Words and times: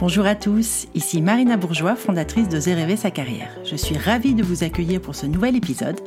Bonjour 0.00 0.26
à 0.26 0.36
tous, 0.36 0.86
ici 0.94 1.20
Marina 1.20 1.56
Bourgeois, 1.56 1.96
fondatrice 1.96 2.48
de 2.48 2.58
Rêver 2.58 2.96
sa 2.96 3.10
carrière. 3.10 3.50
Je 3.64 3.74
suis 3.74 3.98
ravie 3.98 4.36
de 4.36 4.44
vous 4.44 4.62
accueillir 4.62 5.00
pour 5.00 5.16
ce 5.16 5.26
nouvel 5.26 5.56
épisode. 5.56 5.98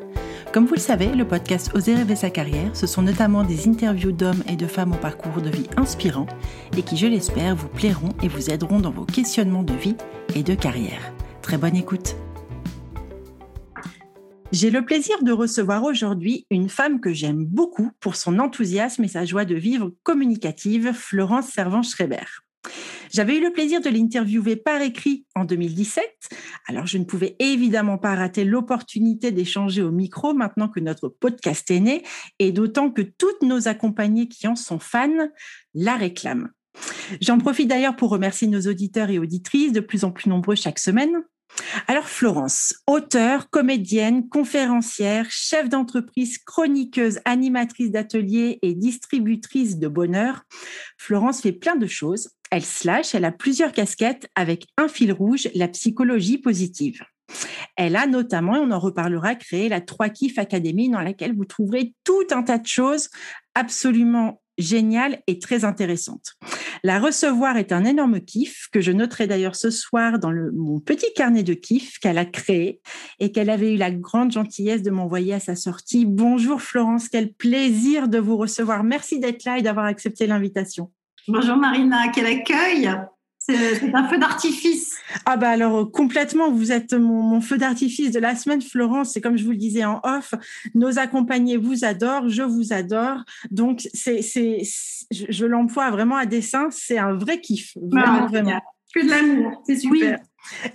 Comme 0.54 0.66
vous 0.66 0.76
le 0.76 0.80
savez, 0.80 1.08
le 1.08 1.28
podcast 1.28 1.72
Oser 1.76 1.96
rêver 1.96 2.16
sa 2.16 2.30
carrière, 2.30 2.74
ce 2.74 2.88
sont 2.88 3.02
notamment 3.02 3.44
des 3.44 3.68
interviews 3.68 4.14
d'hommes 4.14 4.44
et 4.48 4.56
de 4.56 4.66
femmes 4.66 4.94
au 4.94 4.98
parcours 4.98 5.42
de 5.42 5.50
vie 5.50 5.68
inspirant 5.76 6.26
et 6.78 6.84
qui, 6.84 6.96
je 6.96 7.06
l'espère, 7.06 7.54
vous 7.54 7.68
plairont 7.68 8.14
et 8.24 8.30
vous 8.30 8.50
aideront 8.50 8.80
dans 8.80 8.92
vos 8.92 9.04
questionnements 9.04 9.64
de 9.64 9.74
vie 9.74 9.98
et 10.36 10.44
de 10.44 10.56
carrière. 10.56 11.12
Très 11.42 11.58
bonne 11.58 11.76
écoute. 11.76 12.16
J'ai 14.54 14.70
le 14.70 14.86
plaisir 14.86 15.22
de 15.22 15.34
recevoir 15.34 15.84
aujourd'hui 15.84 16.46
une 16.50 16.70
femme 16.70 17.02
que 17.02 17.12
j'aime 17.12 17.44
beaucoup 17.44 17.92
pour 18.00 18.16
son 18.16 18.40
enthousiasme 18.40 19.04
et 19.04 19.10
sa 19.10 19.26
joie 19.26 19.44
de 19.44 19.56
vivre 19.56 19.92
communicative, 20.04 20.94
Florence 20.94 21.50
Servan-Schreiber. 21.50 22.24
J'avais 23.12 23.38
eu 23.38 23.42
le 23.42 23.52
plaisir 23.52 23.82
de 23.82 23.90
l'interviewer 23.90 24.56
par 24.56 24.82
écrit 24.82 25.26
en 25.36 25.44
2017. 25.44 26.06
Alors, 26.68 26.88
je 26.88 26.98
ne 26.98 27.04
pouvais 27.04 27.36
évidemment 27.40 27.98
pas 27.98 28.16
rater 28.16 28.46
l'opportunité 28.46 29.32
d'échanger 29.32 29.82
au 29.82 29.92
micro 29.92 30.34
maintenant 30.34 30.70
que 30.70 30.80
notre 30.80 31.10
podcast 31.10 31.70
est 31.72 31.82
né 31.82 32.04
et 32.40 32.54
d'autant 32.54 32.90
que 32.90 33.02
toutes 33.02 33.42
nos 33.42 33.68
accompagnées 33.68 34.30
qui 34.30 34.48
en 34.48 34.56
sont 34.56 34.80
fans 34.80 35.10
la 35.74 35.98
réclament. 35.98 36.50
J'en 37.20 37.38
profite 37.38 37.68
d'ailleurs 37.68 37.98
pour 37.98 38.12
remercier 38.12 38.48
nos 38.48 38.62
auditeurs 38.62 39.10
et 39.10 39.20
auditrices 39.20 39.74
de 39.74 39.82
plus 39.82 40.06
en 40.06 40.12
plus 40.12 40.30
nombreux 40.30 40.56
chaque 40.56 40.80
semaine. 40.80 41.24
Alors 41.88 42.08
Florence, 42.08 42.74
auteure, 42.88 43.50
comédienne, 43.50 44.30
conférencière, 44.30 45.28
chef 45.30 45.68
d'entreprise, 45.68 46.38
chroniqueuse, 46.38 47.20
animatrice 47.26 47.92
d'ateliers 47.92 48.60
et 48.62 48.74
distributrice 48.74 49.78
de 49.78 49.90
bonheur, 49.90 50.44
Florence 50.98 51.42
fait 51.42 51.52
plein 51.52 51.76
de 51.76 51.88
choses. 51.88 52.30
Elle 52.52 52.66
slash, 52.66 53.16
elle 53.16 53.26
a 53.26 53.32
plusieurs 53.32 53.72
casquettes 53.72 54.28
avec 54.36 54.68
un 54.78 54.90
fil 54.90 55.14
rouge, 55.14 55.50
la 55.56 55.70
psychologie 55.70 56.38
positive. 56.38 57.02
Elle 57.78 57.96
a 57.96 58.06
notamment, 58.08 58.58
et 58.58 58.60
on 58.60 58.72
en 58.72 58.80
reparlera, 58.80 59.36
créé 59.36 59.70
la 59.70 59.80
3 59.80 60.10
Kiff 60.10 60.38
Academy 60.38 60.90
dans 60.90 61.00
laquelle 61.00 61.34
vous 61.34 61.46
trouverez 61.46 61.94
tout 62.04 62.28
un 62.32 62.44
tas 62.44 62.58
de 62.58 62.68
choses 62.68 63.10
absolument 63.56 64.42
géniales 64.58 65.22
et 65.28 65.40
très 65.40 65.64
intéressantes. 65.64 66.34
La 66.84 67.00
recevoir 67.00 67.56
est 67.56 67.72
un 67.72 67.86
énorme 67.86 68.20
kiff 68.20 68.68
que 68.72 68.82
je 68.82 68.92
noterai 68.92 69.28
d'ailleurs 69.28 69.56
ce 69.56 69.70
soir 69.70 70.20
dans 70.20 70.34
mon 70.54 70.80
petit 70.80 71.12
carnet 71.16 71.44
de 71.44 71.54
kiff 71.54 72.00
qu'elle 72.00 72.18
a 72.18 72.26
créé 72.26 72.82
et 73.20 73.32
qu'elle 73.32 73.50
avait 73.50 73.74
eu 73.74 73.78
la 73.78 73.92
grande 73.92 74.32
gentillesse 74.32 74.84
de 74.84 74.92
m'envoyer 74.92 75.34
à 75.34 75.40
sa 75.40 75.56
sortie. 75.56 76.06
Bonjour 76.06 76.62
Florence, 76.62 77.08
quel 77.08 77.34
plaisir 77.34 78.10
de 78.10 78.20
vous 78.20 78.36
recevoir. 78.36 78.84
Merci 78.84 79.20
d'être 79.20 79.46
là 79.46 79.58
et 79.58 79.62
d'avoir 79.62 79.86
accepté 79.86 80.28
l'invitation. 80.28 80.92
Bonjour 81.28 81.56
Marina, 81.56 82.10
quel 82.14 82.26
accueil 82.26 82.92
c'est 83.44 83.96
un 83.96 84.08
feu 84.08 84.20
d'artifice. 84.20 84.98
Ah 85.26 85.36
bah 85.36 85.50
alors 85.50 85.76
euh, 85.76 85.86
complètement, 85.86 86.52
vous 86.52 86.72
êtes 86.72 86.94
mon, 86.94 87.42
feu 87.42 87.58
d'artifice 87.58 88.12
de 88.12 88.20
la 88.20 88.36
semaine, 88.36 88.62
Florence. 88.62 89.14
C'est 89.14 89.22
comme 89.22 89.36
je 89.36 89.44
vous 89.44 89.52
le 89.52 89.58
disais 89.58 89.84
en 89.84 90.00
off, 90.04 90.36
nos 90.76 91.00
accompagnés 91.00 91.58
vous 91.58 91.84
adorent, 91.84 92.30
je 92.30 92.44
vous 92.44 92.72
adore. 92.72 93.18
Donc 93.50 93.88
c'est, 93.96 94.22
c'est, 94.22 94.62
je, 95.10 95.46
l'emploie 95.46 95.90
vraiment 95.90 96.18
à 96.18 96.28
dessein. 96.28 96.68
C'est 96.70 97.00
un 97.00 97.14
vrai 97.14 97.42
kiff, 97.42 97.76
vraiment, 97.82 98.28
vraiment. 98.28 98.62
Que 98.94 99.06
de 99.06 99.10
l'amour, 99.10 99.62
c'est 99.66 99.78
super. 99.78 100.20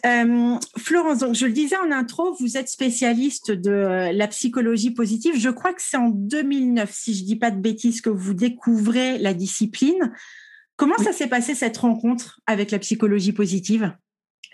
Euh, 0.07 0.59
Florence, 0.77 1.19
donc 1.19 1.35
je 1.35 1.47
le 1.47 1.53
disais 1.53 1.77
en 1.77 1.91
intro, 1.91 2.35
vous 2.39 2.57
êtes 2.57 2.69
spécialiste 2.69 3.51
de 3.51 3.71
euh, 3.71 4.13
la 4.13 4.29
psychologie 4.29 4.93
positive. 4.93 5.35
Je 5.37 5.51
crois 5.51 5.73
que 5.73 5.83
c'est 5.83 5.97
en 5.97 6.09
2009, 6.09 6.91
si 6.93 7.15
je 7.15 7.25
dis 7.25 7.37
pas 7.37 7.51
de 7.51 7.61
bêtises, 7.61 8.01
que 8.01 8.11
vous 8.11 8.35
découvrez 8.35 9.19
la 9.19 9.35
discipline. 9.35 10.13
Comment 10.77 10.99
ça 10.99 11.13
s'est 11.13 11.29
passé 11.29 11.55
cette 11.55 11.77
rencontre 11.79 12.41
avec 12.47 12.71
la 12.71 12.79
psychologie 12.79 13.33
positive? 13.33 13.93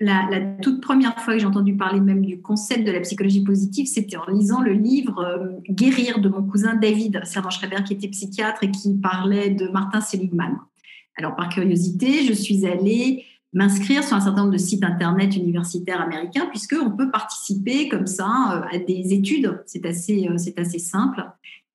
La, 0.01 0.29
toute 0.61 0.81
première 0.81 1.21
fois 1.21 1.35
que 1.35 1.41
j'ai 1.41 1.47
entendu 1.47 1.77
parler 1.77 2.01
même 2.01 2.25
du 2.25 2.41
concept 2.41 2.85
de 2.85 2.91
la 2.91 3.01
psychologie 3.01 3.45
positive, 3.45 3.87
c'était 3.87 4.17
en 4.17 4.27
lisant 4.27 4.61
le 4.61 4.73
livre 4.73 5.21
euh, 5.21 5.61
Guérir 5.69 6.21
de 6.21 6.29
mon 6.29 6.43
cousin 6.43 6.75
David 6.75 7.21
Servan-Schreiber, 7.25 7.85
qui 7.85 7.93
était 7.93 8.09
psychiatre 8.09 8.65
et 8.65 8.71
qui 8.71 8.95
parlait 8.95 9.51
de 9.51 9.69
Martin 9.69 10.01
Seligman. 10.01 10.59
Alors, 11.19 11.37
par 11.37 11.51
curiosité, 11.51 12.25
je 12.25 12.33
suis 12.33 12.67
allée 12.67 13.25
m'inscrire 13.53 14.03
sur 14.03 14.17
un 14.17 14.21
certain 14.21 14.43
nombre 14.43 14.53
de 14.53 14.59
sites 14.59 14.85
internet 14.85 15.37
universitaires 15.37 16.01
américains, 16.01 16.47
puisqu'on 16.47 16.91
peut 16.91 17.11
participer 17.11 17.89
comme 17.89 18.07
ça 18.07 18.25
euh, 18.73 18.77
à 18.77 18.79
des 18.79 19.13
études. 19.13 19.63
C'est 19.67 19.87
assez, 19.87 20.29
euh, 20.29 20.39
c'est 20.39 20.59
assez 20.59 20.79
simple. 20.79 21.25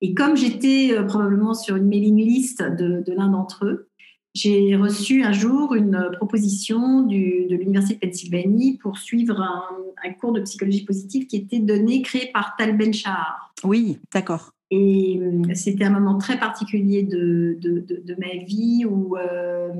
Et 0.00 0.14
comme 0.14 0.36
j'étais 0.36 0.94
probablement 1.08 1.54
sur 1.54 1.74
une 1.74 1.86
mailing 1.86 2.16
list 2.16 2.62
de, 2.62 3.02
l'un 3.08 3.30
d'entre 3.30 3.66
eux, 3.66 3.88
j'ai 4.32 4.76
reçu 4.76 5.24
un 5.24 5.32
jour 5.32 5.74
une 5.74 6.10
proposition 6.16 7.02
de 7.02 7.56
l'Université 7.56 7.94
de 7.94 8.00
Pennsylvanie 8.00 8.78
pour 8.78 8.98
suivre 8.98 9.40
un, 9.40 10.12
cours 10.20 10.32
de 10.32 10.40
psychologie 10.40 10.84
positive 10.84 11.26
qui 11.26 11.36
était 11.36 11.58
donné, 11.58 12.02
créé 12.02 12.30
par 12.32 12.54
Tal 12.56 12.76
Ben 12.76 12.94
Shahar. 12.94 13.52
Oui, 13.64 13.98
d'accord. 14.14 14.52
Et 14.70 15.18
euh, 15.18 15.54
c'était 15.54 15.84
un 15.84 15.90
moment 15.90 16.18
très 16.18 16.38
particulier 16.38 17.02
de, 17.02 17.56
de, 17.58 17.80
de, 17.88 18.16
ma 18.18 18.44
vie 18.44 18.84
où, 18.84 19.16
euh, 19.16 19.70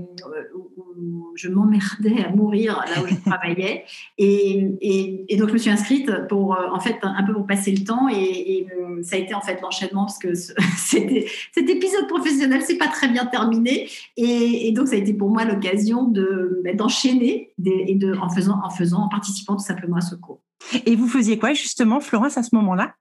où 0.54 1.32
je 1.34 1.50
m'emmerdais 1.50 2.25
à 2.25 2.31
mourir 2.31 2.82
là 2.94 3.03
où 3.03 3.06
je 3.06 3.15
travaillais. 3.26 3.84
Et, 4.16 4.66
et, 4.81 5.26
et, 5.28 5.37
donc, 5.37 5.49
je 5.49 5.53
me 5.53 5.59
suis 5.59 5.71
inscrite 5.71 6.10
pour, 6.31 6.54
euh, 6.54 6.69
en 6.72 6.81
fait, 6.81 6.97
un 7.03 7.22
peu 7.22 7.34
pour 7.34 7.47
passer 7.47 7.72
le 7.72 7.84
temps. 7.84 8.09
Et, 8.09 8.66
ça 9.03 9.15
a 9.15 9.19
été 9.19 9.32
en 9.32 9.41
fait 9.41 9.60
l'enchaînement 9.60 10.06
parce 10.06 10.19
que 10.19 10.34
cet 10.76 11.69
épisode 11.69 12.09
professionnel, 12.09 12.62
c'est 12.62 12.78
pas 12.78 12.88
très 12.88 13.09
bien 13.09 13.26
terminé. 13.26 13.88
Et, 14.16 14.72
donc, 14.72 14.88
ça 14.88 14.94
a 14.94 14.99
été 14.99 15.12
pour 15.12 15.28
moi 15.28 15.44
l'occasion 15.44 16.05
de, 16.05 16.62
bah, 16.65 16.72
d'enchaîner 16.72 17.53
et 17.65 17.94
de, 17.94 18.15
en, 18.15 18.31
faisant, 18.31 18.59
en 18.65 18.70
faisant, 18.70 19.03
en 19.03 19.09
participant 19.09 19.55
tout 19.55 19.65
simplement 19.65 19.97
à 19.97 20.00
ce 20.00 20.15
cours. 20.15 20.41
Et 20.87 20.97
vous 20.97 21.09
faisiez 21.09 21.38
quoi 21.38 21.53
justement, 21.53 22.00
Florence, 22.00 22.38
à 22.38 22.43
ce 22.43 22.55
moment-là? 22.56 22.94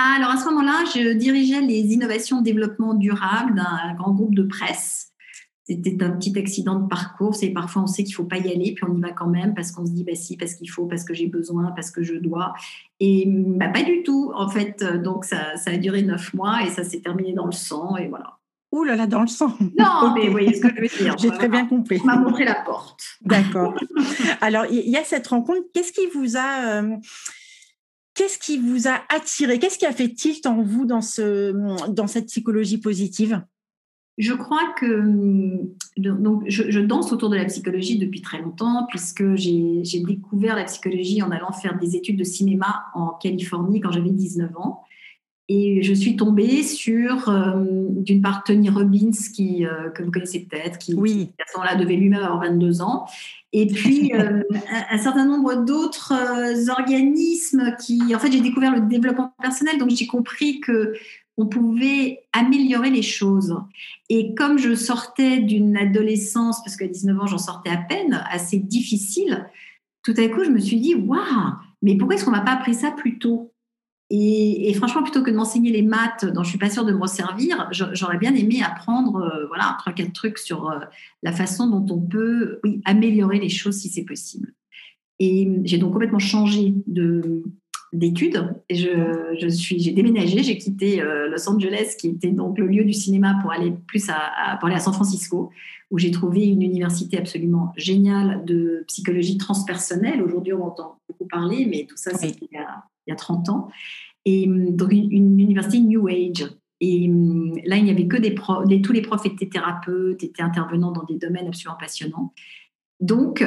Alors 0.00 0.30
à 0.30 0.36
ce 0.36 0.44
moment-là, 0.46 0.84
je 0.94 1.12
dirigeais 1.14 1.60
les 1.60 1.92
innovations 1.92 2.42
développement 2.42 2.94
durable 2.94 3.54
d'un 3.54 3.94
grand 3.94 4.12
groupe 4.12 4.34
de 4.34 4.42
presse. 4.42 5.12
C'était 5.64 6.00
un 6.04 6.10
petit 6.10 6.38
accident 6.38 6.78
de 6.78 6.86
parcours. 6.86 7.34
Et 7.42 7.52
parfois, 7.52 7.82
on 7.82 7.86
sait 7.86 8.04
qu'il 8.04 8.12
ne 8.12 8.16
faut 8.16 8.24
pas 8.24 8.38
y 8.38 8.52
aller, 8.52 8.72
puis 8.72 8.84
on 8.88 8.94
y 8.94 9.00
va 9.00 9.10
quand 9.10 9.26
même 9.26 9.54
parce 9.54 9.72
qu'on 9.72 9.84
se 9.84 9.90
dit, 9.90 10.04
bah 10.04 10.14
si, 10.14 10.36
parce 10.36 10.54
qu'il 10.54 10.70
faut, 10.70 10.86
parce 10.86 11.02
que 11.02 11.12
j'ai 11.12 11.26
besoin, 11.26 11.72
parce 11.72 11.90
que 11.90 12.04
je 12.04 12.14
dois. 12.14 12.54
Et 13.00 13.24
bah, 13.26 13.68
pas 13.68 13.82
du 13.82 14.04
tout, 14.04 14.32
en 14.36 14.48
fait. 14.48 14.84
Donc, 15.02 15.24
ça, 15.24 15.56
ça 15.56 15.72
a 15.72 15.76
duré 15.76 16.02
neuf 16.02 16.32
mois 16.34 16.62
et 16.62 16.70
ça 16.70 16.84
s'est 16.84 17.00
terminé 17.00 17.32
dans 17.32 17.46
le 17.46 17.52
sang, 17.52 17.96
et 17.96 18.06
voilà. 18.06 18.38
Ouh 18.72 18.84
là 18.84 18.94
là, 18.94 19.06
dans 19.06 19.22
le 19.22 19.26
sang. 19.26 19.56
Non, 19.78 20.12
mais 20.14 20.26
vous 20.26 20.32
voyez 20.32 20.54
ce 20.54 20.60
que 20.60 20.68
je 20.68 20.80
veux 20.82 21.04
dire. 21.04 21.16
J'ai 21.18 21.30
très 21.30 21.48
bien 21.48 21.66
compris. 21.66 21.98
On 22.02 22.06
m'a 22.06 22.16
montré 22.16 22.44
la 22.44 22.56
porte. 22.56 23.00
D'accord. 23.22 23.74
Alors, 24.40 24.66
il 24.66 24.88
y 24.88 24.96
a 24.96 25.04
cette 25.04 25.26
rencontre. 25.26 25.66
Qu'est-ce 25.72 25.92
qui 25.92 26.06
vous 26.14 26.36
a. 26.36 26.80
Euh, 26.80 26.96
Qu'est-ce 28.16 28.38
qui 28.38 28.58
vous 28.58 28.88
a 28.88 29.02
attiré? 29.14 29.58
Qu'est-ce 29.58 29.78
qui 29.78 29.86
a 29.86 29.92
fait 29.92 30.08
tilt 30.08 30.46
en 30.46 30.62
vous 30.62 30.86
dans, 30.86 31.02
ce, 31.02 31.52
dans 31.90 32.06
cette 32.06 32.26
psychologie 32.26 32.78
positive? 32.78 33.42
Je 34.16 34.32
crois 34.32 34.72
que 34.80 35.02
donc, 35.98 36.44
je, 36.46 36.80
danse 36.80 37.12
autour 37.12 37.28
de 37.28 37.36
la 37.36 37.44
psychologie 37.44 37.98
depuis 37.98 38.22
très 38.22 38.40
longtemps, 38.40 38.86
puisque 38.88 39.34
j'ai 39.34 39.82
découvert 40.06 40.56
la 40.56 40.64
psychologie 40.64 41.22
en 41.22 41.30
allant 41.30 41.52
faire 41.52 41.78
des 41.78 41.96
études 41.96 42.16
de 42.16 42.24
cinéma 42.24 42.86
en 42.94 43.10
Californie 43.10 43.80
quand 43.80 43.90
j'avais 43.90 44.10
19 44.10 44.56
ans. 44.56 44.82
Et 45.48 45.82
je 45.82 45.92
suis 45.92 46.16
tombée 46.16 46.62
sur, 46.64 47.28
euh, 47.28 47.62
d'une 47.90 48.20
part, 48.20 48.42
Tony 48.42 48.68
Robbins, 48.68 49.12
qui, 49.32 49.64
euh, 49.64 49.90
que 49.90 50.02
vous 50.02 50.10
connaissez 50.10 50.40
peut-être, 50.40 50.78
qui, 50.78 50.94
oui. 50.94 51.30
à 51.38 51.44
ce 51.46 51.58
moment-là, 51.58 51.76
devait 51.76 51.94
lui-même 51.94 52.22
avoir 52.22 52.40
22 52.40 52.82
ans. 52.82 53.06
Et 53.58 53.66
puis, 53.66 54.12
euh, 54.12 54.42
un, 54.90 54.98
certain 54.98 55.24
nombre 55.24 55.54
d'autres 55.64 56.12
organismes 56.68 57.74
qui... 57.80 58.14
En 58.14 58.18
fait, 58.18 58.30
j'ai 58.30 58.42
découvert 58.42 58.74
le 58.74 58.82
développement 58.82 59.32
personnel, 59.40 59.78
donc 59.78 59.88
j'ai 59.88 60.06
compris 60.06 60.60
que 60.60 60.92
on 61.38 61.46
pouvait 61.46 62.20
améliorer 62.34 62.90
les 62.90 63.00
choses. 63.00 63.56
Et 64.10 64.34
comme 64.34 64.58
je 64.58 64.74
sortais 64.74 65.38
d'une 65.38 65.74
adolescence, 65.74 66.62
parce 66.62 66.76
qu'à 66.76 66.86
19 66.86 67.18
ans, 67.18 67.26
j'en 67.26 67.38
sortais 67.38 67.70
à 67.70 67.78
peine, 67.78 68.22
assez 68.30 68.58
difficile, 68.58 69.48
tout 70.02 70.14
à 70.18 70.28
coup, 70.28 70.44
je 70.44 70.50
me 70.50 70.58
suis 70.58 70.78
dit, 70.78 70.94
waouh, 70.94 71.54
mais 71.80 71.96
pourquoi 71.96 72.16
est-ce 72.16 72.26
qu'on 72.26 72.32
m'a 72.32 72.42
pas 72.42 72.52
appris 72.52 72.74
ça 72.74 72.90
plus 72.90 73.18
tôt? 73.18 73.54
Et, 74.08 74.72
franchement, 74.74 75.02
plutôt 75.02 75.22
que 75.22 75.30
de 75.30 75.36
m'enseigner 75.36 75.72
les 75.72 75.82
maths 75.82 76.24
dont 76.24 76.44
je 76.44 76.50
suis 76.50 76.58
pas 76.58 76.70
sûre 76.70 76.84
de 76.84 76.92
me 76.92 77.00
resservir, 77.00 77.68
j'aurais 77.72 78.18
bien 78.18 78.34
aimé 78.34 78.62
apprendre 78.62 79.16
euh, 79.16 79.46
voilà 79.48 79.76
trois 79.80 79.92
quatre 79.92 80.12
trucs 80.12 80.38
sur 80.38 80.70
euh, 80.70 80.78
la 81.24 81.32
façon 81.32 81.68
dont 81.68 81.94
on 81.94 82.00
peut 82.00 82.60
oui, 82.62 82.80
améliorer 82.84 83.40
les 83.40 83.48
choses 83.48 83.76
si 83.76 83.88
c'est 83.88 84.04
possible. 84.04 84.54
Et 85.18 85.60
j'ai 85.64 85.78
donc 85.78 85.92
complètement 85.92 86.20
changé 86.20 86.74
de 86.86 87.42
d'études. 87.92 88.54
Je, 88.70 89.34
je 89.40 89.48
suis, 89.48 89.78
j'ai 89.80 89.92
déménagé, 89.92 90.42
j'ai 90.42 90.58
quitté 90.58 91.02
euh, 91.02 91.28
Los 91.28 91.48
Angeles, 91.48 91.96
qui 91.98 92.08
était 92.08 92.30
donc 92.30 92.58
le 92.58 92.66
lieu 92.66 92.84
du 92.84 92.92
cinéma, 92.92 93.38
pour 93.42 93.50
aller 93.50 93.72
plus 93.88 94.08
à, 94.08 94.56
pour 94.58 94.68
aller 94.68 94.76
à 94.76 94.80
San 94.80 94.92
Francisco, 94.92 95.50
où 95.90 95.98
j'ai 95.98 96.10
trouvé 96.10 96.46
une 96.46 96.62
université 96.62 97.18
absolument 97.18 97.72
géniale 97.76 98.44
de 98.44 98.84
psychologie 98.86 99.38
transpersonnelle. 99.38 100.22
Aujourd'hui, 100.22 100.52
on 100.52 100.64
entend 100.64 100.98
beaucoup 101.08 101.26
parler, 101.26 101.66
mais 101.68 101.86
tout 101.88 101.96
ça, 101.96 102.16
c'était 102.16 102.46
il, 102.52 102.58
il, 103.06 103.10
y 103.10 103.12
a 103.12 103.16
30 103.16 103.48
ans. 103.48 103.68
Et 104.24 104.46
donc, 104.46 104.92
une, 104.92 105.40
université 105.40 105.78
New 105.80 106.08
Age. 106.08 106.48
Et 106.80 107.10
là, 107.64 107.76
il 107.76 107.84
n'y 107.84 107.90
avait 107.90 108.06
que 108.06 108.16
des 108.16 108.32
profs, 108.32 108.64
tous 108.82 108.92
les 108.92 109.02
profs 109.02 109.24
étaient 109.24 109.48
thérapeutes, 109.48 110.22
étaient 110.22 110.42
intervenants 110.42 110.92
dans 110.92 111.04
des 111.04 111.16
domaines 111.16 111.46
absolument 111.46 111.78
passionnants. 111.78 112.34
Donc, 113.00 113.42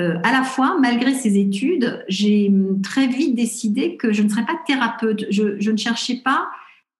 euh, 0.00 0.18
à 0.24 0.32
la 0.32 0.42
fois, 0.42 0.76
malgré 0.80 1.14
ces 1.14 1.38
études, 1.38 2.04
j'ai 2.08 2.52
très 2.82 3.06
vite 3.06 3.36
décidé 3.36 3.96
que 3.96 4.12
je 4.12 4.22
ne 4.22 4.28
serais 4.28 4.44
pas 4.44 4.58
thérapeute. 4.66 5.26
Je, 5.30 5.60
je, 5.60 5.70
ne 5.70 5.76
cherchais 5.76 6.20
pas 6.24 6.48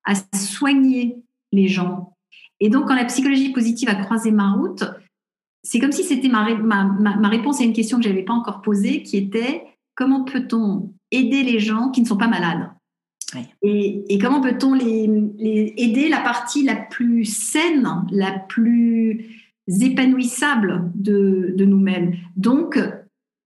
à 0.04 0.14
soigner 0.36 1.16
les 1.50 1.66
gens. 1.66 2.16
Et 2.60 2.68
donc, 2.68 2.86
quand 2.86 2.94
la 2.94 3.04
psychologie 3.06 3.52
positive 3.52 3.88
a 3.88 3.96
croisé 3.96 4.30
ma 4.30 4.52
route, 4.52 4.84
c'est 5.64 5.80
comme 5.80 5.92
si 5.92 6.04
c'était 6.04 6.28
ma, 6.28 6.54
ma, 6.54 6.84
ma, 6.84 7.28
réponse 7.28 7.60
à 7.60 7.64
une 7.64 7.72
question 7.72 7.98
que 7.98 8.04
je 8.04 8.10
n'avais 8.10 8.22
pas 8.22 8.34
encore 8.34 8.62
posée, 8.62 9.02
qui 9.02 9.16
était 9.16 9.64
comment 9.94 10.24
peut-on 10.24 10.92
aider 11.14 11.42
les 11.42 11.58
gens 11.58 11.90
qui 11.90 12.00
ne 12.02 12.06
sont 12.06 12.16
pas 12.16 12.28
malades. 12.28 12.70
Et, 13.62 14.04
et, 14.08 14.18
comment 14.18 14.40
peut-on 14.40 14.74
les, 14.74 15.10
les, 15.38 15.74
aider? 15.76 16.08
La 16.08 16.20
partie 16.20 16.62
la 16.62 16.76
plus 16.76 17.24
saine, 17.24 17.88
la 18.12 18.38
plus 18.38 19.26
épanouissable 19.66 20.92
de, 20.94 21.52
de 21.56 21.64
nous-mêmes. 21.64 22.14
Donc, 22.36 22.78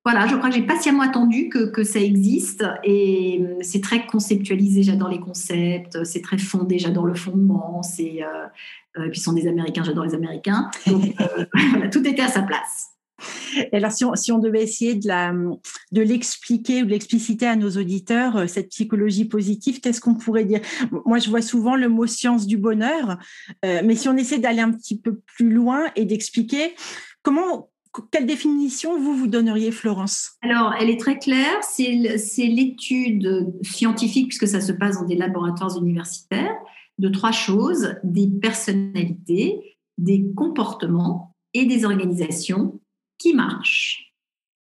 voilà, 0.04 0.26
je 0.26 0.36
crois 0.36 0.48
que 0.48 0.54
j'ai 0.54 0.62
patiemment 0.62 1.02
attendu 1.02 1.48
que, 1.48 1.70
que, 1.70 1.84
ça 1.84 2.00
existe 2.00 2.64
et 2.82 3.42
c'est 3.60 3.82
très 3.82 4.06
conceptualisé, 4.06 4.82
j'adore 4.82 5.10
les 5.10 5.20
concepts, 5.20 6.02
c'est 6.04 6.22
très 6.22 6.38
fondé, 6.38 6.78
j'adore 6.78 7.04
le 7.04 7.14
fondement, 7.14 7.82
c'est, 7.82 8.22
euh, 8.22 8.46
euh, 8.98 9.06
et 9.06 9.10
puis, 9.10 9.20
sont 9.20 9.34
des 9.34 9.46
Américains, 9.46 9.82
j'adore 9.84 10.04
les 10.04 10.14
Américains. 10.14 10.70
Donc, 10.86 11.14
euh, 11.20 11.88
tout 11.92 12.06
était 12.06 12.22
à 12.22 12.28
sa 12.28 12.42
place. 12.42 12.97
Alors, 13.72 13.92
si 13.92 14.32
on, 14.32 14.38
devait 14.38 14.62
essayer 14.62 14.94
de, 14.94 16.00
l'expliquer 16.00 16.82
ou 16.82 16.86
de 16.86 16.90
l'expliciter 16.90 17.46
à 17.46 17.56
nos 17.56 17.70
auditeurs, 17.70 18.36
euh, 18.36 18.46
cette 18.46 18.68
psychologie 18.68 19.24
positive, 19.24 19.80
qu'est-ce 19.80 20.00
qu'on 20.00 20.14
pourrait 20.14 20.44
dire? 20.44 20.60
Moi, 21.04 21.18
je 21.18 21.28
vois 21.28 21.42
souvent 21.42 21.76
le 21.76 21.88
mot 21.88 22.06
science 22.06 22.46
du 22.46 22.56
bonheur, 22.56 23.18
mais 23.64 23.96
si 23.96 24.08
on 24.08 24.16
essaie 24.16 24.38
d'aller 24.38 24.60
un 24.60 24.72
petit 24.72 24.98
peu 24.98 25.20
plus 25.26 25.50
loin 25.50 25.86
et 25.96 26.04
d'expliquer, 26.04 26.74
quelle 28.10 28.26
définition 28.26 28.98
vous 28.98 29.14
vous 29.14 29.26
donneriez, 29.26 29.70
Florence? 29.70 30.32
Alors, 30.42 30.74
elle 30.78 30.90
est 30.90 31.00
très 31.00 31.18
claire. 31.18 31.62
C'est 31.62 32.46
l'étude 32.46 33.52
scientifique, 33.62 34.28
puisque 34.28 34.48
ça 34.48 34.60
se 34.60 34.72
passe 34.72 34.98
dans 34.98 35.06
des 35.06 35.16
laboratoires 35.16 35.76
universitaires, 35.76 36.56
de 36.98 37.08
trois 37.08 37.32
choses, 37.32 37.94
des 38.04 38.28
personnalités, 38.28 39.78
des 39.98 40.26
comportements 40.34 41.34
et 41.54 41.66
des 41.66 41.84
organisations 41.84 42.80
qui 43.18 43.34
marchent. 43.34 44.14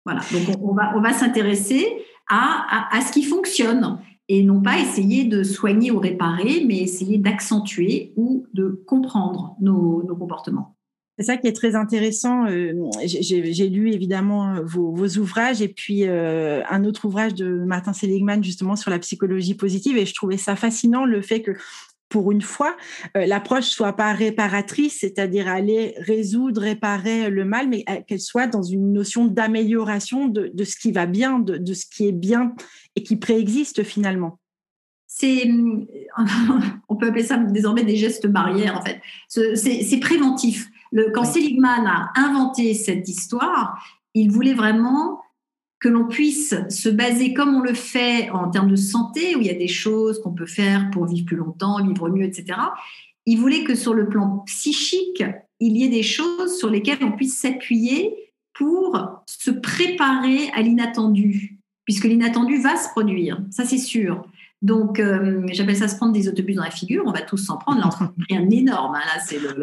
Voilà, 0.04 0.20
donc 0.32 0.56
on, 0.62 0.72
va, 0.72 0.92
on 0.96 1.00
va 1.00 1.12
s'intéresser 1.12 1.84
à, 2.28 2.96
à, 2.96 3.00
ce 3.00 3.12
qui 3.12 3.24
fonctionne 3.24 3.98
et 4.28 4.42
non 4.42 4.60
pas 4.60 4.78
essayer 4.78 5.24
de 5.24 5.42
soigner 5.42 5.90
ou 5.90 5.98
réparer, 5.98 6.64
mais 6.66 6.78
essayer 6.78 7.18
d'accentuer 7.18 8.12
ou 8.16 8.46
de 8.54 8.82
comprendre 8.86 9.56
nos, 9.60 10.02
nos 10.04 10.16
comportements. 10.16 10.76
C'est 11.18 11.24
ça 11.24 11.36
qui 11.38 11.46
est 11.46 11.54
très 11.54 11.76
intéressant. 11.76 12.46
Euh, 12.46 12.74
j'ai 13.04 13.68
lu 13.68 13.90
évidemment 13.90 14.60
vos, 14.62 14.92
vos, 14.92 15.16
ouvrages 15.16 15.62
et 15.62 15.68
puis 15.68 16.04
euh, 16.04 16.62
un 16.68 16.84
autre 16.84 17.06
ouvrage 17.06 17.34
de 17.34 17.64
Martin 17.64 17.94
Seligman 17.94 18.44
justement 18.44 18.76
sur 18.76 18.90
la 18.90 18.98
psychologie 18.98 19.54
positive 19.54 19.96
et 19.96 20.04
je 20.04 20.14
trouvais 20.14 20.36
ça 20.36 20.56
fascinant 20.56 21.06
le 21.06 21.22
fait 21.22 21.40
que 21.40 21.52
pour 22.16 22.32
une 22.32 22.40
fois, 22.40 22.74
euh, 23.14 23.26
l'approche 23.26 23.66
soit 23.66 23.92
pas 23.92 24.14
réparatrice, 24.14 25.00
c'est-à-dire 25.00 25.48
aller 25.48 25.92
résoudre, 25.98 26.62
réparer 26.62 27.28
le 27.28 27.44
mal, 27.44 27.68
mais 27.68 27.84
euh, 27.90 27.96
qu'elle 28.06 28.20
soit 28.20 28.46
dans 28.46 28.62
une 28.62 28.94
notion 28.94 29.26
d'amélioration 29.26 30.26
de, 30.26 30.50
de, 30.54 30.64
ce 30.64 30.78
qui 30.78 30.92
va 30.92 31.04
bien, 31.04 31.40
de, 31.40 31.58
de, 31.58 31.74
ce 31.74 31.84
qui 31.84 32.08
est 32.08 32.12
bien 32.12 32.54
et 32.94 33.02
qui 33.02 33.16
préexiste 33.16 33.82
finalement. 33.82 34.38
C'est, 35.06 35.46
on 36.88 36.96
peut 36.96 37.08
appeler 37.08 37.22
ça 37.22 37.36
désormais 37.36 37.84
des 37.84 37.96
gestes 37.96 38.26
barrières 38.26 38.78
en 38.78 38.82
fait. 38.82 39.02
C'est 39.28 40.00
préventif. 40.00 40.70
Le, 40.92 41.10
quand 41.12 41.26
Seligman 41.26 41.86
a 41.86 42.12
inventé 42.14 42.72
cette 42.72 43.06
histoire, 43.10 43.78
il 44.14 44.30
voulait 44.30 44.54
vraiment 44.54 45.20
que 45.78 45.88
l'on 45.88 46.06
puisse 46.06 46.54
se 46.68 46.88
baser 46.88 47.34
comme 47.34 47.54
on 47.54 47.60
le 47.60 47.74
fait 47.74 48.30
en 48.30 48.50
termes 48.50 48.70
de 48.70 48.76
santé, 48.76 49.36
où 49.36 49.40
il 49.40 49.46
y 49.46 49.50
a 49.50 49.54
des 49.54 49.68
choses 49.68 50.20
qu'on 50.22 50.32
peut 50.32 50.46
faire 50.46 50.90
pour 50.90 51.06
vivre 51.06 51.26
plus 51.26 51.36
longtemps, 51.36 51.84
vivre 51.86 52.08
mieux, 52.08 52.24
etc. 52.24 52.58
Il 53.26 53.38
voulait 53.38 53.64
que 53.64 53.74
sur 53.74 53.92
le 53.92 54.08
plan 54.08 54.42
psychique, 54.46 55.22
il 55.60 55.76
y 55.76 55.84
ait 55.84 55.88
des 55.88 56.02
choses 56.02 56.58
sur 56.58 56.70
lesquelles 56.70 57.02
on 57.02 57.12
puisse 57.12 57.40
s'appuyer 57.40 58.14
pour 58.54 59.22
se 59.26 59.50
préparer 59.50 60.48
à 60.54 60.62
l'inattendu, 60.62 61.58
puisque 61.84 62.04
l'inattendu 62.04 62.60
va 62.60 62.76
se 62.76 62.88
produire, 62.90 63.42
ça 63.50 63.64
c'est 63.64 63.78
sûr. 63.78 64.26
Donc, 64.62 64.98
euh, 64.98 65.42
j'appelle 65.52 65.76
ça 65.76 65.86
se 65.86 65.96
prendre 65.96 66.12
des 66.12 66.28
autobus 66.28 66.56
dans 66.56 66.64
la 66.64 66.70
figure. 66.70 67.04
On 67.06 67.12
va 67.12 67.20
tous 67.20 67.36
s'en 67.36 67.58
prendre. 67.58 67.78
Là, 67.78 67.90
on 68.00 68.20
pris 68.22 68.36
un 68.36 68.48
énorme. 68.48 68.94
Hein. 68.94 69.02
Là, 69.04 69.22
c'est 69.24 69.38
le, 69.38 69.54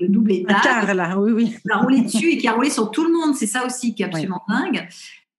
le, 0.00 0.08
double 0.08 0.32
étage. 0.32 0.62
Car, 0.62 0.94
là, 0.94 1.20
oui, 1.20 1.32
oui. 1.32 1.56
On 1.70 1.76
a 1.76 1.78
roulé 1.82 2.00
dessus 2.00 2.32
et 2.32 2.38
qui 2.38 2.48
a 2.48 2.52
roulé 2.52 2.70
sur 2.70 2.90
tout 2.90 3.04
le 3.04 3.12
monde. 3.12 3.34
C'est 3.36 3.46
ça 3.46 3.66
aussi 3.66 3.94
qui 3.94 4.02
est 4.02 4.06
absolument 4.06 4.42
dingue. 4.48 4.88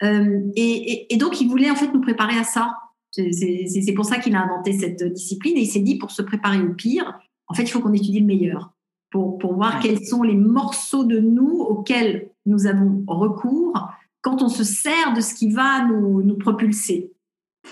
Euh, 0.03 0.39
et, 0.56 1.15
donc, 1.18 1.42
il 1.42 1.48
voulait 1.48 1.69
en 1.69 1.75
fait 1.75 1.94
nous 1.94 2.01
préparer 2.01 2.38
à 2.38 2.44
ça. 2.44 2.77
C'est 3.12 3.94
pour 3.95 4.06
ça 4.06 4.19
qu'il 4.19 4.36
a 4.36 4.42
inventé 4.42 4.74
cette 4.74 5.03
discipline 5.03 5.57
et 5.57 5.62
il 5.62 5.68
s'est 5.68 5.81
dit 5.81 5.98
pour 5.98 6.12
se 6.12 6.21
préparer 6.21 6.62
au 6.62 6.74
pire, 6.74 7.19
en 7.48 7.53
fait, 7.53 7.63
il 7.63 7.69
faut 7.69 7.81
qu'on 7.81 7.94
étudie 7.94 8.21
le 8.21 8.25
meilleur 8.25 8.71
pour, 9.09 9.38
pour 9.38 9.53
voir 9.53 9.81
quels 9.81 10.06
sont 10.06 10.24
les 10.24 10.36
morceaux 10.36 11.03
de 11.03 11.19
nous 11.19 11.59
auxquels 11.59 12.30
nous 12.45 12.65
avons 12.65 13.03
recours 13.07 13.92
quand 14.21 14.42
on 14.42 14.50
se 14.50 14.63
sert 14.63 15.13
de 15.13 15.21
ce 15.21 15.33
qui 15.33 15.50
va 15.50 15.86
nous, 15.86 16.24
nous 16.24 16.38
propulser. 16.38 17.12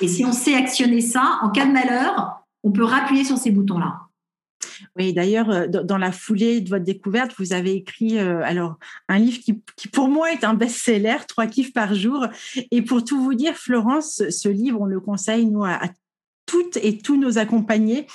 Et 0.01 0.07
si 0.07 0.25
on 0.25 0.33
sait 0.33 0.55
actionner 0.55 1.01
ça, 1.01 1.39
en 1.41 1.49
cas 1.49 1.65
de 1.65 1.71
malheur, 1.71 2.43
on 2.63 2.71
peut 2.71 2.83
rappuyer 2.83 3.23
sur 3.23 3.37
ces 3.37 3.51
boutons-là. 3.51 4.08
Oui, 4.97 5.13
d'ailleurs, 5.13 5.49
euh, 5.49 5.67
dans 5.67 5.97
la 5.97 6.11
foulée 6.11 6.61
de 6.61 6.69
votre 6.69 6.83
découverte, 6.83 7.33
vous 7.37 7.53
avez 7.53 7.73
écrit 7.73 8.19
euh, 8.19 8.41
alors 8.43 8.77
un 9.07 9.19
livre 9.19 9.39
qui, 9.39 9.53
pour 9.87 10.07
moi 10.07 10.31
est 10.31 10.43
un 10.43 10.53
best-seller, 10.53 11.17
trois 11.27 11.47
kiffs 11.47 11.73
par 11.73 11.95
jour. 11.95 12.27
Et 12.71 12.81
pour 12.81 13.03
tout 13.03 13.21
vous 13.21 13.33
dire, 13.33 13.55
Florence, 13.55 14.23
ce 14.29 14.49
livre, 14.49 14.81
on 14.81 14.85
le 14.85 14.99
conseille 14.99 15.45
nous 15.45 15.63
à, 15.63 15.79
toutes 16.49 16.77
et 16.77 16.97
tous 16.97 17.15
nos 17.15 17.37
accompagnés 17.37 18.07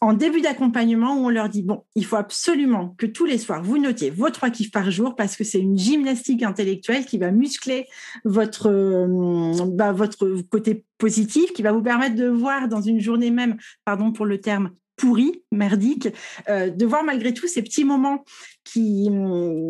en 0.00 0.14
début 0.14 0.40
d'accompagnement 0.40 1.14
où 1.14 1.26
on 1.26 1.28
leur 1.28 1.50
dit 1.50 1.62
bon, 1.62 1.84
il 1.94 2.06
faut 2.06 2.16
absolument 2.16 2.94
que 2.96 3.04
tous 3.04 3.26
les 3.26 3.36
soirs 3.36 3.62
vous 3.62 3.76
notiez 3.76 4.08
vos 4.08 4.30
trois 4.30 4.48
kiffs 4.48 4.70
par 4.70 4.90
jour 4.90 5.14
parce 5.14 5.36
que 5.36 5.44
c'est 5.44 5.60
une 5.60 5.76
gymnastique 5.76 6.42
intellectuelle 6.42 7.04
qui 7.04 7.18
va 7.18 7.30
muscler 7.32 7.86
votre 8.24 8.70
euh, 8.70 9.66
bah, 9.66 9.92
votre 9.92 10.40
côté 10.50 10.86
positif, 10.96 11.52
qui 11.52 11.62
va 11.62 11.72
vous 11.72 11.82
permettre 11.82 12.14
de 12.14 12.28
voir 12.28 12.68
dans 12.68 12.80
une 12.80 13.00
journée 13.00 13.30
même, 13.30 13.56
pardon 13.84 14.12
pour 14.12 14.24
le 14.24 14.40
terme, 14.40 14.70
pourri, 15.02 15.42
merdique, 15.50 16.10
euh, 16.48 16.70
de 16.70 16.86
voir 16.86 17.02
malgré 17.02 17.34
tout 17.34 17.48
ces 17.48 17.60
petits 17.60 17.82
moments 17.82 18.24
qui, 18.62 19.10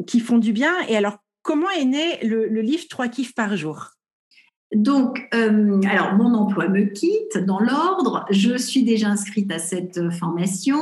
qui 0.07 0.21
font 0.21 0.37
du 0.37 0.53
bien. 0.53 0.75
Et 0.89 0.97
alors, 0.97 1.17
comment 1.41 1.71
est 1.71 1.87
né 1.87 2.19
le, 2.23 2.61
livre 2.61 2.85
Trois 2.91 3.09
kiffs 3.09 3.35
par 3.35 3.57
jour? 3.57 3.93
Donc, 4.75 5.29
euh, 5.35 5.81
alors 5.83 6.15
mon 6.15 6.35
emploi 6.35 6.69
me 6.69 6.85
quitte 6.85 7.39
dans 7.45 7.61
l'ordre. 7.61 8.25
Je 8.31 8.57
suis 8.57 8.83
déjà 8.85 9.09
inscrite 9.09 9.51
à 9.53 9.59
cette 9.59 10.11
formation 10.11 10.79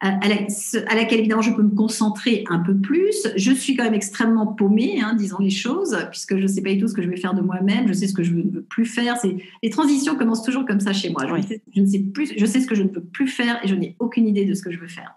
à, 0.00 0.94
laquelle 0.94 1.20
évidemment 1.20 1.42
je 1.42 1.52
peux 1.52 1.62
me 1.62 1.74
concentrer 1.74 2.44
un 2.50 2.58
peu 2.58 2.76
plus. 2.76 3.28
Je 3.36 3.52
suis 3.52 3.76
quand 3.76 3.84
même 3.84 3.94
extrêmement 3.94 4.46
paumée, 4.46 5.00
hein, 5.02 5.14
disons 5.14 5.38
les 5.38 5.50
choses, 5.50 5.96
puisque 6.10 6.36
je 6.36 6.42
ne 6.42 6.46
sais 6.46 6.62
pas 6.62 6.70
du 6.70 6.78
tout 6.78 6.88
ce 6.88 6.94
que 6.94 7.02
je 7.02 7.08
vais 7.08 7.16
faire 7.16 7.34
de 7.34 7.40
moi-même. 7.40 7.88
Je 7.88 7.92
sais 7.94 8.06
ce 8.06 8.12
que 8.12 8.22
je 8.22 8.32
ne 8.32 8.42
veux 8.42 8.62
plus 8.62 8.84
faire. 8.84 9.16
Les 9.62 9.70
transitions 9.70 10.16
commencent 10.16 10.42
toujours 10.42 10.66
comme 10.66 10.80
ça 10.80 10.92
chez 10.92 11.10
moi. 11.10 11.26
Je, 11.26 11.46
sais, 11.46 11.62
je, 11.74 11.80
ne 11.80 11.86
sais 11.86 11.98
plus, 11.98 12.32
je 12.36 12.46
sais 12.46 12.60
ce 12.60 12.66
que 12.66 12.74
je 12.74 12.82
ne 12.82 12.88
peux 12.88 13.02
plus 13.02 13.28
faire 13.28 13.58
et 13.64 13.68
je 13.68 13.74
n'ai 13.74 13.96
aucune 13.98 14.28
idée 14.28 14.44
de 14.44 14.54
ce 14.54 14.62
que 14.62 14.70
je 14.70 14.78
veux 14.78 14.88
faire. 14.88 15.14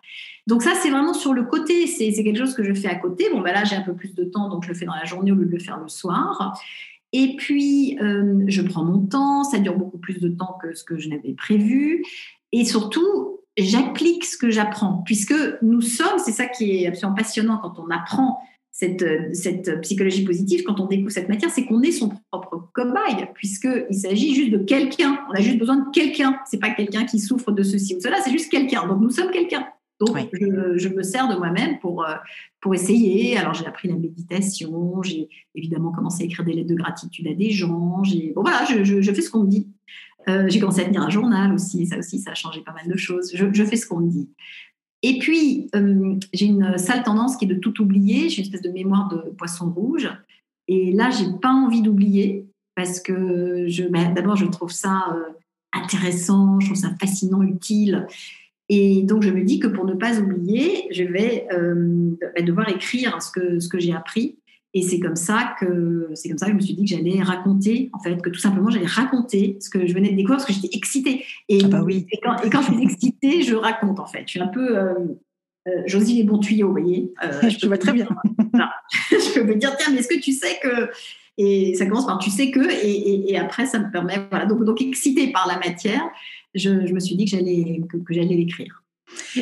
Donc 0.47 0.63
ça, 0.63 0.71
c'est 0.81 0.89
vraiment 0.89 1.13
sur 1.13 1.33
le 1.33 1.43
côté. 1.43 1.85
C'est 1.85 2.11
quelque 2.11 2.39
chose 2.39 2.55
que 2.55 2.63
je 2.63 2.73
fais 2.73 2.87
à 2.87 2.95
côté. 2.95 3.25
Bon, 3.31 3.41
ben 3.41 3.53
là, 3.53 3.65
j'ai 3.65 3.75
un 3.75 3.81
peu 3.81 3.93
plus 3.93 4.15
de 4.15 4.23
temps, 4.23 4.49
donc 4.49 4.63
je 4.63 4.69
le 4.69 4.75
fais 4.75 4.85
dans 4.85 4.95
la 4.95 5.05
journée 5.05 5.31
au 5.31 5.35
lieu 5.35 5.45
de 5.45 5.51
le 5.51 5.59
faire 5.59 5.77
le 5.77 5.89
soir. 5.89 6.59
Et 7.13 7.35
puis, 7.37 7.97
euh, 8.01 8.43
je 8.47 8.61
prends 8.61 8.83
mon 8.83 9.05
temps, 9.05 9.43
ça 9.43 9.59
dure 9.59 9.77
beaucoup 9.77 9.97
plus 9.97 10.19
de 10.19 10.29
temps 10.29 10.57
que 10.61 10.73
ce 10.73 10.83
que 10.83 10.97
je 10.97 11.09
n'avais 11.09 11.33
prévu. 11.33 12.03
Et 12.51 12.65
surtout, 12.65 13.39
j'applique 13.57 14.25
ce 14.25 14.37
que 14.37 14.49
j'apprends, 14.49 15.01
puisque 15.05 15.35
nous 15.61 15.81
sommes, 15.81 16.19
c'est 16.23 16.31
ça 16.31 16.45
qui 16.45 16.83
est 16.83 16.87
absolument 16.87 17.15
passionnant 17.15 17.59
quand 17.61 17.79
on 17.79 17.89
apprend 17.89 18.39
cette, 18.71 19.35
cette 19.35 19.81
psychologie 19.81 20.23
positive, 20.23 20.63
quand 20.63 20.79
on 20.79 20.85
découvre 20.85 21.11
cette 21.11 21.27
matière, 21.27 21.49
c'est 21.49 21.65
qu'on 21.65 21.81
est 21.81 21.91
son 21.91 22.11
propre 22.31 22.69
cobaye, 22.73 23.27
puisqu'il 23.33 23.95
s'agit 23.95 24.35
juste 24.35 24.51
de 24.51 24.59
quelqu'un. 24.59 25.19
On 25.29 25.33
a 25.33 25.41
juste 25.41 25.57
besoin 25.57 25.77
de 25.77 25.89
quelqu'un. 25.91 26.39
C'est 26.49 26.59
pas 26.59 26.69
quelqu'un 26.69 27.05
qui 27.05 27.19
souffre 27.19 27.51
de 27.51 27.63
ceci 27.63 27.95
ou 27.95 27.99
cela, 27.99 28.21
c'est 28.23 28.31
juste 28.31 28.49
quelqu'un. 28.49 28.87
Donc 28.87 29.01
nous 29.01 29.09
sommes 29.09 29.31
quelqu'un. 29.31 29.67
Donc 29.99 30.17
je, 30.31 30.77
je, 30.77 30.89
me 30.89 31.03
sers 31.03 31.27
de 31.27 31.35
moi-même 31.35 31.79
pour, 31.79 32.05
euh, 32.05 32.15
pour 32.61 32.73
essayer. 32.73 33.37
Alors 33.37 33.53
j'ai 33.53 33.65
appris 33.65 33.87
la 33.89 33.95
méditation, 33.95 35.03
j'ai 35.03 35.27
évidemment 35.55 35.91
commencé 35.91 36.23
à 36.23 36.25
écrire 36.25 36.45
des 36.45 36.53
lettres 36.53 36.69
de 36.69 36.75
gratitude 36.75 37.27
à 37.27 37.33
des 37.33 37.49
gens. 37.49 38.01
Bon 38.35 38.41
voilà, 38.41 38.65
je, 38.65 38.83
je, 38.83 39.01
je 39.01 39.11
fais 39.13 39.21
ce 39.21 39.29
qu'on 39.29 39.43
me 39.43 39.49
dit. 39.49 39.67
Euh, 40.27 40.45
j'ai 40.47 40.59
commencé 40.59 40.81
à 40.81 40.85
tenir 40.85 41.01
un 41.01 41.09
journal 41.09 41.53
aussi, 41.53 41.85
ça 41.87 41.97
aussi, 41.97 42.19
ça 42.19 42.31
a 42.31 42.35
changé 42.35 42.61
pas 42.61 42.73
mal 42.73 42.87
de 42.87 42.97
choses. 42.97 43.31
Je, 43.33 43.63
fais 43.63 43.75
ce 43.75 43.87
qu'on 43.87 43.99
me 43.99 44.09
dit. 44.09 44.29
Et 45.01 45.17
puis, 45.19 45.69
euh, 45.75 46.15
j'ai 46.33 46.45
une 46.45 46.77
sale 46.77 47.03
tendance 47.03 47.37
qui 47.37 47.45
est 47.45 47.47
de 47.47 47.55
tout 47.55 47.81
oublier. 47.81 48.29
J'ai 48.29 48.39
une 48.39 48.45
espèce 48.45 48.61
de 48.61 48.69
mémoire 48.69 49.07
de 49.09 49.29
poisson 49.31 49.71
rouge. 49.71 50.09
Et 50.67 50.91
là, 50.91 51.09
j'ai 51.09 51.25
pas 51.41 51.51
envie 51.51 51.81
d'oublier 51.81 52.47
parce 52.75 52.99
que 52.99 53.65
je, 53.67 53.85
ben, 53.85 54.13
d'abord, 54.13 54.35
je 54.35 54.45
trouve 54.45 54.71
ça 54.71 55.05
euh, 55.13 55.31
intéressant, 55.73 56.59
je 56.59 56.67
trouve 56.67 56.77
ça 56.77 56.91
fascinant, 56.99 57.41
utile. 57.41 58.05
Et 58.69 59.01
donc, 59.01 59.23
je 59.23 59.31
me 59.31 59.43
dis 59.43 59.59
que 59.59 59.67
pour 59.67 59.85
ne 59.85 59.95
pas 59.95 60.19
oublier, 60.19 60.87
je 60.91 61.03
vais 61.03 61.47
ben, 61.49 62.45
devoir 62.45 62.69
écrire 62.69 63.21
ce 63.21 63.31
que, 63.31 63.59
ce 63.59 63.67
que 63.67 63.79
j'ai 63.79 63.93
appris 63.93 64.37
Et 64.75 64.83
c'est 64.83 64.99
comme 64.99 65.15
ça 65.15 65.55
que 65.59 66.09
c'est 66.13 66.29
comme 66.29 66.37
ça 66.37 66.45
que 66.45 66.51
je 66.51 66.57
me 66.57 66.61
suis 66.61 66.75
dit 66.75 66.83
que 66.83 66.89
j'allais 66.89 67.21
raconter, 67.21 67.89
en 67.93 67.99
fait, 67.99 68.21
que 68.21 68.29
tout 68.29 68.39
simplement 68.39 68.69
j'allais 68.69 68.85
raconter 68.85 69.57
ce 69.59 69.69
que 69.69 69.87
je 69.87 69.93
venais 69.93 70.11
de 70.11 70.15
découvrir 70.15 70.37
parce 70.37 70.45
que 70.45 70.53
j'étais 70.53 70.77
excitée. 70.77 71.25
Et, 71.49 71.61
ah 71.63 71.67
bah 71.67 71.81
oui. 71.83 72.05
et, 72.11 72.19
quand, 72.21 72.37
et, 72.43 72.49
quand, 72.49 72.61
je 72.61 72.73
suis 72.73 72.83
excitée, 72.83 73.41
je 73.41 73.55
raconte 73.55 73.99
en 73.99 74.05
fait. 74.05 74.23
Je 74.25 74.31
suis 74.31 74.41
un 74.41 74.47
peu 74.47 74.77
euh, 74.77 74.93
euh, 75.67 75.71
Josie 75.85 76.15
les 76.17 76.23
bons 76.23 76.37
tuyaux, 76.39 76.67
vous 76.67 76.73
voyez. 76.73 77.11
Euh, 77.23 77.49
je, 77.49 77.67
vois 77.67 77.77
très 77.77 77.93
bien. 77.93 78.07
je 79.11 79.39
peux 79.39 79.45
me 79.45 79.55
dire 79.55 79.75
tiens, 79.77 79.91
mais 79.91 79.99
est-ce 79.99 80.07
que 80.07 80.19
tu 80.19 80.31
sais 80.31 80.59
que 80.61 80.89
et 81.41 81.73
ça 81.75 81.85
commence 81.85 82.05
par 82.05 82.19
tu 82.19 82.29
sais 82.29 82.51
que 82.51 82.59
et, 82.59 83.31
et 83.31 83.37
après 83.37 83.65
ça 83.65 83.79
me 83.79 83.89
permet 83.89 84.15
voilà 84.29 84.45
donc 84.45 84.65
donc 84.65 84.81
excitée 84.81 85.31
par 85.31 85.47
la 85.47 85.57
matière, 85.57 86.03
je, 86.55 86.85
je 86.85 86.93
me 86.93 86.99
suis 86.99 87.15
dit 87.15 87.25
que 87.25 87.31
j'allais 87.31 87.81
que, 87.89 87.97
que 87.97 88.13
j'allais 88.13 88.35
l'écrire. 88.35 88.83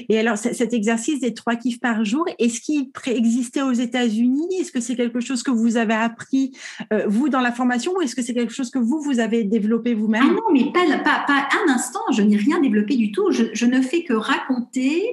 Et 0.08 0.18
alors, 0.18 0.38
cet 0.38 0.74
exercice 0.74 1.20
des 1.20 1.34
trois 1.34 1.58
kiffs 1.58 1.82
par 1.82 2.06
jour, 2.06 2.26
est-ce 2.40 2.62
qu'il 2.62 2.90
préexistait 2.92 3.62
aux 3.62 3.74
États-Unis? 3.74 4.48
Est-ce 4.60 4.72
que 4.72 4.80
c'est 4.80 4.96
quelque 4.96 5.20
chose 5.20 5.44
que 5.44 5.52
vous 5.52 5.76
avez 5.76 5.94
appris, 5.94 6.54
euh, 6.94 7.06
vous, 7.08 7.28
dans 7.28 7.42
la 7.42 7.52
formation, 7.52 7.94
ou 7.98 8.02
est-ce 8.02 8.16
que 8.16 8.22
c'est 8.22 8.34
quelque 8.34 8.54
chose 8.54 8.70
que 8.70 8.80
vous, 8.80 9.02
vous 9.02 9.20
avez 9.20 9.44
développé 9.44 9.94
vous-même? 9.94 10.24
Ah 10.26 10.32
non, 10.32 10.54
mais 10.54 10.72
pas, 10.72 10.86
pas, 11.04 11.26
pas, 11.28 11.50
un 11.66 11.74
instant, 11.74 12.00
je 12.14 12.22
n'ai 12.22 12.38
rien 12.38 12.62
développé 12.62 12.96
du 12.96 13.12
tout. 13.12 13.30
Je, 13.32 13.46
je 13.52 13.66
ne 13.66 13.82
fais 13.82 14.04
que 14.04 14.14
raconter, 14.14 15.04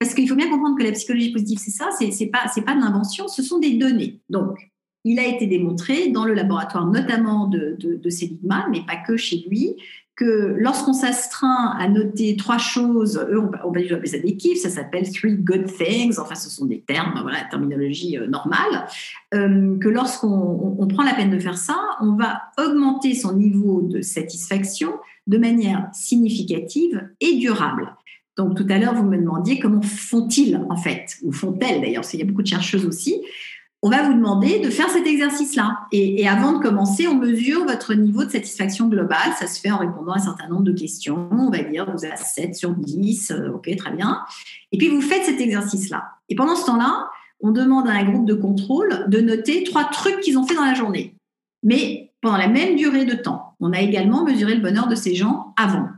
parce 0.00 0.12
qu'il 0.12 0.28
faut 0.28 0.34
bien 0.34 0.50
comprendre 0.50 0.76
que 0.76 0.82
la 0.82 0.92
psychologie 0.92 1.32
positive, 1.32 1.58
c'est 1.62 1.70
ça, 1.70 1.90
c'est, 1.96 2.10
c'est 2.10 2.26
pas, 2.26 2.46
c'est 2.52 2.62
pas 2.62 2.74
de 2.74 2.80
l'invention, 2.80 3.28
ce 3.28 3.44
sont 3.44 3.60
des 3.60 3.74
données. 3.74 4.18
Donc, 4.28 4.58
il 5.04 5.18
a 5.18 5.26
été 5.26 5.46
démontré 5.46 6.08
dans 6.08 6.24
le 6.24 6.34
laboratoire, 6.34 6.86
notamment 6.86 7.46
de, 7.46 7.76
de, 7.78 7.94
de 7.94 8.10
Seligman, 8.10 8.64
mais 8.70 8.80
pas 8.84 8.96
que 8.96 9.16
chez 9.16 9.44
lui, 9.48 9.76
que 10.20 10.54
lorsqu'on 10.58 10.92
s'astreint 10.92 11.74
à 11.78 11.88
noter 11.88 12.36
trois 12.36 12.58
choses, 12.58 13.16
eux, 13.30 13.40
on 13.40 13.46
va 13.46 13.58
appeler 13.64 14.06
ça 14.06 14.18
des 14.18 14.36
kiffs, 14.36 14.58
ça 14.58 14.68
s'appelle 14.68 15.10
three 15.10 15.36
good 15.36 15.64
things, 15.64 16.18
enfin 16.18 16.34
ce 16.34 16.50
sont 16.50 16.66
des 16.66 16.82
termes, 16.82 17.18
voilà, 17.22 17.38
la 17.38 17.44
terminologie 17.44 18.18
euh, 18.18 18.26
normale, 18.26 18.86
euh, 19.32 19.78
que 19.78 19.88
lorsqu'on 19.88 20.76
on 20.78 20.86
prend 20.88 21.04
la 21.04 21.14
peine 21.14 21.30
de 21.30 21.38
faire 21.38 21.56
ça, 21.56 21.78
on 22.02 22.16
va 22.16 22.42
augmenter 22.58 23.14
son 23.14 23.34
niveau 23.34 23.80
de 23.80 24.02
satisfaction 24.02 24.92
de 25.26 25.38
manière 25.38 25.88
significative 25.94 27.08
et 27.20 27.38
durable. 27.38 27.96
Donc 28.36 28.56
tout 28.56 28.66
à 28.68 28.76
l'heure, 28.76 28.94
vous 28.94 29.04
me 29.04 29.16
demandiez 29.16 29.58
comment 29.58 29.80
font-ils 29.80 30.60
en 30.68 30.76
fait, 30.76 31.16
ou 31.22 31.32
font-elles 31.32 31.80
d'ailleurs, 31.80 32.02
parce 32.02 32.10
qu'il 32.10 32.20
y 32.20 32.22
a 32.22 32.26
beaucoup 32.26 32.42
de 32.42 32.46
chercheuses 32.46 32.84
aussi 32.84 33.22
on 33.82 33.88
va 33.88 34.02
vous 34.02 34.14
demander 34.14 34.58
de 34.58 34.68
faire 34.68 34.90
cet 34.90 35.06
exercice-là. 35.06 35.78
Et, 35.90 36.28
avant 36.28 36.52
de 36.52 36.62
commencer, 36.62 37.08
on 37.08 37.14
mesure 37.14 37.64
votre 37.64 37.94
niveau 37.94 38.24
de 38.24 38.30
satisfaction 38.30 38.88
globale. 38.88 39.32
Ça 39.38 39.46
se 39.46 39.60
fait 39.60 39.70
en 39.70 39.78
répondant 39.78 40.12
à 40.12 40.16
un 40.16 40.22
certain 40.22 40.48
nombre 40.48 40.64
de 40.64 40.72
questions. 40.72 41.28
On 41.32 41.50
va 41.50 41.62
dire, 41.62 41.90
vous 41.90 42.04
êtes 42.04 42.12
à 42.12 42.16
7 42.16 42.54
sur 42.54 42.74
10, 42.74 43.30
euh, 43.30 43.52
ok, 43.54 43.74
très 43.76 43.92
bien. 43.92 44.20
Et 44.72 44.78
puis, 44.78 44.88
vous 44.88 45.00
faites 45.00 45.24
cet 45.24 45.40
exercice-là. 45.40 46.04
Et 46.28 46.34
pendant 46.34 46.56
ce 46.56 46.66
temps-là, 46.66 47.08
on 47.40 47.52
demande 47.52 47.88
à 47.88 47.92
un 47.92 48.04
groupe 48.04 48.26
de 48.26 48.34
contrôle 48.34 49.06
de 49.08 49.20
noter 49.20 49.64
trois 49.64 49.84
trucs 49.84 50.20
qu'ils 50.20 50.36
ont 50.36 50.46
fait 50.46 50.54
dans 50.54 50.64
la 50.64 50.74
journée. 50.74 51.14
Mais 51.62 52.10
pendant 52.20 52.36
la 52.36 52.48
même 52.48 52.76
durée 52.76 53.04
de 53.04 53.14
temps. 53.14 53.54
On 53.60 53.72
a 53.72 53.80
également 53.80 54.24
mesuré 54.24 54.54
le 54.54 54.60
bonheur 54.60 54.88
de 54.88 54.94
ces 54.94 55.14
gens 55.14 55.54
avant. 55.56 55.88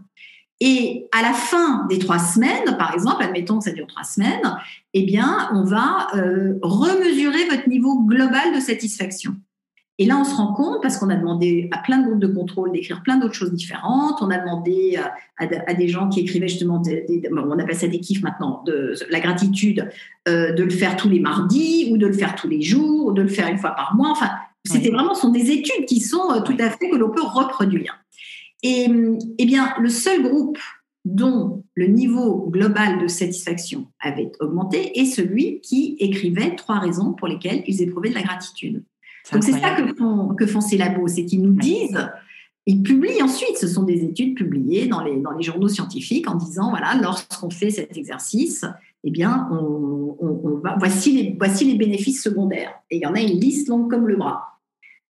Et 0.64 1.08
à 1.10 1.22
la 1.22 1.32
fin 1.32 1.86
des 1.88 1.98
trois 1.98 2.20
semaines, 2.20 2.76
par 2.78 2.94
exemple, 2.94 3.20
admettons 3.20 3.58
que 3.58 3.64
ça 3.64 3.72
dure 3.72 3.88
trois 3.88 4.04
semaines, 4.04 4.56
eh 4.94 5.02
bien, 5.02 5.48
on 5.52 5.64
va 5.64 6.06
euh, 6.14 6.54
remesurer 6.62 7.48
votre 7.50 7.68
niveau 7.68 7.98
global 8.04 8.54
de 8.54 8.60
satisfaction. 8.60 9.34
Et 9.98 10.06
là, 10.06 10.16
on 10.20 10.22
se 10.22 10.36
rend 10.36 10.52
compte, 10.52 10.80
parce 10.80 10.98
qu'on 10.98 11.10
a 11.10 11.16
demandé 11.16 11.68
à 11.72 11.78
plein 11.78 11.98
de 11.98 12.06
groupes 12.06 12.20
de 12.20 12.28
contrôle 12.28 12.70
d'écrire 12.70 13.02
plein 13.02 13.16
d'autres 13.16 13.34
choses 13.34 13.52
différentes, 13.52 14.22
on 14.22 14.30
a 14.30 14.38
demandé 14.38 15.00
à, 15.36 15.74
des 15.74 15.88
gens 15.88 16.08
qui 16.08 16.20
écrivaient 16.20 16.46
justement, 16.46 16.80
on 17.32 17.58
appelle 17.58 17.74
ça 17.74 17.88
des 17.88 17.98
kiffs 17.98 18.22
maintenant, 18.22 18.62
de 18.64 18.94
la 19.10 19.18
gratitude, 19.18 19.90
euh, 20.28 20.52
de 20.52 20.62
le 20.62 20.70
faire 20.70 20.94
tous 20.94 21.08
les 21.08 21.18
mardis, 21.18 21.88
ou 21.90 21.98
de 21.98 22.06
le 22.06 22.12
faire 22.12 22.36
tous 22.36 22.48
les 22.48 22.62
jours, 22.62 23.06
ou 23.06 23.12
de 23.12 23.22
le 23.22 23.28
faire 23.28 23.48
une 23.48 23.58
fois 23.58 23.72
par 23.72 23.96
mois. 23.96 24.10
Enfin, 24.12 24.30
c'était 24.64 24.90
vraiment, 24.90 25.14
ce 25.14 25.22
sont 25.22 25.32
des 25.32 25.50
études 25.50 25.86
qui 25.86 25.98
sont 25.98 26.30
euh, 26.30 26.40
tout 26.40 26.56
à 26.60 26.70
fait 26.70 26.88
que 26.88 26.96
l'on 26.96 27.10
peut 27.10 27.24
reproduire. 27.24 28.01
Et 28.62 28.86
eh 29.38 29.46
bien, 29.46 29.74
le 29.80 29.88
seul 29.88 30.22
groupe 30.22 30.58
dont 31.04 31.64
le 31.74 31.86
niveau 31.86 32.48
global 32.48 33.00
de 33.02 33.08
satisfaction 33.08 33.88
avait 34.00 34.30
augmenté 34.38 35.00
est 35.00 35.04
celui 35.04 35.60
qui 35.60 35.96
écrivait 35.98 36.54
trois 36.54 36.78
raisons 36.78 37.12
pour 37.12 37.26
lesquelles 37.26 37.64
ils 37.66 37.82
éprouvaient 37.82 38.10
de 38.10 38.14
la 38.14 38.22
gratitude. 38.22 38.84
Donc 39.32 39.42
c'est 39.42 39.52
ça 39.52 39.74
que 39.74 39.94
font, 39.94 40.34
que 40.34 40.46
font 40.46 40.60
ces 40.60 40.76
labos, 40.76 41.08
c'est 41.08 41.24
qu'ils 41.24 41.42
nous 41.42 41.54
disent, 41.54 42.08
ils 42.66 42.82
publient 42.82 43.22
ensuite, 43.22 43.56
ce 43.56 43.66
sont 43.66 43.82
des 43.82 44.04
études 44.04 44.36
publiées 44.36 44.86
dans 44.86 45.02
les, 45.02 45.16
dans 45.16 45.32
les 45.32 45.42
journaux 45.42 45.68
scientifiques 45.68 46.28
en 46.28 46.36
disant, 46.36 46.70
voilà, 46.70 46.94
lorsqu'on 47.00 47.50
fait 47.50 47.70
cet 47.70 47.96
exercice, 47.96 48.64
eh 49.04 49.10
bien, 49.10 49.48
on, 49.50 50.16
on, 50.20 50.56
va, 50.58 50.76
voici, 50.78 51.12
les, 51.12 51.36
voici 51.36 51.64
les 51.64 51.76
bénéfices 51.76 52.22
secondaires. 52.22 52.72
Et 52.90 52.96
il 52.96 53.02
y 53.02 53.06
en 53.06 53.14
a 53.14 53.20
une 53.20 53.40
liste 53.40 53.68
longue 53.68 53.90
comme 53.90 54.06
le 54.06 54.16
bras. 54.16 54.60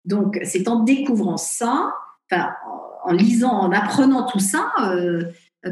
Donc 0.05 0.39
c'est 0.45 0.69
en 0.69 0.81
découvrant 0.81 1.37
ça, 1.37 1.93
enfin, 2.31 2.51
en 3.05 3.13
lisant, 3.13 3.53
en 3.53 3.73
apprenant 3.73 4.27
tout 4.27 4.39
ça, 4.39 4.73
euh, 4.81 5.23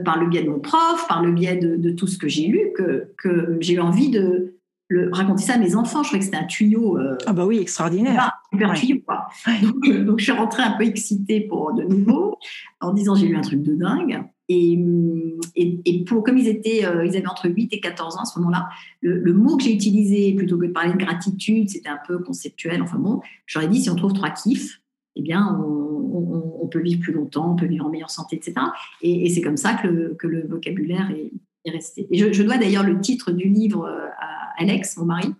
par 0.05 0.21
le 0.21 0.29
biais 0.29 0.43
de 0.43 0.51
mon 0.51 0.61
prof, 0.61 1.07
par 1.09 1.23
le 1.23 1.33
biais 1.33 1.57
de, 1.57 1.91
tout 1.91 2.07
ce 2.07 2.19
que 2.19 2.29
j'ai 2.29 2.47
lu, 2.47 2.73
que, 2.77 3.13
que 3.19 3.57
j'ai 3.61 3.75
eu 3.75 3.81
envie 3.81 4.11
de 4.11 4.55
le, 4.89 5.11
raconter 5.13 5.43
ça 5.43 5.55
à 5.55 5.59
mes 5.59 5.75
enfants. 5.75 6.03
Je 6.03 6.09
trouvais 6.09 6.21
que 6.21 6.25
c'était 6.25 6.37
un 6.37 6.47
tuyau. 6.47 6.99
Euh, 6.99 7.17
ah 7.27 7.33
bah 7.33 7.47
oui, 7.47 7.59
extraordinaire. 7.59 8.41
Super, 8.53 8.73
tuyau, 8.75 9.01
quoi. 9.07 9.27
Donc, 9.63 9.89
euh, 9.89 10.05
donc, 10.05 10.19
je 10.19 10.25
suis 10.25 10.33
rentrée 10.33 10.63
un 10.63 10.73
peu 10.73 10.85
excitée 10.85 11.41
pour 11.41 11.75
de 11.75 11.83
nouveau, 11.83 12.37
en 12.81 12.93
disant 12.93 13.15
j'ai 13.15 13.27
lu 13.27 13.37
un 13.37 13.41
truc 13.41 13.63
de 13.63 13.75
dingue. 13.75 14.23
Et, 14.53 14.77
et, 15.55 16.05
pour, 16.05 16.25
comme 16.25 16.37
ils, 16.37 16.49
étaient, 16.49 16.81
ils 16.81 17.17
avaient 17.17 17.29
entre 17.29 17.49
8 17.49 17.73
et 17.73 17.79
14 17.79 18.17
ans 18.17 18.23
à 18.23 18.25
ce 18.25 18.37
moment-là, 18.41 18.69
le, 19.01 19.17
le, 19.21 19.33
mot 19.33 19.57
que 19.57 19.63
j'ai 19.63 19.73
utilisé, 19.73 20.35
plutôt 20.35 20.59
que 20.59 20.67
de 20.67 20.73
parler 20.73 20.93
de 20.93 20.99
gratitude, 20.99 21.71
c'était 21.71 21.89
un 21.89 22.01
peu 22.05 22.19
conceptuel. 22.19 22.83
Enfin 22.83 22.99
bon, 22.99 23.21
j'aurais 23.47 23.69
dit 23.69 23.81
si 23.81 23.91
on 23.91 23.95
trouve 23.95 24.13
trois 24.13 24.31
kiffs, 24.31 24.80
eh 25.17 25.23
bien, 25.23 25.59
on, 25.61 26.69
peut 26.71 26.81
vivre 26.81 27.01
plus 27.01 27.13
longtemps, 27.13 27.53
on 27.53 27.57
peut 27.57 27.67
vivre 27.67 27.87
en 27.87 27.91
meilleure 27.91 28.11
santé, 28.11 28.37
etc. 28.37 28.55
Et, 29.03 29.29
c'est 29.31 29.41
comme 29.41 29.57
ça 29.57 29.75
que 29.75 29.89
le, 29.89 30.47
vocabulaire 30.47 31.11
est, 31.11 31.71
resté. 31.71 32.07
Et 32.11 32.33
je, 32.33 32.43
dois 32.43 32.59
d'ailleurs 32.59 32.85
le 32.85 33.01
titre 33.01 33.33
du 33.33 33.49
livre 33.49 33.85
euh, 33.85 34.07
à 34.19 34.63
Alex, 34.63 34.97
mon 34.97 35.07
mari, 35.07 35.35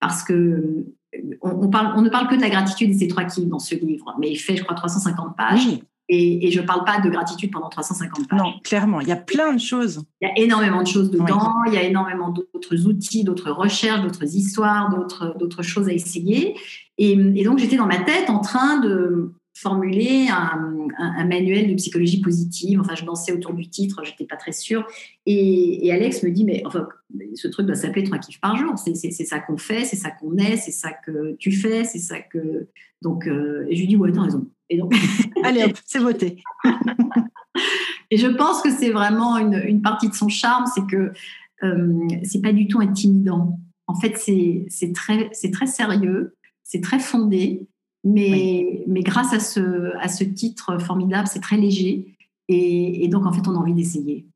parce 0.00 0.22
que 0.22 0.32
euh, 0.32 1.36
on, 1.42 1.66
ne 1.66 2.08
parle 2.08 2.28
que 2.28 2.34
de 2.34 2.40
la 2.40 2.48
gratitude 2.48 2.90
et 2.90 2.94
ses 2.94 3.08
trois 3.08 3.24
kills 3.24 3.46
dans 3.46 3.58
ce 3.58 3.74
livre, 3.74 4.16
mais 4.18 4.30
il 4.30 4.36
fait, 4.36 4.56
je 4.56 4.64
crois, 4.64 4.74
350 4.74 5.36
pages. 5.36 5.68
Et, 6.12 6.50
je 6.50 6.60
ne 6.60 6.66
parle 6.66 6.84
pas 6.84 7.00
de 7.00 7.08
gratitude 7.08 7.52
pendant 7.52 7.68
350 7.68 8.28
pages. 8.28 8.38
Non, 8.38 8.54
clairement, 8.64 9.00
il 9.00 9.06
y 9.06 9.12
a 9.12 9.16
plein 9.16 9.52
de 9.52 9.60
choses. 9.60 10.02
Il 10.20 10.28
y 10.28 10.30
a 10.30 10.44
énormément 10.44 10.82
de 10.82 10.88
choses 10.88 11.10
dedans, 11.10 11.52
il 11.68 11.74
y 11.74 11.76
a 11.76 11.84
énormément 11.84 12.30
d'autres 12.30 12.86
outils, 12.86 13.22
d'autres 13.22 13.52
recherches, 13.52 14.02
d'autres 14.02 14.36
histoires, 14.36 14.90
d'autres 14.90 15.62
choses 15.62 15.88
à 15.88 15.92
essayer. 15.92 16.56
Et, 16.98 17.44
donc, 17.44 17.58
j'étais 17.58 17.76
dans 17.76 17.86
ma 17.86 17.98
tête 17.98 18.28
en 18.28 18.40
train 18.40 18.78
de 18.80 19.32
formuler 19.60 20.28
un, 20.30 21.24
manuel 21.26 21.68
de 21.68 21.74
psychologie 21.74 22.20
positive. 22.20 22.80
Enfin, 22.80 22.94
je 22.94 23.04
dansais 23.04 23.32
autour 23.32 23.52
du 23.52 23.68
titre, 23.68 24.02
j'étais 24.04 24.24
pas 24.24 24.36
très 24.36 24.52
sûre. 24.52 24.86
Et, 25.26 25.90
Alex 25.92 26.22
me 26.22 26.30
dit, 26.30 26.44
mais 26.44 26.62
enfin, 26.64 26.88
ce 27.34 27.46
truc 27.48 27.66
doit 27.66 27.74
s'appeler 27.74 28.04
trois 28.04 28.18
kiffs 28.18 28.40
par 28.40 28.56
jour. 28.56 28.74
C'est 28.78 28.94
ça 28.94 29.38
qu'on 29.40 29.58
fait, 29.58 29.84
c'est 29.84 29.96
ça 29.96 30.10
qu'on 30.10 30.36
est, 30.38 30.56
c'est 30.56 30.70
ça 30.70 30.92
que 30.92 31.36
tu 31.38 31.52
fais, 31.52 31.84
c'est 31.84 31.98
ça 31.98 32.20
que. 32.20 32.68
Donc, 33.02 33.26
euh, 33.26 33.66
et 33.68 33.76
je 33.76 33.80
lui 33.80 33.88
dis, 33.88 33.96
ouais, 33.96 34.12
t'as 34.12 34.22
raison. 34.22 34.48
Et 34.70 34.78
donc, 34.78 34.94
allez 35.44 35.72
c'est 35.84 35.98
voté. 35.98 36.42
et 38.10 38.16
je 38.16 38.26
pense 38.28 38.62
que 38.62 38.70
c'est 38.70 38.90
vraiment 38.90 39.36
une, 39.36 39.82
partie 39.82 40.08
de 40.08 40.14
son 40.14 40.28
charme, 40.28 40.64
c'est 40.74 40.86
que 40.86 41.12
euh, 41.62 42.08
c'est 42.24 42.40
pas 42.40 42.52
du 42.52 42.66
tout 42.66 42.80
intimidant. 42.80 43.58
En 43.86 43.94
fait, 43.94 44.16
c'est 44.16 44.92
très, 44.94 45.30
très 45.30 45.66
sérieux, 45.66 46.34
c'est 46.62 46.80
très 46.80 46.98
fondé, 46.98 47.66
mais, 48.04 48.84
mais 48.86 49.02
grâce 49.02 49.32
à 49.32 49.40
ce, 49.40 49.96
à 49.98 50.08
ce 50.08 50.24
titre 50.24 50.80
formidable, 50.80 51.28
c'est 51.28 51.40
très 51.40 51.56
léger. 51.56 52.16
Et, 52.48 53.04
et 53.04 53.08
donc, 53.08 53.26
en 53.26 53.32
fait, 53.32 53.46
on 53.46 53.54
a 53.54 53.58
envie 53.58 53.74
d'essayer. 53.74 54.26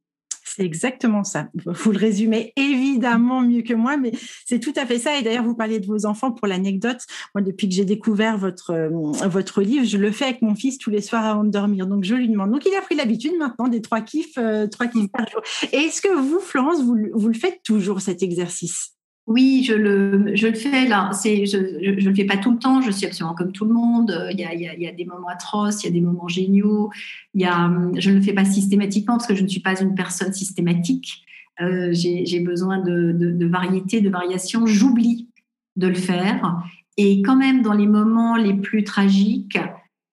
C'est 0.47 0.65
exactement 0.65 1.25
ça. 1.25 1.49
Vous 1.65 1.91
le 1.91 1.99
résumez 1.99 2.53
évidemment 2.55 3.41
mieux 3.41 3.63
que 3.63 3.75
moi, 3.75 3.97
mais 3.97 4.13
c'est 4.47 4.61
tout 4.61 4.75
à 4.77 4.87
fait 4.87 5.01
ça. 5.01 5.19
Et 5.19 5.23
d'ailleurs, 5.23 5.43
vous 5.43 5.57
parliez 5.57 5.81
de 5.81 5.87
vos 5.87 6.07
enfants 6.07 6.31
pour 6.31 6.47
l'anecdote. 6.47 7.01
Moi, 7.35 7.43
depuis 7.43 7.69
que 7.69 7.75
j'ai 7.75 7.85
découvert 7.85 8.39
votre, 8.39 8.71
euh, 8.71 8.89
votre 9.27 9.63
livre, 9.63 9.85
je 9.85 9.99
le 9.99 10.13
fais 10.13 10.27
avec 10.27 10.43
mon 10.43 10.55
fils 10.55 10.79
tous 10.79 10.91
les 10.91 11.01
soirs 11.01 11.25
avant 11.25 11.43
de 11.43 11.51
dormir. 11.51 11.89
Donc, 11.89 12.05
je 12.05 12.15
lui 12.15 12.29
demande. 12.29 12.53
Donc, 12.53 12.65
il 12.67 12.75
a 12.77 12.83
pris 12.83 12.95
l'habitude 12.95 13.33
maintenant 13.37 13.67
des 13.67 13.81
trois 13.81 14.01
kiffs, 14.01 14.39
euh, 14.39 14.69
trois 14.69 14.87
kiffs 14.87 15.11
par 15.11 15.29
jour. 15.29 15.41
Et 15.73 15.79
est-ce 15.79 16.01
que 16.01 16.15
vous, 16.15 16.39
Florence, 16.39 16.85
vous, 16.85 16.99
vous 17.15 17.29
le 17.29 17.35
faites 17.35 17.61
toujours 17.65 18.01
cet 18.01 18.23
exercice? 18.23 18.93
Oui, 19.27 19.65
je 19.67 19.73
le, 19.73 20.37
je 20.37 20.49
le 20.49 20.55
fais 20.55 20.87
là. 20.87 21.11
C'est, 21.13 21.47
je 21.47 21.57
ne 21.57 22.09
le 22.09 22.15
fais 22.15 22.25
pas 22.25 22.37
tout 22.37 22.53
le 22.53 22.59
temps. 22.59 22.83
Je 22.83 22.91
suis 22.91 23.07
absolument 23.07 23.35
comme 23.35 23.53
tout 23.53 23.65
le 23.65 23.73
monde. 23.73 24.29
Il 24.31 24.39
y, 24.39 24.45
a, 24.45 24.53
il, 24.53 24.61
y 24.61 24.69
a, 24.69 24.75
il 24.75 24.83
y 24.83 24.87
a, 24.87 24.93
des 24.93 25.07
moments 25.07 25.29
atroces, 25.29 25.83
il 25.83 25.87
y 25.87 25.89
a 25.89 25.93
des 25.93 26.03
moments 26.03 26.29
géniaux. 26.29 26.91
Il 27.33 27.41
y 27.41 27.47
a, 27.47 27.71
je 27.97 28.11
ne 28.11 28.17
le 28.17 28.21
fais 28.21 28.35
pas 28.35 28.45
systématiquement 28.45 29.15
parce 29.15 29.27
que 29.27 29.35
je 29.35 29.43
ne 29.43 29.49
suis 29.49 29.61
pas 29.61 29.81
une 29.81 29.95
personne 29.95 30.33
systématique. 30.33 31.25
Euh, 31.61 31.91
j'ai, 31.93 32.41
besoin 32.41 32.79
de, 32.79 33.13
de, 33.13 33.31
de, 33.31 33.47
variété, 33.47 34.01
de 34.01 34.11
variation. 34.11 34.67
J'oublie 34.67 35.29
de 35.77 35.87
le 35.87 35.95
faire. 35.95 36.63
Et 36.99 37.23
quand 37.23 37.37
même, 37.37 37.63
dans 37.63 37.73
les 37.73 37.87
moments 37.87 38.37
les 38.37 38.55
plus 38.55 38.85
tragiques, 38.85 39.59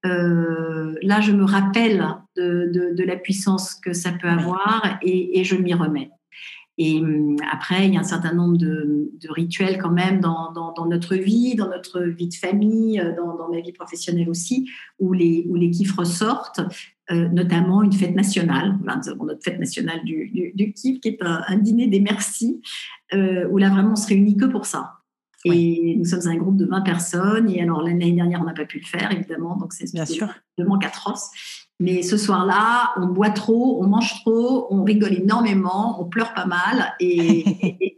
euh, 0.05 0.95
là, 1.01 1.19
je 1.19 1.31
me 1.31 1.43
rappelle 1.43 2.07
de, 2.37 2.93
de, 2.95 3.03
la 3.03 3.17
puissance 3.17 3.75
que 3.75 3.93
ça 3.93 4.11
peut 4.11 4.29
avoir 4.29 4.99
et, 5.01 5.39
et 5.39 5.43
je 5.43 5.55
m'y 5.55 5.73
remets. 5.73 6.11
Et 6.77 6.99
hum, 6.99 7.35
après, 7.51 7.87
il 7.87 7.93
y 7.93 7.97
a 7.97 7.99
un 7.99 8.03
certain 8.03 8.33
nombre 8.33 8.57
de, 8.57 9.11
rituels 9.29 9.77
quand 9.77 9.91
même 9.91 10.19
dans, 10.19 10.53
notre 10.87 11.15
vie, 11.15 11.55
dans 11.55 11.69
notre 11.69 12.01
vie 12.01 12.27
de 12.27 12.33
famille, 12.33 12.99
euh, 12.99 13.15
dans, 13.15 13.49
ma 13.49 13.59
vie 13.59 13.73
professionnelle 13.73 14.29
aussi, 14.29 14.69
où 14.99 15.13
les, 15.13 15.45
où 15.49 15.55
les 15.55 15.71
kiffs 15.71 15.95
ressortent, 15.95 16.61
euh, 17.11 17.27
notamment 17.29 17.83
une 17.83 17.91
fête 17.91 18.15
nationale. 18.15 18.77
nous 18.81 19.09
avons 19.09 19.25
notre 19.25 19.43
fête 19.43 19.59
nationale 19.59 20.03
du, 20.05 20.53
du, 20.55 20.73
kiff, 20.73 21.01
qui 21.01 21.09
est 21.09 21.19
un, 21.21 21.57
dîner 21.57 21.87
des 21.87 21.99
merci, 21.99 22.61
euh, 23.13 23.47
où 23.49 23.57
là 23.57 23.69
vraiment 23.69 23.91
on 23.91 23.95
se 23.95 24.07
réunit 24.07 24.37
que 24.37 24.45
pour 24.45 24.65
ça. 24.65 24.93
Et 25.43 25.95
nous 25.97 26.05
sommes 26.05 26.27
un 26.27 26.35
groupe 26.35 26.57
de 26.57 26.65
20 26.65 26.81
personnes. 26.81 27.49
Et 27.49 27.61
alors, 27.61 27.81
l'année 27.81 28.11
dernière, 28.11 28.41
on 28.41 28.45
n'a 28.45 28.53
pas 28.53 28.65
pu 28.65 28.79
le 28.79 28.85
faire, 28.85 29.11
évidemment. 29.11 29.55
Donc, 29.57 29.73
c'est 29.73 29.91
manque 30.59 30.85
atroce. 30.85 31.31
Mais 31.81 32.03
ce 32.03 32.15
soir-là, 32.15 32.93
on 32.97 33.07
boit 33.07 33.31
trop, 33.31 33.83
on 33.83 33.88
mange 33.88 34.21
trop, 34.21 34.67
on 34.69 34.83
rigole 34.83 35.13
énormément, 35.13 36.00
on 36.00 36.05
pleure 36.05 36.35
pas 36.35 36.45
mal, 36.45 36.93
et, 37.00 37.43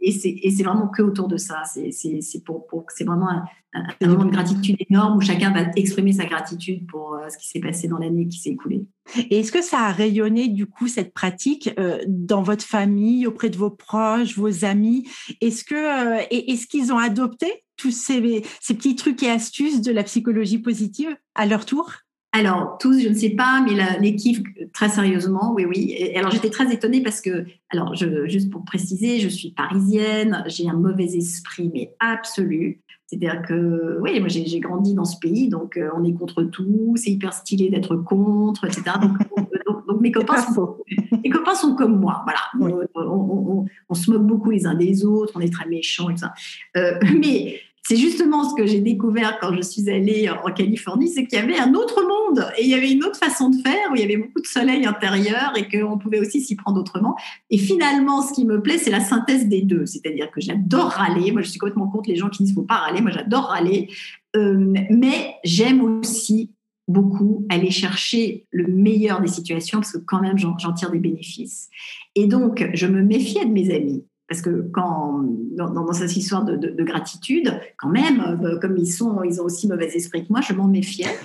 et, 0.02 0.10
c'est 0.50 0.62
vraiment 0.62 0.88
que 0.88 1.02
autour 1.02 1.28
de 1.28 1.36
ça. 1.36 1.62
C'est 1.66 2.44
pour, 2.44 2.66
pour 2.66 2.86
vraiment 3.04 3.28
un, 3.74 4.06
moment 4.06 4.24
de 4.24 4.30
gratitude 4.30 4.76
énorme 4.88 5.18
où 5.18 5.20
chacun 5.20 5.52
va 5.52 5.66
exprimer 5.76 6.14
sa 6.14 6.24
gratitude 6.24 6.86
pour 6.86 7.14
euh, 7.14 7.28
ce 7.28 7.36
qui 7.36 7.46
s'est 7.46 7.60
passé 7.60 7.86
dans 7.86 7.98
l'année 7.98 8.26
qui 8.26 8.38
s'est 8.38 8.50
écoulée. 8.50 8.86
Et 9.16 9.40
est-ce 9.40 9.52
que 9.52 9.60
ça 9.60 9.80
a 9.80 9.92
rayonné 9.92 10.48
du 10.48 10.64
coup 10.64 10.88
cette 10.88 11.12
pratique 11.12 11.70
euh, 11.78 11.98
dans 12.08 12.42
votre 12.42 12.64
famille, 12.64 13.26
auprès 13.26 13.50
de 13.50 13.58
vos 13.58 13.70
proches, 13.70 14.38
vos 14.38 14.64
amis? 14.64 15.06
Est-ce 15.42 15.62
que 15.62 15.74
euh, 15.74 16.22
est-ce 16.30 16.66
qu'ils 16.66 16.90
ont 16.90 16.98
adopté 16.98 17.64
tous 17.76 17.90
ces, 17.90 18.42
ces 18.62 18.74
petits 18.74 18.96
trucs 18.96 19.22
et 19.22 19.30
astuces 19.30 19.82
de 19.82 19.92
la 19.92 20.04
psychologie 20.04 20.58
positive 20.58 21.14
à 21.34 21.44
leur 21.44 21.66
tour? 21.66 22.03
Alors, 22.36 22.78
tous, 22.80 22.98
je 22.98 23.08
ne 23.08 23.14
sais 23.14 23.30
pas, 23.30 23.64
mais 23.64 24.00
l'équipe, 24.00 24.44
très 24.72 24.88
sérieusement, 24.88 25.52
oui, 25.54 25.66
oui. 25.66 25.94
Et 25.96 26.16
alors, 26.16 26.32
j'étais 26.32 26.50
très 26.50 26.74
étonnée 26.74 27.00
parce 27.00 27.20
que, 27.20 27.46
alors, 27.70 27.94
je, 27.94 28.26
juste 28.26 28.50
pour 28.50 28.64
préciser, 28.64 29.20
je 29.20 29.28
suis 29.28 29.52
parisienne, 29.52 30.42
j'ai 30.48 30.68
un 30.68 30.74
mauvais 30.74 31.04
esprit, 31.04 31.70
mais 31.72 31.94
absolu. 32.00 32.82
C'est-à-dire 33.06 33.40
que, 33.42 34.00
oui, 34.00 34.18
moi, 34.18 34.28
j'ai 34.28 34.58
grandi 34.58 34.94
dans 34.94 35.04
ce 35.04 35.16
pays, 35.20 35.48
donc 35.48 35.76
euh, 35.76 35.90
on 35.96 36.02
est 36.02 36.12
contre 36.12 36.42
tout, 36.42 36.94
c'est 36.96 37.12
hyper 37.12 37.32
stylé 37.32 37.70
d'être 37.70 37.94
contre, 37.94 38.64
etc. 38.64 38.82
Donc, 39.86 40.00
mes, 40.00 40.10
copains 40.10 40.40
sont, 40.40 40.78
mes 41.22 41.30
copains 41.30 41.54
sont 41.54 41.76
comme 41.76 42.00
moi, 42.00 42.24
voilà. 42.24 42.72
On, 42.94 43.94
se 43.94 44.10
moque 44.10 44.26
beaucoup 44.26 44.50
les 44.50 44.66
uns 44.66 44.74
des 44.74 45.04
autres, 45.04 45.34
on 45.36 45.40
est 45.40 45.52
très 45.52 45.68
méchants 45.68 46.10
et 46.10 46.14
tout 46.14 46.20
ça. 46.20 46.34
Euh, 46.76 46.98
mais 47.20 47.60
c'est 47.86 47.96
justement 47.96 48.48
ce 48.48 48.54
que 48.54 48.66
j'ai 48.66 48.80
découvert 48.80 49.38
quand 49.40 49.54
je 49.54 49.60
suis 49.60 49.90
allée 49.90 50.30
en 50.30 50.50
Californie, 50.50 51.08
c'est 51.08 51.26
qu'il 51.26 51.38
y 51.38 51.42
avait 51.42 51.58
un 51.58 51.74
autre 51.74 52.02
monde 52.02 52.46
et 52.56 52.62
il 52.62 52.68
y 52.68 52.74
avait 52.74 52.90
une 52.90 53.04
autre 53.04 53.18
façon 53.18 53.50
de 53.50 53.56
faire 53.56 53.90
où 53.92 53.94
il 53.94 54.00
y 54.00 54.04
avait 54.04 54.16
beaucoup 54.16 54.40
de 54.40 54.46
soleil 54.46 54.86
intérieur 54.86 55.52
et 55.56 55.68
qu'on 55.68 55.98
pouvait 55.98 56.18
aussi 56.18 56.40
s'y 56.40 56.56
prendre 56.56 56.80
autrement. 56.80 57.14
Et 57.50 57.58
finalement, 57.58 58.22
ce 58.22 58.32
qui 58.32 58.46
me 58.46 58.62
plaît, 58.62 58.78
c'est 58.78 58.90
la 58.90 59.00
synthèse 59.00 59.48
des 59.48 59.60
deux. 59.60 59.84
C'est-à-dire 59.84 60.30
que 60.30 60.40
j'adore 60.40 60.92
râler. 60.92 61.30
Moi, 61.30 61.42
je 61.42 61.50
suis 61.50 61.58
complètement 61.58 61.88
contre 61.88 62.08
les 62.08 62.16
gens 62.16 62.30
qui 62.30 62.42
disent 62.42 62.54
faut 62.54 62.62
pas 62.62 62.76
râler. 62.76 63.02
Moi, 63.02 63.10
j'adore 63.10 63.44
râler. 63.48 63.90
Euh, 64.34 64.72
mais 64.88 65.34
j'aime 65.44 65.82
aussi 65.82 66.52
beaucoup 66.88 67.46
aller 67.50 67.70
chercher 67.70 68.46
le 68.50 68.66
meilleur 68.66 69.20
des 69.20 69.28
situations 69.28 69.80
parce 69.80 69.92
que 69.92 69.98
quand 69.98 70.22
même, 70.22 70.38
j'en 70.38 70.72
tire 70.72 70.90
des 70.90 70.98
bénéfices. 71.00 71.68
Et 72.14 72.26
donc, 72.26 72.66
je 72.72 72.86
me 72.86 73.02
méfiais 73.02 73.44
de 73.44 73.52
mes 73.52 73.74
amis 73.74 74.04
parce 74.28 74.40
que 74.40 74.68
quand 74.72 75.22
dans, 75.52 75.92
cette 75.92 76.16
histoire 76.16 76.44
de, 76.44 76.82
gratitude, 76.82 77.60
quand 77.78 77.90
même, 77.90 78.40
euh, 78.42 78.58
comme 78.58 78.76
ils 78.76 78.90
sont, 78.90 79.22
ils 79.22 79.40
ont 79.40 79.44
aussi 79.44 79.68
mauvais 79.68 79.88
esprit 79.88 80.26
que 80.26 80.32
moi, 80.32 80.40
je 80.40 80.52
m'en 80.54 80.66
méfiais. 80.66 81.18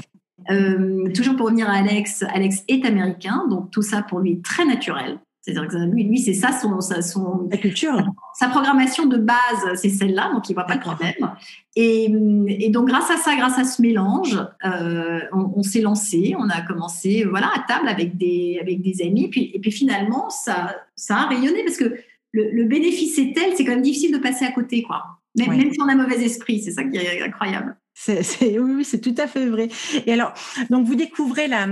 Euh, 0.51 1.11
toujours 1.13 1.35
pour 1.35 1.47
revenir 1.47 1.69
à 1.69 1.73
Alex, 1.73 2.23
Alex 2.33 2.63
est 2.67 2.85
américain, 2.85 3.45
donc 3.49 3.71
tout 3.71 3.81
ça 3.81 4.01
pour 4.01 4.19
lui 4.19 4.33
est 4.33 4.43
très 4.43 4.65
naturel. 4.65 5.19
C'est-à-dire 5.41 5.69
que 5.69 5.77
lui, 5.77 6.03
lui 6.03 6.19
c'est 6.19 6.33
ça 6.33 6.51
son, 6.51 6.79
son 6.81 7.47
La 7.49 7.57
culture. 7.57 7.95
Sa 8.37 8.49
programmation 8.49 9.05
de 9.05 9.17
base, 9.17 9.75
c'est 9.75 9.89
celle-là, 9.89 10.31
donc 10.33 10.49
il 10.49 10.53
voit 10.53 10.65
pas 10.65 10.75
de 10.75 10.81
problème. 10.81 11.31
Et, 11.75 12.05
et, 12.65 12.69
donc 12.69 12.87
grâce 12.87 13.09
à 13.09 13.15
ça, 13.15 13.35
grâce 13.35 13.57
à 13.57 13.63
ce 13.63 13.81
mélange, 13.81 14.37
euh, 14.65 15.19
on, 15.31 15.63
s'est 15.63 15.81
lancé, 15.81 16.35
on 16.37 16.49
a 16.49 16.61
commencé, 16.61 17.23
voilà, 17.23 17.47
à 17.55 17.63
table 17.67 17.87
avec 17.87 18.17
des 18.17 18.59
avec 18.61 18.81
des 18.81 19.01
amis, 19.01 19.25
et 19.25 19.29
puis, 19.29 19.51
et 19.53 19.59
puis 19.59 19.71
finalement 19.71 20.29
ça 20.29 20.75
ça 20.95 21.17
a 21.17 21.27
rayonné 21.27 21.63
parce 21.63 21.77
que 21.77 21.95
le, 22.31 22.63
bénéfice 22.65 23.17
est 23.17 23.33
tel, 23.33 23.55
c'est 23.55 23.65
quand 23.65 23.71
même 23.71 23.81
difficile 23.81 24.11
de 24.11 24.17
passer 24.17 24.45
à 24.45 24.51
côté, 24.51 24.83
quoi. 24.83 25.03
Même, 25.35 25.71
si 25.71 25.81
on 25.81 25.87
a 25.87 25.95
mauvais 25.95 26.23
esprit, 26.23 26.61
c'est 26.61 26.71
ça 26.71 26.83
qui 26.83 26.97
est 26.97 27.21
incroyable. 27.21 27.77
oui, 28.07 28.83
c'est 28.83 28.99
tout 28.99 29.15
à 29.17 29.27
fait 29.27 29.45
vrai. 29.45 29.69
Et 30.05 30.13
alors, 30.13 30.33
donc 30.69 30.85
vous 30.85 30.95
découvrez 30.95 31.47
la, 31.47 31.67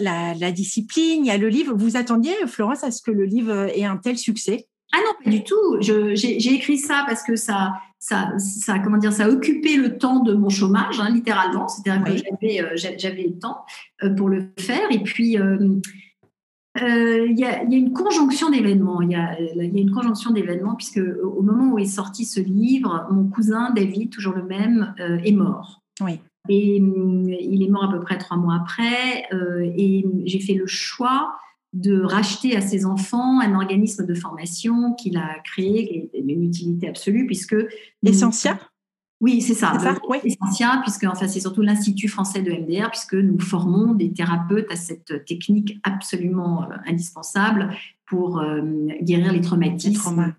la, 0.00 0.52
discipline, 0.52 1.24
il 1.24 1.26
y 1.26 1.30
a 1.30 1.38
le 1.38 1.48
livre. 1.48 1.74
Vous 1.76 1.96
attendiez, 1.96 2.34
Florence, 2.46 2.84
à 2.84 2.90
ce 2.90 3.02
que 3.02 3.10
le 3.10 3.24
livre 3.24 3.70
ait 3.74 3.84
un 3.84 3.96
tel 3.96 4.18
succès? 4.18 4.68
Ah 4.92 4.98
non, 4.98 5.12
pas 5.22 5.30
du 5.30 5.44
tout. 5.44 5.80
J'ai 5.80 6.52
écrit 6.52 6.78
ça 6.78 7.04
parce 7.06 7.22
que 7.22 7.36
ça, 7.36 7.74
ça, 7.98 8.32
ça, 8.38 8.78
comment 8.78 8.96
dire, 8.96 9.12
ça 9.12 9.26
a 9.26 9.28
occupé 9.28 9.76
le 9.76 9.98
temps 9.98 10.20
de 10.20 10.32
mon 10.32 10.48
chômage, 10.48 11.00
hein, 11.00 11.10
littéralement. 11.10 11.68
C'est-à-dire 11.68 12.22
que 12.40 12.62
euh, 12.62 12.92
j'avais 12.96 13.24
le 13.24 13.38
temps 13.38 13.64
euh, 14.02 14.14
pour 14.14 14.28
le 14.28 14.50
faire. 14.58 14.90
Et 14.90 15.00
puis, 15.00 15.38
euh, 15.38 15.58
euh, 16.82 17.26
il 17.28 17.38
y, 17.38 17.44
a 17.44 17.62
une 17.62 17.92
conjonction 17.92 18.50
d'événements. 18.50 19.00
Il 19.02 19.10
y, 19.10 19.14
a 19.14 19.38
une 19.38 19.90
conjonction 19.90 20.30
d'événements 20.30 20.74
puisque 20.74 21.00
au 21.22 21.42
moment 21.42 21.72
où 21.72 21.78
est 21.78 21.86
sorti 21.86 22.24
ce 22.24 22.40
livre, 22.40 23.06
mon 23.10 23.28
cousin 23.28 23.70
David, 23.70 24.10
toujours 24.10 24.34
le 24.34 24.44
même, 24.44 24.94
euh, 25.00 25.18
est 25.18 25.32
mort. 25.32 25.82
Oui. 26.00 26.20
Et 26.48 26.80
mm, 26.80 27.28
il 27.28 27.62
est 27.62 27.68
mort 27.68 27.84
à 27.84 27.92
peu 27.92 28.00
près 28.00 28.18
trois 28.18 28.36
mois 28.36 28.56
après. 28.56 29.26
Euh, 29.32 29.70
et 29.76 30.04
j'ai 30.24 30.40
fait 30.40 30.54
le 30.54 30.66
choix 30.66 31.36
de 31.74 32.00
racheter 32.00 32.56
à 32.56 32.60
ses 32.60 32.86
enfants 32.86 33.40
un 33.40 33.54
organisme 33.54 34.06
de 34.06 34.14
formation 34.14 34.94
qu'il 34.94 35.16
a 35.18 35.38
créé, 35.44 35.86
qui 35.86 36.18
est 36.18 36.22
d'une 36.22 36.42
utilité 36.42 36.88
absolue, 36.88 37.26
puisque... 37.26 37.56
Essentiel 38.02 38.56
oui, 39.20 39.40
c'est 39.40 39.54
ça. 39.54 39.76
ça? 39.80 39.96
Oui. 40.08 40.18
Essentiel, 40.22 40.80
puisque 40.82 41.04
enfin, 41.04 41.26
c'est 41.26 41.40
surtout 41.40 41.62
l'Institut 41.62 42.08
français 42.08 42.40
de 42.40 42.52
MDR, 42.52 42.90
puisque 42.90 43.14
nous 43.14 43.40
formons 43.40 43.94
des 43.94 44.12
thérapeutes 44.12 44.70
à 44.70 44.76
cette 44.76 45.24
technique 45.24 45.78
absolument 45.82 46.64
euh, 46.64 46.76
indispensable 46.86 47.70
pour 48.06 48.38
euh, 48.38 48.62
guérir 49.02 49.32
les 49.32 49.40
traumatismes. 49.40 50.34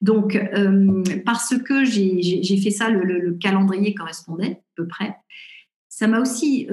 Donc, 0.00 0.34
euh, 0.34 1.02
parce 1.26 1.56
que 1.58 1.84
j'ai 1.84 2.60
fait 2.62 2.70
ça, 2.70 2.88
le, 2.88 3.32
calendrier 3.32 3.94
correspondait 3.94 4.52
à 4.52 4.74
peu 4.76 4.86
près. 4.86 5.16
Ça 5.88 6.08
m'a 6.08 6.20
aussi 6.20 6.66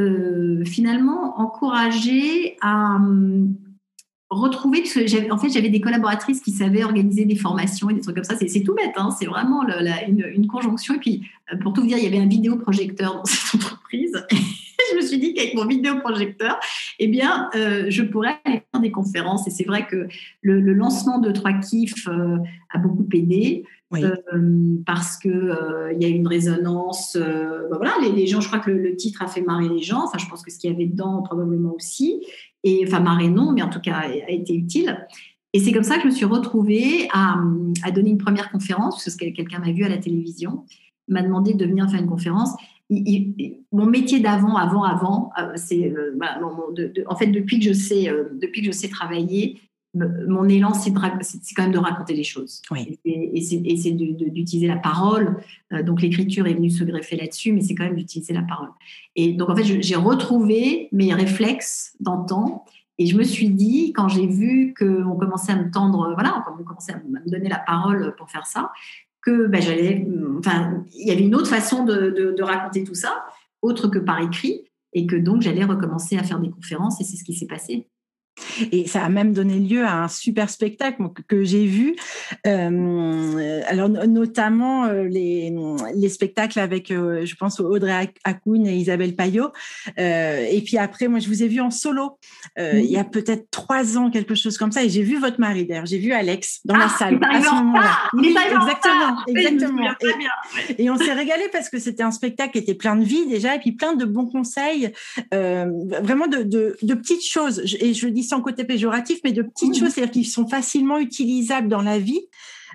finalement 0.66 1.40
encouragé 1.40 2.58
à 2.62 2.98
retrouver, 4.36 4.82
parce 4.82 4.94
que 4.94 5.32
en 5.32 5.38
fait, 5.38 5.50
j'avais 5.50 5.70
des 5.70 5.82
collaboratrices 5.82 6.40
qui 6.40 6.52
savaient 6.52 6.84
organiser 6.84 7.26
des 7.26 7.36
formations 7.36 7.90
et 7.90 7.94
des 7.94 8.02
trucs 8.02 8.16
comme 8.16 8.24
ça. 8.24 8.36
C'est 8.36 8.64
tout 8.64 8.74
bête, 8.74 8.94
hein, 8.96 9.10
c'est 9.18 9.26
vraiment 9.26 9.64
une, 10.08 10.48
conjonction. 10.48 10.96
Et 10.96 11.00
puis, 11.00 11.24
euh, 11.54 11.58
pour 11.58 11.74
tout 11.74 11.82
vous 11.82 11.88
dire, 11.88 11.98
il 11.98 12.04
y 12.04 12.08
avait 12.08 12.20
un 12.20 12.28
vidéoprojecteur 12.28 13.16
dans 13.16 13.26
cette 13.26 13.56
entreprise. 13.56 14.14
je 14.92 14.96
me 14.96 15.02
suis 15.02 15.20
dit 15.20 15.34
qu'avec 15.34 15.54
mon 15.54 15.66
vidéoprojecteur, 15.66 16.60
eh 17.00 17.08
bien, 17.08 17.50
euh, 17.56 17.86
je 17.90 18.04
pourrais 18.04 18.40
aller 18.46 18.64
faire 18.72 18.82
des 18.82 18.92
conférences. 18.92 19.48
Et 19.48 19.52
c'est 19.52 19.66
vrai 19.66 19.86
que 19.86 20.08
le, 20.42 20.60
lancement 20.74 21.20
de 21.20 21.32
Trois 21.32 21.54
Kiffs 21.54 22.08
euh, 22.08 22.38
a 22.74 22.78
beaucoup 22.78 23.08
aidé. 23.14 23.64
Parce 24.86 25.18
que 25.18 25.94
il 25.94 26.02
y 26.02 26.06
a 26.06 26.10
une 26.10 26.28
résonance. 26.28 27.18
Ben 27.18 27.78
voilà, 27.78 27.94
les, 28.02 28.28
gens, 28.28 28.42
je 28.42 28.48
crois 28.48 28.60
que 28.60 28.72
le, 28.72 28.96
titre 28.96 29.22
a 29.22 29.28
fait 29.28 29.42
marrer 29.42 29.70
les 29.70 29.82
gens. 29.82 30.04
Enfin, 30.06 30.18
je 30.18 30.28
pense 30.28 30.44
que 30.44 30.52
ce 30.52 30.58
qu'il 30.58 30.72
y 30.72 30.74
avait 30.74 30.88
dedans 30.88 31.22
probablement 31.22 31.74
aussi 31.76 32.26
et 32.64 32.84
enfin 32.88 33.00
marée 33.00 33.30
non, 33.30 33.52
mais 33.52 33.62
en 33.62 33.70
tout 33.70 33.82
cas 33.82 34.04
a 34.04 34.32
été 34.32 34.54
utile. 34.56 34.98
Et 35.54 35.60
c'est 35.60 35.72
comme 35.72 35.84
ça 35.84 35.96
que 35.96 36.04
je 36.04 36.08
me 36.08 36.12
suis 36.12 36.26
retrouvée 36.26 37.10
à, 37.12 37.36
donner 37.94 38.12
une 38.12 38.18
première 38.18 38.52
conférence, 38.52 39.04
parce 39.04 39.16
que 39.16 39.26
quelqu'un 39.30 39.60
m'a 39.60 39.72
vu 39.72 39.84
à 39.84 39.90
la 39.90 39.98
télévision, 39.98 40.64
m'a 41.08 41.22
demandé 41.22 41.54
de 41.54 41.66
venir 41.66 41.90
faire 41.90 42.00
une 42.00 42.08
conférence. 42.08 42.52
mon 42.90 43.86
métier 43.86 44.22
d'avant, 44.22 44.56
avant, 44.56 44.84
avant, 44.84 45.32
euh, 45.38 45.52
c'est 45.56 45.92
euh, 45.92 46.18
en 47.08 47.16
fait 47.16 47.28
depuis 47.28 47.60
que 47.60 47.66
je 47.66 47.74
sais, 47.74 48.10
euh, 48.10 48.30
depuis 48.34 48.62
que 48.62 48.68
je 48.68 48.72
sais 48.72 48.88
travailler, 48.88 49.60
mon 49.94 50.48
élan, 50.48 50.74
c'est 50.74 50.94
quand 50.94 51.64
même 51.64 51.72
de 51.72 51.78
raconter 51.78 52.14
les 52.14 52.24
choses. 52.24 52.62
Et, 53.06 53.42
c'est 53.42 53.92
d'utiliser 53.92 54.68
la 54.68 54.78
parole. 54.78 55.38
Euh, 55.74 55.84
donc 55.84 56.02
l'écriture 56.02 56.48
est 56.48 56.54
venue 56.54 56.70
se 56.70 56.84
greffer 56.84 57.18
là-dessus, 57.18 57.52
mais 57.52 57.62
c'est 57.62 57.76
quand 57.76 57.84
même 57.84 57.96
d'utiliser 57.96 58.34
la 58.34 58.42
parole. 58.42 58.70
Et 59.16 59.34
donc 59.34 59.50
en 59.50 59.56
fait, 59.56 59.64
j'ai 59.64 59.96
retrouvé 59.96 60.88
mes 60.92 61.14
réflexes 61.14 61.96
d'antan. 62.00 62.64
Et 62.98 63.08
je 63.08 63.18
me 63.18 63.24
suis 63.24 63.50
dit, 63.50 63.94
quand 63.94 64.08
j'ai 64.08 64.28
vu 64.28 64.74
qu'on 64.78 65.16
commençait 65.16 65.52
à 65.52 65.56
me 65.56 65.72
tendre, 65.72 66.14
voilà, 66.14 66.46
on 66.60 66.64
commençait 66.64 66.94
à 66.94 66.98
me 66.98 67.30
donner 67.30 67.50
la 67.50 67.60
parole 67.60 68.16
pour 68.16 68.30
faire 68.30 68.46
ça, 68.46 68.72
que 69.22 69.48
ben, 69.48 69.62
j'allais, 69.62 70.08
enfin, 70.38 70.84
il 70.94 71.08
y 71.08 71.12
avait 71.12 71.24
une 71.24 71.36
autre 71.36 71.48
façon 71.48 71.84
de, 71.84 72.34
de 72.38 72.44
raconter 72.44 72.84
tout 72.84 72.94
ça, 72.94 73.26
autre 73.62 73.88
que 73.88 74.00
par 74.00 74.22
écrit, 74.22 74.62
et 74.94 75.06
que 75.08 75.16
donc 75.16 75.42
j'allais 75.42 75.64
recommencer 75.64 76.18
à 76.18 76.24
faire 76.24 76.40
des 76.40 76.50
conférences, 76.50 77.02
et 77.02 77.04
c'est 77.04 77.18
ce 77.18 77.24
qui 77.24 77.34
s'est 77.34 77.48
passé. 77.48 77.88
Et 78.72 78.88
ça 78.88 79.04
a 79.04 79.10
même 79.10 79.34
donné 79.34 79.60
lieu 79.60 79.86
à 79.86 80.04
un 80.04 80.08
super 80.08 80.50
spectacle 80.50 81.04
que, 81.28 81.44
j'ai 81.44 81.66
vu. 81.66 81.96
Euh, 82.46 83.62
alors 83.68 83.90
notamment 83.90 84.86
euh, 84.86 85.04
les, 85.04 85.54
les 85.96 86.10
spectacles 86.10 86.60
avec, 86.60 86.92
euh, 86.92 87.26
je 87.26 87.36
pense, 87.36 87.60
Audrey 87.60 88.14
Hakoun 88.24 88.68
et 88.68 88.76
Isabelle 88.76 89.16
Payot. 89.16 89.52
et 89.98 90.62
puis 90.66 90.78
après, 90.78 91.08
moi, 91.08 91.20
je 91.20 91.28
vous 91.28 91.44
ai 91.44 91.48
vu 91.48 91.62
en 91.62 91.72
solo 91.72 92.18
il 92.58 92.86
y 92.86 92.98
a 92.98 93.04
peut-être 93.04 93.50
trois 93.50 93.98
ans, 93.98 94.10
quelque 94.10 94.36
chose 94.36 94.58
comme 94.58 94.72
ça. 94.72 94.84
Et 94.84 94.90
j'ai 94.90 95.04
vu 95.04 95.20
votre 95.20 95.40
mari 95.40 95.66
d'ailleurs. 95.66 95.86
J'ai 95.86 95.98
vu 95.98 96.12
Alex 96.12 96.62
dans 96.66 96.76
la 96.76 96.86
ah, 96.86 96.98
salle 96.98 97.20
à 97.24 97.42
ce 97.42 97.50
moment-là. 97.56 97.98
exactement, 98.20 99.18
exactement. 99.28 99.90
Et, 100.78 100.84
et, 100.84 100.90
on 100.90 100.98
s'est 100.98 101.14
régalé 101.14 101.46
parce 101.52 101.70
que 101.70 101.80
c'était 101.80 102.04
un 102.04 102.12
spectacle 102.12 102.52
qui 102.54 102.58
était 102.60 102.76
plein 102.76 102.96
de 102.96 103.04
vie 103.04 103.26
déjà, 103.28 103.56
et 103.56 103.60
puis 103.60 103.72
plein 103.72 103.96
de 103.96 104.06
bons 104.06 104.28
conseils, 104.28 104.92
vraiment 105.32 106.28
de, 106.28 106.44
de, 106.44 106.78
de 106.82 106.94
petites 106.94 107.26
choses. 107.26 107.62
Et 107.80 107.94
je 107.94 108.08
dis 108.08 108.24
sans 108.24 108.41
côté 108.42 108.64
péjoratif, 108.64 109.20
mais 109.24 109.32
de 109.32 109.42
petites 109.42 109.78
choses, 109.78 109.90
c'est-à-dire 109.90 110.12
qu'ils 110.12 110.28
sont 110.28 110.48
facilement 110.48 110.98
utilisables 110.98 111.68
dans 111.68 111.82
la 111.82 112.00
vie. 112.00 112.22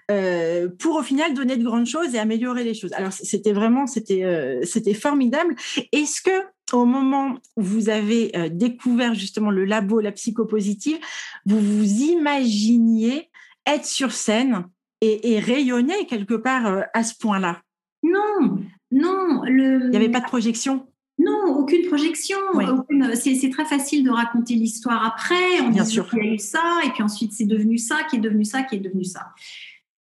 Euh, 0.09 0.68
pour 0.79 0.94
au 0.94 1.02
final 1.02 1.35
donner 1.35 1.57
de 1.57 1.64
grandes 1.64 1.87
choses 1.87 2.14
et 2.14 2.18
améliorer 2.20 2.62
les 2.62 2.74
choses. 2.74 2.92
Alors 2.92 3.12
c'était 3.12 3.52
vraiment 3.52 3.88
c'était 3.88 4.22
euh, 4.22 4.61
c'était 4.62 4.94
formidable. 4.94 5.57
Est-ce 5.90 6.22
que 6.22 6.31
au 6.72 6.85
moment 6.85 7.38
où 7.57 7.62
vous 7.62 7.88
avez 7.88 8.31
euh, 8.37 8.48
découvert 8.48 9.14
justement 9.14 9.50
le 9.50 9.64
labo, 9.64 9.98
la 9.98 10.12
psychopositive, 10.12 10.98
vous 11.44 11.59
vous 11.59 12.02
imaginiez 12.02 13.31
être 13.66 13.85
sur 13.85 14.12
scène 14.12 14.66
et, 15.00 15.33
et 15.33 15.40
rayonner 15.40 16.07
quelque 16.07 16.35
part 16.35 16.85
à 16.94 17.02
ce 17.02 17.14
point-là? 17.18 17.62
Non, 18.05 18.61
non. 18.92 19.42
Le... 19.44 19.87
Il 19.87 19.90
n'y 19.90 19.96
avait 19.96 20.09
pas 20.09 20.20
de 20.20 20.26
projection? 20.26 20.87
Non, 21.18 21.57
aucune 21.57 21.87
projection. 21.87 22.37
C'est 23.14 23.50
très 23.50 23.64
facile 23.64 24.05
de 24.05 24.11
raconter 24.11 24.55
l'histoire 24.55 25.05
après. 25.05 25.61
On 25.62 25.70
Bien 25.70 25.85
sûr. 25.85 26.09
qu'il 26.09 26.18
y 26.18 26.29
a 26.29 26.35
eu 26.35 26.38
ça, 26.38 26.81
et 26.85 26.90
puis 26.90 27.02
ensuite 27.02 27.33
c'est 27.33 27.46
devenu 27.46 27.79
ça, 27.79 27.98
qui 28.09 28.16
est 28.16 28.20
devenu 28.20 28.44
ça, 28.44 28.62
qui 28.62 28.76
est 28.76 28.81
devenu 28.81 29.05
ça. 29.05 29.29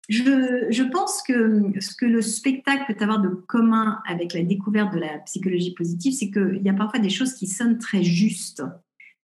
Je, 0.10 0.68
je, 0.70 0.84
pense 0.84 1.22
que 1.22 1.74
ce 1.82 1.94
que 1.94 2.06
le 2.06 2.22
spectacle 2.22 2.94
peut 2.94 3.04
avoir 3.04 3.20
de 3.20 3.28
commun 3.28 4.00
avec 4.08 4.34
la 4.34 4.42
découverte 4.42 4.94
de 4.94 5.00
la 5.00 5.20
psychologie 5.20 5.74
positive, 5.74 6.14
c'est 6.14 6.32
qu'il 6.32 6.62
y 6.64 6.70
a 6.70 6.74
parfois 6.74 7.00
des 7.00 7.10
choses 7.10 7.34
qui 7.34 7.46
sonnent 7.46 7.78
très 7.78 8.04
justes. 8.04 8.64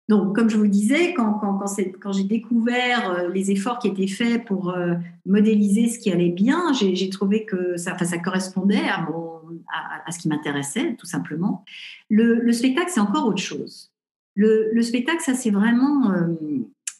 Donc, 0.09 0.35
comme 0.35 0.49
je 0.49 0.57
vous 0.57 0.67
disais, 0.67 1.13
quand, 1.13 1.33
quand, 1.33 1.59
quand, 2.01 2.11
j'ai 2.11 2.23
découvert 2.23 3.11
euh, 3.11 3.29
les 3.29 3.51
efforts 3.51 3.77
qui 3.77 3.89
étaient 3.89 4.07
faits 4.07 4.45
pour 4.45 4.71
euh, 4.71 4.95
modéliser 5.25 5.87
ce 5.87 5.99
qui 5.99 6.11
allait 6.11 6.29
bien, 6.31 6.73
j'ai 6.73 7.09
trouvé 7.09 7.45
que 7.45 7.77
ça, 7.77 7.95
ça 7.97 8.17
correspondait 8.17 8.87
à, 8.89 9.01
mon, 9.01 9.28
à, 9.71 10.11
ce 10.11 10.19
qui 10.19 10.27
m'intéressait, 10.27 10.95
tout 10.95 11.05
simplement. 11.05 11.63
Le, 12.09 12.51
spectacle, 12.51 12.91
c'est 12.93 12.99
encore 12.99 13.25
autre 13.25 13.41
chose. 13.41 13.91
Le, 14.35 14.81
spectacle, 14.81 15.21
ça, 15.21 15.33
c'est 15.33 15.51
vraiment... 15.51 16.11
Euh, 16.11 16.27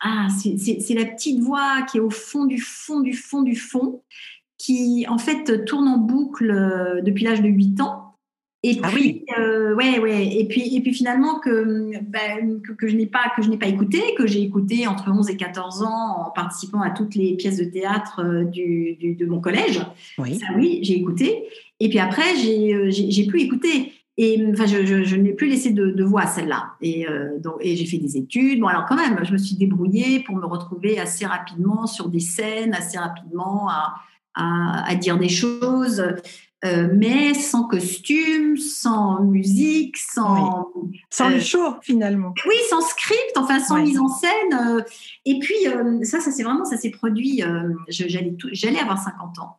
ah, 0.01 0.27
c'est 0.29 0.93
la 0.93 1.05
petite 1.05 1.39
voix 1.39 1.81
qui 1.83 1.97
est 1.97 2.01
au 2.01 2.09
fond 2.09 2.45
du 2.45 2.59
fond 2.59 3.01
du 3.01 3.13
fond 3.13 3.41
du 3.41 3.55
fond, 3.55 4.01
qui, 4.57 5.05
en 5.09 5.17
fait, 5.17 5.65
tourne 5.65 5.87
en 5.87 5.97
boucle 5.97 7.01
depuis 7.03 7.25
l'âge 7.25 7.41
de 7.41 7.49
8 7.49 7.81
ans 7.81 8.09
et 8.61 8.77
ah 8.83 8.89
puis, 8.89 9.23
euh, 9.37 9.73
ouais, 9.73 9.99
ouais. 9.99 10.27
Et 10.35 10.45
puis, 10.45 10.75
et 10.75 10.81
puis 10.81 10.93
finalement 10.93 11.39
que, 11.39 11.91
ben, 12.01 12.61
que, 12.61 12.87
je 12.89 12.95
n'ai 12.95 13.05
pas 13.05 13.31
que 13.33 13.41
je 13.41 13.49
n'ai 13.49 13.57
pas 13.57 13.67
écouté, 13.67 14.01
que 14.17 14.27
j'ai 14.27 14.41
écouté 14.41 14.85
entre 14.85 15.09
11 15.09 15.29
et 15.29 15.37
14 15.37 15.83
ans 15.83 16.25
en 16.25 16.31
participant 16.31 16.81
à 16.81 16.89
toutes 16.89 17.15
les 17.15 17.35
pièces 17.35 17.55
de 17.57 17.63
théâtre 17.63 18.21
euh, 18.21 18.43
du, 18.43 18.97
de 19.17 19.25
mon 19.25 19.39
collège. 19.39 19.81
Oui. 20.17 20.39
Ça, 20.39 20.47
oui, 20.57 20.79
j'ai 20.81 20.95
écouté. 20.95 21.45
Et 21.79 21.89
puis 21.89 21.99
après, 21.99 22.35
j'ai 22.35 22.73
euh, 22.73 23.27
plus 23.27 23.41
écouté. 23.41 23.93
Et 24.17 24.45
enfin, 24.51 24.65
je, 24.65 24.85
je, 24.85 25.03
je 25.03 25.15
n'ai 25.15 25.31
plus 25.31 25.47
laissé 25.47 25.71
de, 25.71 25.91
de 25.91 26.03
voix 26.03 26.25
celle-là. 26.25 26.73
Et, 26.81 27.05
donc, 27.41 27.55
et 27.61 27.77
j'ai 27.77 27.85
fait 27.85 27.99
des 27.99 28.17
études. 28.17 28.59
Bon, 28.59 28.67
alors 28.67 28.85
quand 28.85 28.97
même, 28.97 29.17
je 29.23 29.31
me 29.31 29.37
suis 29.37 29.55
débrouillée 29.55 30.19
pour 30.19 30.35
me 30.35 30.45
retrouver 30.45 30.99
assez 30.99 31.25
rapidement 31.25 31.87
sur 31.87 32.09
des 32.09 32.19
scènes, 32.19 32.73
assez 32.73 32.97
rapidement 32.97 33.69
à, 33.69 33.93
à, 34.35 34.89
à 34.89 34.95
dire 34.95 35.17
des 35.17 35.29
choses. 35.29 36.03
Euh, 36.65 36.89
mais 36.93 37.33
sans 37.33 37.63
costume, 37.67 38.57
sans 38.57 39.23
musique, 39.23 39.95
sans 39.95 40.69
sans 41.09 41.29
le 41.29 41.35
euh, 41.35 41.39
show 41.39 41.75
finalement. 41.81 42.33
Oui, 42.45 42.55
sans 42.69 42.81
script, 42.81 43.37
enfin 43.37 43.61
sans 43.61 43.81
mise 43.81 43.97
en 43.97 44.09
scène. 44.09 44.31
Euh, 44.53 44.81
et 45.25 45.39
puis 45.39 45.55
ça, 46.03 46.19
ça 46.19 46.31
c'est 46.31 46.43
vraiment 46.43 46.65
ça 46.65 46.75
s'est 46.75 46.89
produit. 46.89 47.41
j'allais 47.87 48.35
j'allais 48.51 48.79
avoir 48.79 49.01
50 49.01 49.39
ans 49.39 49.57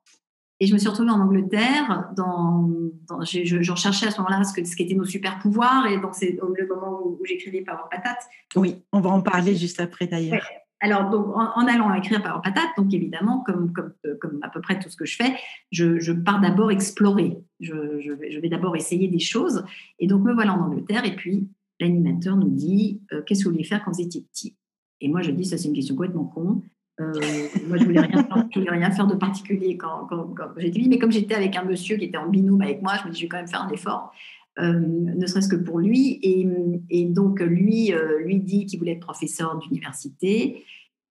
et 0.60 0.66
je 0.66 0.74
me 0.74 0.78
suis 0.78 0.88
retrouvée 0.88 1.10
en 1.10 1.20
Angleterre. 1.20 2.10
Dans, 2.16 2.70
dans 3.08 3.22
je, 3.22 3.70
recherchais 3.70 4.06
à 4.06 4.10
ce 4.10 4.18
moment-là 4.18 4.44
ce, 4.44 4.52
que, 4.52 4.64
ce 4.64 4.76
qui 4.76 4.82
était 4.82 4.94
nos 4.94 5.04
super 5.04 5.38
pouvoirs 5.38 5.86
et 5.86 5.98
donc 5.98 6.14
c'est 6.14 6.38
le 6.40 6.66
moment 6.68 7.00
où, 7.04 7.18
j'écrivais 7.24 7.62
Power 7.62 7.88
Patate. 7.90 8.28
Oui, 8.56 8.82
on 8.92 9.00
va 9.00 9.10
en 9.10 9.22
parler 9.22 9.56
juste 9.56 9.80
après 9.80 10.06
d'ailleurs. 10.06 10.46
Alors, 10.82 11.10
donc, 11.10 11.26
en, 11.36 11.66
allant 11.66 11.92
écrire 11.92 12.22
par 12.22 12.40
patate, 12.40 12.70
donc 12.78 12.92
évidemment, 12.94 13.40
comme, 13.40 13.70
comme, 13.72 13.92
comme, 14.18 14.38
à 14.40 14.48
peu 14.48 14.62
près 14.62 14.78
tout 14.78 14.88
ce 14.88 14.96
que 14.96 15.04
je 15.04 15.14
fais, 15.14 15.34
je, 15.70 16.12
pars 16.12 16.40
d'abord 16.40 16.70
explorer. 16.70 17.36
Je, 17.60 18.00
je 18.00 18.40
vais, 18.40 18.48
d'abord 18.48 18.76
essayer 18.76 19.06
des 19.06 19.18
choses. 19.18 19.62
Et 19.98 20.06
donc, 20.06 20.22
me 20.22 20.32
voilà 20.32 20.54
en 20.54 20.62
Angleterre. 20.62 21.04
Et 21.04 21.14
puis, 21.14 21.50
l'animateur 21.80 22.36
nous 22.36 22.48
dit 22.48 23.02
euh, 23.12 23.20
Qu'est-ce 23.22 23.40
que 23.40 23.48
vous 23.48 23.52
vouliez 23.52 23.64
faire 23.64 23.84
quand 23.84 23.92
vous 23.92 24.00
étiez 24.00 24.22
petit? 24.32 24.56
Et 25.02 25.08
moi, 25.08 25.20
je 25.20 25.30
dis 25.32 25.44
Ça, 25.44 25.58
c'est 25.58 25.68
une 25.68 25.74
question 25.74 25.94
complètement 25.94 26.24
con. 26.24 26.62
Euh, 27.00 27.48
moi, 27.66 27.78
je 27.78 27.84
voulais 27.84 28.00
rien 28.00 28.22
faire, 28.22 28.48
voulais 28.54 28.70
rien 28.70 28.90
faire 28.90 29.06
de 29.06 29.14
particulier 29.14 29.76
quand, 29.76 30.06
quand, 30.08 30.34
j'étais 30.56 30.80
petit. 30.80 30.88
Mais 30.88 30.98
comme 30.98 31.12
j'étais 31.12 31.34
avec 31.34 31.56
un 31.56 31.64
monsieur 31.64 31.96
qui 31.96 32.04
était 32.04 32.18
en 32.18 32.28
binôme 32.28 32.60
avec 32.60 32.82
moi, 32.82 32.92
je 33.02 33.08
me 33.08 33.12
dis 33.12 33.20
Je 33.20 33.24
vais 33.24 33.28
quand 33.28 33.38
même 33.38 33.48
faire 33.48 33.62
un 33.62 33.70
effort. 33.70 34.12
Euh, 34.58 34.78
ne 34.78 35.26
serait-ce 35.26 35.48
que 35.48 35.56
pour 35.56 35.78
lui. 35.78 36.18
Et, 36.22 36.46
et 36.90 37.04
donc, 37.06 37.40
lui, 37.40 37.92
euh, 37.92 38.18
lui 38.20 38.40
dit 38.40 38.66
qu'il 38.66 38.78
voulait 38.78 38.92
être 38.92 39.00
professeur 39.00 39.58
d'université. 39.58 40.64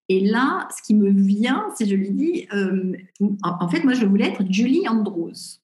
Et 0.10 0.20
là, 0.20 0.68
ce 0.76 0.82
qui 0.82 0.96
me 0.96 1.10
vient, 1.10 1.68
c'est 1.76 1.86
je 1.86 1.96
lui 1.96 2.12
dis, 2.12 2.48
euh, 2.54 2.94
en, 3.44 3.70
fait, 3.70 3.84
moi, 3.84 3.94
je 3.94 4.06
voulais 4.06 4.28
être 4.28 4.44
Julie 4.50 4.88
Andrews. 4.88 5.60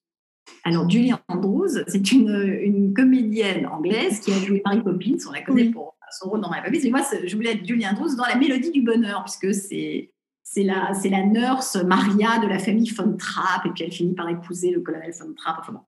Alors, 0.64 0.88
Julie 0.88 1.12
Andrews, 1.28 1.82
c'est 1.88 2.12
une, 2.12 2.58
une, 2.62 2.94
comédienne 2.94 3.66
anglaise 3.66 4.20
qui 4.20 4.32
a 4.32 4.38
joué 4.38 4.62
Mary 4.64 4.82
Poppins, 4.82 5.16
on 5.28 5.32
la 5.32 5.42
connaît 5.42 5.70
pour 5.70 5.96
son 6.12 6.30
rôle 6.30 6.40
dans 6.40 6.48
Mary 6.48 6.62
Poppins. 6.64 6.86
Et 6.86 6.90
moi, 6.90 7.02
je 7.24 7.34
voulais 7.34 7.52
être 7.52 7.66
Julie 7.66 7.86
Andrews 7.86 8.14
dans 8.16 8.24
La 8.24 8.36
Mélodie 8.36 8.70
du 8.70 8.82
Bonheur, 8.82 9.24
puisque 9.24 9.52
c'est 9.52 10.12
c'est 10.48 10.62
la, 10.62 10.94
c'est 10.94 11.10
la 11.10 11.24
nurse 11.24 11.76
Maria 11.76 12.38
de 12.38 12.46
la 12.46 12.60
famille 12.60 12.88
von 12.90 13.16
Trapp, 13.16 13.66
et 13.66 13.70
puis 13.70 13.82
elle 13.82 13.92
finit 13.92 14.14
par 14.14 14.28
épouser 14.28 14.70
le 14.70 14.80
colonel 14.80 15.12
von 15.20 15.34
Trapp. 15.34 15.70
Bon. 15.72 15.80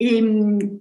Et, 0.00 0.18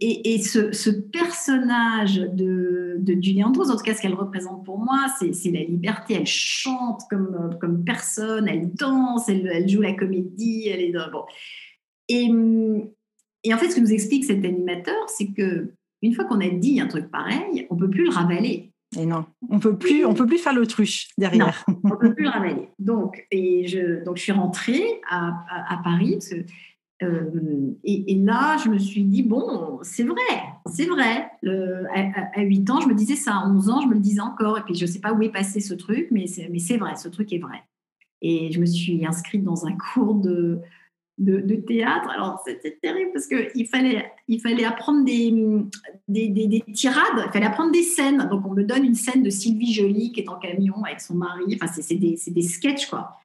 et, 0.01 0.41
ce, 0.41 0.89
personnage 0.89 2.15
de, 2.15 2.95
de 2.97 3.13
Julie 3.13 3.43
Andrews, 3.43 3.69
en 3.69 3.77
tout 3.77 3.83
cas 3.83 3.93
ce 3.93 4.01
qu'elle 4.01 4.15
représente 4.15 4.65
pour 4.65 4.79
moi, 4.79 5.05
c'est 5.19 5.51
la 5.51 5.61
liberté. 5.61 6.15
Elle 6.15 6.25
chante 6.25 7.01
comme, 7.07 7.55
comme 7.61 7.85
personne, 7.85 8.47
elle 8.47 8.73
danse, 8.73 9.29
elle, 9.29 9.69
joue 9.69 9.81
la 9.81 9.93
comédie, 9.93 10.67
elle 10.67 10.81
est 10.81 10.93
bon. 11.11 11.23
Et, 12.09 12.31
et 13.43 13.53
en 13.53 13.57
fait, 13.59 13.69
ce 13.69 13.75
que 13.75 13.81
nous 13.81 13.93
explique 13.93 14.25
cet 14.25 14.43
animateur, 14.43 15.07
c'est 15.07 15.31
que 15.31 15.71
une 16.01 16.15
fois 16.15 16.25
qu'on 16.25 16.41
a 16.41 16.49
dit 16.49 16.81
un 16.81 16.87
truc 16.87 17.11
pareil, 17.11 17.67
on 17.69 17.77
peut 17.77 17.89
plus 17.89 18.05
le 18.05 18.09
ravaler. 18.09 18.72
Et 18.97 19.05
non, 19.05 19.25
on 19.49 19.59
peut 19.59 19.77
plus, 19.77 20.05
on 20.05 20.13
peut 20.13 20.25
plus 20.25 20.37
faire 20.37 20.53
l'autruche 20.53 21.09
derrière. 21.17 21.63
Non, 21.67 21.75
on 21.83 21.97
peut 21.97 22.13
plus 22.13 22.27
ravaler. 22.27 22.69
Donc, 22.79 23.25
et 23.31 23.67
je, 23.67 24.03
donc 24.03 24.17
je 24.17 24.23
suis 24.23 24.31
rentrée 24.31 24.83
à, 25.09 25.29
à, 25.49 25.73
à 25.73 25.83
Paris 25.83 26.19
euh, 27.03 27.75
et, 27.83 28.15
là, 28.15 28.57
je 28.63 28.69
me 28.69 28.77
suis 28.77 29.03
dit, 29.03 29.23
bon, 29.23 29.79
c'est 29.81 30.03
vrai, 30.03 30.21
c'est 30.67 30.85
vrai. 30.85 31.29
à, 32.35 32.41
8 32.41 32.69
ans, 32.69 32.81
je 32.81 32.87
me 32.87 32.93
disais 32.93 33.15
ça, 33.15 33.35
à 33.35 33.47
11 33.47 33.69
ans, 33.69 33.81
je 33.81 33.87
me 33.87 33.93
le 33.93 33.99
disais 33.99 34.21
encore. 34.21 34.57
Et 34.57 34.61
puis, 34.61 34.75
je 34.75 34.85
ne 34.85 34.89
sais 34.89 34.99
pas 34.99 35.13
où 35.13 35.21
est 35.21 35.31
passé 35.31 35.59
ce 35.59 35.73
truc, 35.73 36.07
mais 36.11 36.27
c'est 36.27 36.77
vrai, 36.77 36.95
ce 36.95 37.09
truc 37.09 37.31
est 37.33 37.39
vrai. 37.39 37.63
Et 38.21 38.51
je 38.51 38.59
me 38.59 38.65
suis 38.65 39.05
inscrite 39.05 39.43
dans 39.43 39.65
un 39.65 39.75
cours 39.75 40.15
de, 40.15 40.61
de, 41.17 41.55
théâtre. 41.55 42.09
Alors, 42.09 42.41
c'était 42.45 42.77
terrible 42.81 43.11
parce 43.13 43.27
qu'il 43.27 43.67
fallait, 43.67 44.11
il 44.27 44.41
fallait 44.41 44.65
apprendre 44.65 45.05
des, 45.05 45.33
des, 46.07 46.27
des, 46.29 46.63
tirades, 46.73 47.25
il 47.25 47.31
fallait 47.31 47.45
apprendre 47.45 47.71
des 47.71 47.83
scènes. 47.83 48.27
Donc, 48.29 48.45
on 48.45 48.53
me 48.53 48.63
donne 48.63 48.83
une 48.83 48.95
scène 48.95 49.23
de 49.23 49.29
Sylvie 49.29 49.73
Joly 49.73 50.11
qui 50.11 50.21
est 50.21 50.29
en 50.29 50.37
camion 50.37 50.83
avec 50.83 51.01
son 51.01 51.15
mari. 51.15 51.57
Enfin, 51.61 51.71
c'est 51.71 51.95
des, 51.95 52.19
des 52.27 52.41
sketchs, 52.41 52.87
quoi 52.87 53.17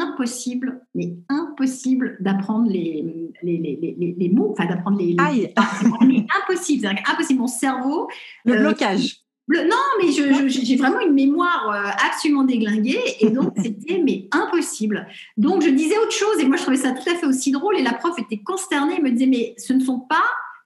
impossible, 0.00 0.80
mais 0.94 1.14
impossible 1.28 2.16
d'apprendre 2.20 2.70
les, 2.70 3.32
les, 3.42 3.58
les, 3.58 4.14
les, 4.18 4.28
mots, 4.28 4.52
enfin 4.52 4.66
d'apprendre 4.66 4.98
les, 4.98 5.16
Aïe. 5.18 5.52
impossible, 5.56 6.86
impossible. 6.86 7.40
Mon 7.40 7.46
cerveau. 7.46 8.08
Le 8.44 8.54
euh, 8.54 8.60
blocage. 8.60 9.21
Non, 9.48 9.76
mais 10.00 10.10
j'ai 10.48 10.76
vraiment 10.76 11.00
une 11.00 11.14
mémoire 11.14 11.70
euh, 11.70 11.90
absolument 12.06 12.44
déglinguée 12.44 13.02
et 13.20 13.30
donc 13.30 13.52
c'était 13.62 14.00
mais 14.02 14.28
impossible. 14.30 15.06
Donc 15.36 15.62
je 15.62 15.70
disais 15.70 15.98
autre 15.98 16.12
chose 16.12 16.38
et 16.40 16.46
moi 16.46 16.56
je 16.56 16.62
trouvais 16.62 16.76
ça 16.76 16.92
tout 16.92 17.08
à 17.10 17.14
fait 17.14 17.26
aussi 17.26 17.50
drôle 17.50 17.76
et 17.76 17.82
la 17.82 17.92
prof 17.92 18.18
était 18.18 18.38
consternée, 18.38 19.00
me 19.00 19.10
disait 19.10 19.26
mais 19.26 19.54
ce 19.58 19.72
ne 19.72 19.80
sont 19.80 19.98
pas 19.98 20.22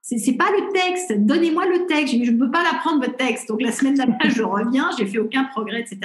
c'est 0.06 0.34
pas 0.34 0.50
le 0.52 0.72
texte, 0.72 1.12
donnez-moi 1.18 1.66
le 1.66 1.86
texte. 1.86 2.14
je 2.22 2.30
ne 2.30 2.38
peux 2.38 2.50
pas 2.50 2.62
l'apprendre 2.62 3.04
votre 3.04 3.16
texte. 3.16 3.48
Donc 3.48 3.60
la 3.60 3.72
semaine 3.72 3.94
d'après, 3.94 4.30
je 4.30 4.42
reviens, 4.44 4.90
j'ai 4.96 5.06
fait 5.06 5.18
aucun 5.18 5.44
progrès, 5.44 5.80
etc. 5.80 5.98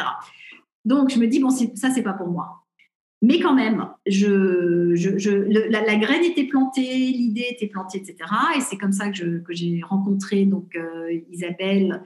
Donc 0.85 1.11
je 1.11 1.19
me 1.19 1.27
dis, 1.27 1.39
bon, 1.39 1.51
ça, 1.51 1.91
c'est 1.91 2.01
pas 2.01 2.13
pour 2.13 2.27
moi. 2.27 2.63
Mais 3.21 3.39
quand 3.39 3.53
même, 3.53 3.87
je, 4.07 4.95
je, 4.95 5.29
la, 5.29 5.95
graine 5.97 6.23
était 6.23 6.45
plantée, 6.45 6.81
l'idée 6.81 7.45
était 7.51 7.67
plantée, 7.67 7.99
etc. 7.99 8.15
Et 8.57 8.61
c'est 8.61 8.77
comme 8.77 8.91
ça 8.91 9.11
que, 9.11 9.43
j'ai 9.51 9.81
rencontré 9.83 10.45
donc 10.45 10.75
euh, 10.75 11.19
Isabelle 11.29 12.01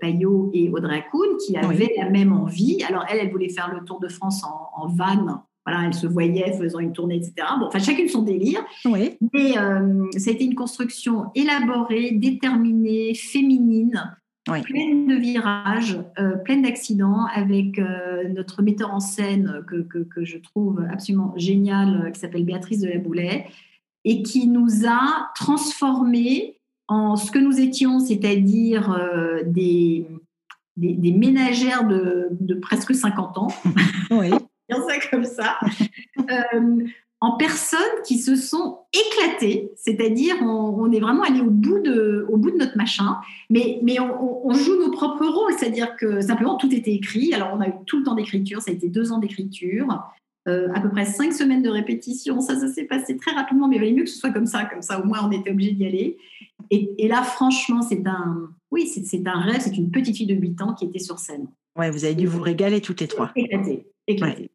Payot 0.00 0.50
et 0.54 0.70
Audrey 0.70 0.98
Akoun, 0.98 1.36
qui 1.44 1.56
avaient 1.56 1.94
la 1.96 2.10
même 2.10 2.32
envie. 2.32 2.82
Alors, 2.88 3.04
elle, 3.10 3.18
elle 3.20 3.30
voulait 3.30 3.48
faire 3.48 3.72
le 3.72 3.84
Tour 3.84 4.00
de 4.00 4.08
France 4.08 4.44
en, 4.44 4.82
en 4.82 4.88
van. 4.88 5.44
Voilà, 5.64 5.86
elle 5.86 5.94
se 5.94 6.06
voyait 6.06 6.52
faisant 6.58 6.80
une 6.80 6.92
tournée, 6.92 7.16
etc. 7.16 7.34
Bon, 7.60 7.66
enfin, 7.66 7.78
chacune 7.78 8.08
son 8.08 8.22
délire. 8.22 8.64
Oui. 8.84 9.16
Mais 9.32 9.52
ça 9.52 10.30
a 10.30 10.32
été 10.32 10.44
une 10.44 10.56
construction 10.56 11.26
élaborée, 11.34 12.12
déterminée, 12.12 13.14
féminine, 13.14 14.16
pleine 14.44 15.06
de 15.06 15.14
virages, 15.14 15.98
euh, 16.18 16.36
pleine 16.36 16.62
d'accidents, 16.62 17.26
avec 17.32 17.78
euh, 17.78 18.28
notre 18.28 18.62
metteur 18.62 18.92
en 18.92 19.00
scène 19.00 19.64
que, 19.68 19.86
que, 20.02 20.24
je 20.24 20.38
trouve 20.38 20.84
absolument 20.90 21.32
génial, 21.36 22.06
euh, 22.06 22.10
qui 22.10 22.20
s'appelle 22.20 22.44
Béatrice 22.44 22.80
de 22.80 22.88
la 22.88 22.98
Boulet, 22.98 23.46
et 24.04 24.22
qui 24.22 24.48
nous 24.48 24.86
a 24.86 25.30
transformés 25.36 26.58
en 26.92 27.16
ce 27.16 27.30
que 27.30 27.38
nous 27.38 27.60
étions, 27.60 28.00
c'est-à-dire 28.00 28.98
des, 29.46 30.06
des, 30.76 31.12
ménagères 31.12 31.86
de, 31.86 32.28
de, 32.40 32.54
presque 32.54 32.94
50 32.94 33.38
ans. 33.38 33.48
Oui. 34.10 34.30
ça 34.70 35.08
comme 35.10 35.24
ça 35.24 35.58
en 37.22 37.36
personnes 37.36 38.02
qui 38.04 38.18
se 38.18 38.34
sont 38.34 38.80
éclatées, 38.92 39.70
c'est-à-dire 39.76 40.34
on, 40.42 40.90
est 40.90 40.98
vraiment 40.98 41.22
allé 41.22 41.40
au 41.40 41.50
bout 41.50 41.78
de, 41.78 42.26
au 42.28 42.36
bout 42.36 42.50
de 42.50 42.56
notre 42.56 42.76
machin, 42.76 43.16
mais, 43.48 43.78
mais 43.84 44.00
on, 44.00 44.52
joue 44.52 44.76
nos 44.76 44.90
propres 44.90 45.24
rôles, 45.24 45.52
c'est-à-dire 45.56 45.94
que 45.94 46.20
simplement 46.20 46.56
tout 46.56 46.74
était 46.74 46.92
écrit. 46.92 47.32
Alors 47.32 47.50
on 47.54 47.60
a 47.60 47.68
eu 47.68 47.74
tout 47.86 47.98
le 47.98 48.04
temps 48.04 48.16
d'écriture, 48.16 48.60
ça 48.60 48.72
a 48.72 48.74
été 48.74 48.88
deux 48.88 49.12
ans 49.12 49.18
d'écriture, 49.18 50.02
euh, 50.48 50.68
à 50.74 50.80
peu 50.80 50.90
près 50.90 51.04
cinq 51.04 51.32
semaines 51.32 51.62
de 51.62 51.70
répétition, 51.70 52.40
ça, 52.40 52.58
ça 52.58 52.68
s'est 52.68 52.84
passé 52.84 53.16
très 53.16 53.32
rapidement, 53.32 53.68
mais 53.68 53.76
il 53.76 53.78
valait 53.78 53.92
mieux 53.92 54.04
que 54.04 54.10
ce 54.10 54.18
soit 54.18 54.32
comme 54.32 54.46
ça, 54.46 54.64
comme 54.64 54.82
ça 54.82 55.00
au 55.00 55.04
moins 55.04 55.20
on 55.26 55.30
était 55.30 55.50
obligé 55.50 55.72
d'y 55.72 55.86
aller. 55.86 56.16
Et, 56.70 57.08
là 57.08 57.22
franchement 57.22 57.82
c'est 57.82 58.06
un, 58.06 58.50
oui 58.70 58.86
c'est 58.86 59.26
un 59.26 59.40
rêve, 59.40 59.60
c'est 59.60 59.76
une 59.76 59.90
petite 59.90 60.16
fille 60.16 60.26
de 60.26 60.34
8 60.34 60.62
ans 60.62 60.74
qui 60.74 60.86
était 60.86 60.98
sur 60.98 61.18
scène. 61.18 61.46
Ouais, 61.76 61.90
vous 61.90 62.04
avez 62.04 62.14
dû 62.14 62.26
vous 62.26 62.42
régaler 62.42 62.80
toutes 62.80 63.00
les 63.00 63.08
trois. 63.08 63.30
Éclaté, 63.34 63.86
éclaté. 64.06 64.50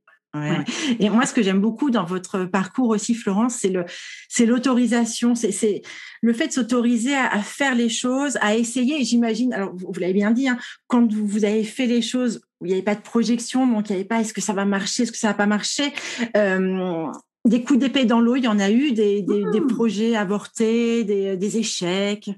Et 0.99 1.09
moi, 1.09 1.25
ce 1.25 1.33
que 1.33 1.41
j'aime 1.41 1.61
beaucoup 1.61 1.89
dans 1.89 2.05
votre 2.05 2.45
parcours 2.45 2.89
aussi, 2.89 3.15
Florence, 3.15 3.55
c'est 3.55 3.69
le, 3.69 3.85
c'est 4.29 4.45
l'autorisation, 4.45 5.35
c'est, 5.35 5.81
le 6.21 6.33
fait 6.33 6.47
de 6.47 6.53
s'autoriser 6.53 7.15
à, 7.15 7.39
faire 7.41 7.75
les 7.75 7.89
choses, 7.89 8.37
à 8.41 8.55
essayer. 8.55 9.03
J'imagine, 9.03 9.53
alors 9.53 9.73
vous, 9.75 9.91
l'avez 9.99 10.13
bien 10.13 10.31
dit, 10.31 10.47
hein, 10.47 10.57
quand 10.87 11.11
vous, 11.11 11.45
avez 11.45 11.63
fait 11.63 11.85
les 11.85 12.01
choses 12.01 12.41
où 12.59 12.65
il 12.65 12.69
n'y 12.69 12.73
avait 12.73 12.83
pas 12.83 12.95
de 12.95 13.01
projection, 13.01 13.67
donc 13.67 13.89
il 13.89 13.93
n'y 13.93 13.99
avait 13.99 14.07
pas 14.07 14.21
est-ce 14.21 14.33
que 14.33 14.41
ça 14.41 14.53
va 14.53 14.65
marcher, 14.65 15.03
est-ce 15.03 15.11
que 15.11 15.17
ça 15.17 15.29
va 15.29 15.33
pas 15.33 15.45
marcher. 15.45 15.93
Euh, 16.35 17.07
des 17.45 17.63
coups 17.63 17.79
d'épée 17.79 18.05
dans 18.05 18.19
l'eau, 18.19 18.35
il 18.35 18.43
y 18.43 18.47
en 18.47 18.59
a 18.59 18.69
eu, 18.69 18.91
des, 18.91 19.21
des, 19.21 19.61
mmh. 19.61 19.67
projets 19.67 20.15
avortés, 20.15 21.03
des, 21.03 21.37
des, 21.37 21.57
échecs. 21.57 22.29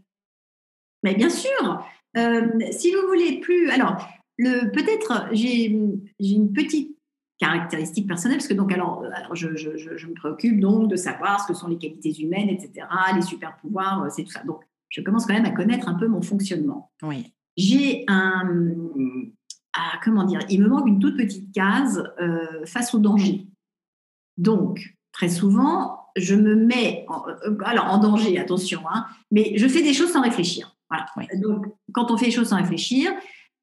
Mais 1.03 1.15
bien 1.15 1.29
sûr. 1.29 1.83
Euh, 2.17 2.47
si 2.71 2.91
vous 2.91 3.07
voulez 3.07 3.39
plus, 3.39 3.69
alors 3.69 4.07
peut-être 4.37 5.27
j'ai, 5.31 5.65
une 5.65 6.53
petite 6.53 6.95
caractéristiques 7.39 8.07
personnelles, 8.07 8.37
parce 8.37 8.47
que 8.47 8.53
donc 8.53 8.71
alors, 8.71 9.03
alors 9.13 9.35
je, 9.35 9.55
je, 9.55 9.77
je, 9.77 10.07
me 10.07 10.13
préoccupe 10.13 10.59
donc 10.59 10.89
de 10.89 10.95
savoir 10.95 11.41
ce 11.41 11.47
que 11.47 11.53
sont 11.53 11.67
les 11.67 11.77
qualités 11.77 12.13
humaines, 12.21 12.49
etc., 12.49 12.85
les 13.15 13.21
super 13.21 13.57
pouvoirs, 13.57 14.03
euh, 14.03 14.07
c'est 14.09 14.23
tout 14.23 14.31
ça. 14.31 14.43
Donc 14.43 14.61
je 14.89 15.01
commence 15.01 15.25
quand 15.25 15.33
même 15.33 15.45
à 15.45 15.51
connaître 15.51 15.87
un 15.87 15.93
peu 15.93 16.07
mon 16.07 16.21
fonctionnement. 16.21 16.91
Oui. 17.01 17.33
J'ai 17.55 18.03
un, 18.07 18.47
comment 20.03 20.23
dire, 20.23 20.39
il 20.49 20.61
me 20.61 20.67
manque 20.67 20.87
une 20.87 20.99
toute 20.99 21.17
petite 21.17 21.53
case 21.53 22.03
euh, 22.21 22.65
face 22.65 22.93
au 22.93 22.99
danger. 22.99 23.47
Donc 24.37 24.95
très 25.11 25.29
souvent, 25.29 25.99
je 26.15 26.35
me 26.35 26.55
mets, 26.55 27.05
en, 27.07 27.27
euh, 27.27 27.57
alors 27.63 27.85
en 27.85 27.97
danger, 27.97 28.37
attention, 28.39 28.81
hein, 28.91 29.05
mais 29.31 29.53
je 29.57 29.67
fais 29.67 29.81
des 29.81 29.93
choses 29.93 30.11
sans 30.11 30.21
réfléchir. 30.21 30.75
Voilà. 30.89 31.05
Donc 31.35 31.65
quand 31.93 32.11
on 32.11 32.17
fait 32.17 32.27
des 32.27 32.31
choses 32.31 32.49
sans 32.49 32.57
réfléchir, 32.57 33.11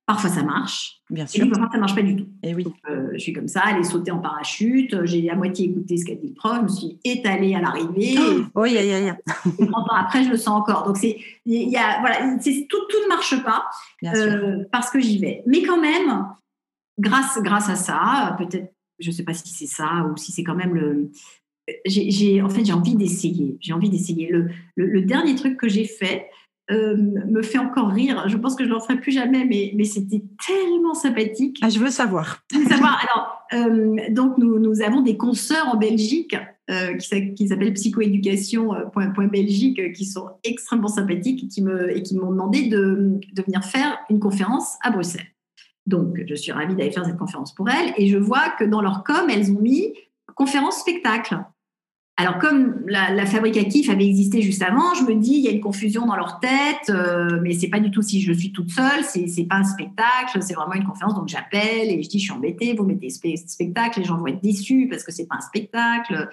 Parfois 0.06 0.30
ça 0.30 0.44
marche, 0.44 1.00
bien 1.10 1.26
sûr. 1.26 1.44
Et 1.44 1.50
parfois 1.50 1.68
ça 1.72 1.78
marche 1.78 1.96
pas 1.96 2.02
du 2.02 2.14
tout. 2.14 2.28
Et 2.44 2.50
eh 2.50 2.54
oui. 2.54 2.64
Euh, 2.88 3.08
je 3.14 3.18
suis 3.18 3.32
comme 3.32 3.48
ça, 3.48 3.62
aller 3.62 3.82
sauter 3.82 4.12
en 4.12 4.20
parachute. 4.20 5.04
J'ai 5.04 5.28
à 5.28 5.34
moitié 5.34 5.68
écouté 5.68 5.96
ce 5.96 6.04
qu'a 6.04 6.14
dit 6.14 6.28
le 6.28 6.34
prof. 6.34 6.58
Je 6.58 6.62
me 6.62 6.68
suis 6.68 6.98
étalée 7.02 7.56
à 7.56 7.60
l'arrivée. 7.60 8.14
Oh, 8.54 8.60
oui, 8.62 8.76
oui, 8.78 8.92
oui. 8.92 9.52
Et 9.58 9.66
30 9.66 9.74
ans 9.74 9.96
après, 9.96 10.22
je 10.22 10.30
le 10.30 10.36
sens 10.36 10.60
encore. 10.60 10.84
Donc 10.84 10.96
c'est, 10.96 11.18
il 11.44 11.68
y 11.68 11.76
a, 11.76 11.98
voilà, 12.00 12.38
c'est, 12.40 12.68
tout, 12.68 12.78
tout 12.88 13.02
ne 13.02 13.08
marche 13.08 13.42
pas 13.42 13.64
euh, 14.04 14.64
parce 14.70 14.90
que 14.90 15.00
j'y 15.00 15.18
vais. 15.18 15.42
Mais 15.44 15.62
quand 15.62 15.80
même, 15.80 16.28
grâce, 17.00 17.40
grâce 17.42 17.68
à 17.68 17.74
ça, 17.74 18.36
peut-être, 18.38 18.72
je 19.00 19.10
sais 19.10 19.24
pas 19.24 19.34
si 19.34 19.48
c'est 19.48 19.66
ça 19.66 20.06
ou 20.08 20.16
si 20.16 20.30
c'est 20.30 20.44
quand 20.44 20.54
même 20.54 20.74
le. 20.74 21.10
J'ai, 21.84 22.40
en 22.42 22.48
fait, 22.48 22.64
j'ai 22.64 22.72
envie 22.72 22.94
d'essayer. 22.94 23.58
J'ai 23.60 23.72
envie 23.72 23.90
d'essayer. 23.90 24.30
Le, 24.30 24.50
le, 24.76 24.86
le 24.86 25.02
dernier 25.02 25.34
truc 25.34 25.56
que 25.56 25.68
j'ai 25.68 25.84
fait, 25.84 26.28
euh, 26.70 26.96
me 26.96 27.42
fait 27.42 27.58
encore 27.58 27.90
rire. 27.90 28.24
Je 28.28 28.36
pense 28.36 28.54
que 28.56 28.64
je 28.64 28.68
ne 28.68 28.74
l'en 28.74 28.80
ferai 28.80 28.98
plus 28.98 29.12
jamais, 29.12 29.44
mais, 29.44 29.72
mais 29.76 29.84
c'était 29.84 30.24
tellement 30.44 30.94
sympathique. 30.94 31.60
Ah, 31.62 31.68
je 31.68 31.78
veux 31.78 31.90
savoir. 31.90 32.42
savoir. 32.68 33.00
Alors, 33.02 33.36
euh, 33.54 33.96
donc, 34.10 34.36
nous, 34.38 34.58
nous, 34.58 34.82
avons 34.82 35.00
des 35.00 35.16
consoeurs 35.16 35.68
en 35.68 35.76
Belgique 35.76 36.36
euh, 36.70 36.96
qui, 36.96 37.34
qui 37.34 37.48
s'appellent 37.48 37.74
psychoéducation.belgique, 37.74 39.92
qui 39.92 40.04
sont 40.04 40.26
extrêmement 40.42 40.88
sympathiques 40.88 41.44
et 41.44 41.48
qui, 41.48 41.62
me, 41.62 41.96
et 41.96 42.02
qui 42.02 42.16
m'ont 42.16 42.30
demandé 42.30 42.66
de, 42.68 43.20
de 43.32 43.42
venir 43.42 43.62
faire 43.62 43.98
une 44.10 44.18
conférence 44.18 44.74
à 44.82 44.90
Bruxelles. 44.90 45.28
Donc, 45.86 46.20
je 46.26 46.34
suis 46.34 46.50
ravie 46.50 46.74
d'aller 46.74 46.90
faire 46.90 47.06
cette 47.06 47.16
conférence 47.16 47.54
pour 47.54 47.70
elles. 47.70 47.94
Et 47.96 48.08
je 48.08 48.18
vois 48.18 48.50
que 48.58 48.64
dans 48.64 48.82
leur 48.82 49.04
com, 49.04 49.30
elles 49.30 49.52
ont 49.52 49.60
mis 49.60 49.94
conférence 50.34 50.80
spectacle. 50.80 51.38
Alors, 52.18 52.38
comme 52.38 52.82
la, 52.86 53.12
la, 53.12 53.26
fabrique 53.26 53.58
actif 53.58 53.90
avait 53.90 54.06
existé 54.06 54.40
juste 54.40 54.62
avant, 54.62 54.94
je 54.94 55.02
me 55.02 55.14
dis, 55.14 55.34
il 55.34 55.40
y 55.40 55.48
a 55.48 55.50
une 55.50 55.60
confusion 55.60 56.06
dans 56.06 56.16
leur 56.16 56.40
tête, 56.40 56.88
euh, 56.88 57.40
mais 57.42 57.52
c'est 57.52 57.68
pas 57.68 57.78
du 57.78 57.90
tout 57.90 58.00
si 58.00 58.22
je 58.22 58.32
suis 58.32 58.52
toute 58.52 58.70
seule, 58.70 59.04
c'est, 59.04 59.26
c'est 59.26 59.44
pas 59.44 59.56
un 59.56 59.64
spectacle, 59.64 60.40
c'est 60.40 60.54
vraiment 60.54 60.72
une 60.72 60.86
conférence. 60.86 61.14
Donc, 61.14 61.28
j'appelle 61.28 61.90
et 61.90 62.02
je 62.02 62.08
dis, 62.08 62.18
je 62.18 62.24
suis 62.24 62.32
embêtée, 62.32 62.72
vous 62.72 62.84
mettez 62.84 63.10
spectacle, 63.10 64.00
les 64.00 64.06
gens 64.06 64.16
vont 64.16 64.28
être 64.28 64.42
déçus 64.42 64.88
parce 64.88 65.04
que 65.04 65.12
c'est 65.12 65.26
pas 65.26 65.36
un 65.36 65.42
spectacle. 65.42 66.30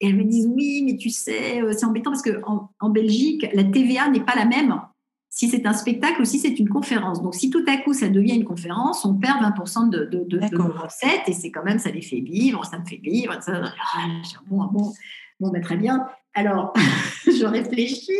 Et 0.00 0.08
elles 0.08 0.16
me 0.16 0.24
disent, 0.24 0.46
oui, 0.46 0.82
mais 0.86 0.96
tu 0.96 1.10
sais, 1.10 1.60
euh, 1.60 1.74
c'est 1.76 1.84
embêtant 1.84 2.12
parce 2.12 2.22
qu'en 2.22 2.70
en, 2.80 2.88
Belgique, 2.88 3.46
la 3.52 3.64
TVA 3.64 4.08
n'est 4.08 4.24
pas 4.24 4.36
la 4.36 4.46
même 4.46 4.80
si 5.28 5.50
c'est 5.50 5.66
un 5.66 5.74
spectacle 5.74 6.22
ou 6.22 6.24
si 6.24 6.38
c'est 6.38 6.58
une 6.58 6.70
conférence. 6.70 7.22
Donc, 7.22 7.34
si 7.34 7.50
tout 7.50 7.62
à 7.68 7.76
coup 7.76 7.92
ça 7.92 8.08
devient 8.08 8.36
une 8.36 8.46
conférence, 8.46 9.04
on 9.04 9.12
perd 9.12 9.42
20% 9.42 9.90
de, 9.90 10.06
de, 10.06 10.24
de, 10.24 10.38
de 10.38 10.62
recettes 10.62 11.28
et 11.28 11.34
c'est 11.34 11.50
quand 11.50 11.62
même, 11.62 11.78
ça 11.78 11.90
les 11.90 12.00
fait 12.00 12.20
vivre, 12.20 12.64
ça 12.64 12.78
me 12.78 12.86
fait 12.86 12.96
vivre. 13.02 13.36
Ça, 13.42 13.64
ah, 13.64 14.06
bon, 14.46 14.64
bon. 14.64 14.94
Bon, 15.40 15.50
ben, 15.50 15.60
très 15.60 15.76
bien. 15.76 16.06
Alors, 16.34 16.72
je 17.26 17.44
réfléchis. 17.44 18.12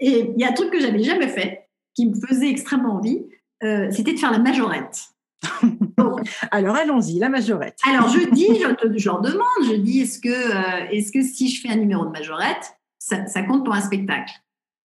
Et 0.00 0.32
il 0.34 0.40
y 0.40 0.44
a 0.44 0.50
un 0.50 0.52
truc 0.52 0.70
que 0.70 0.80
j'avais 0.80 1.02
jamais 1.02 1.28
fait, 1.28 1.68
qui 1.94 2.06
me 2.06 2.14
faisait 2.14 2.48
extrêmement 2.48 2.96
envie, 2.96 3.26
euh, 3.64 3.88
c'était 3.90 4.12
de 4.12 4.18
faire 4.18 4.30
la 4.30 4.38
majorette. 4.38 5.08
Alors 6.50 6.76
allons-y, 6.76 7.18
la 7.18 7.28
majorette. 7.28 7.78
Alors 7.88 8.08
je 8.08 8.30
dis, 8.32 8.46
je, 8.46 9.08
leur 9.08 9.20
demande, 9.20 9.46
je 9.64 9.74
dis 9.74 10.00
est-ce 10.00 10.20
que, 10.20 10.28
euh, 10.28 10.88
est-ce 10.90 11.12
que 11.12 11.22
si 11.22 11.48
je 11.48 11.60
fais 11.60 11.72
un 11.72 11.76
numéro 11.76 12.04
de 12.04 12.10
majorette, 12.10 12.74
ça, 12.98 13.26
ça 13.26 13.42
compte 13.42 13.64
pour 13.64 13.74
un 13.74 13.80
spectacle? 13.80 14.32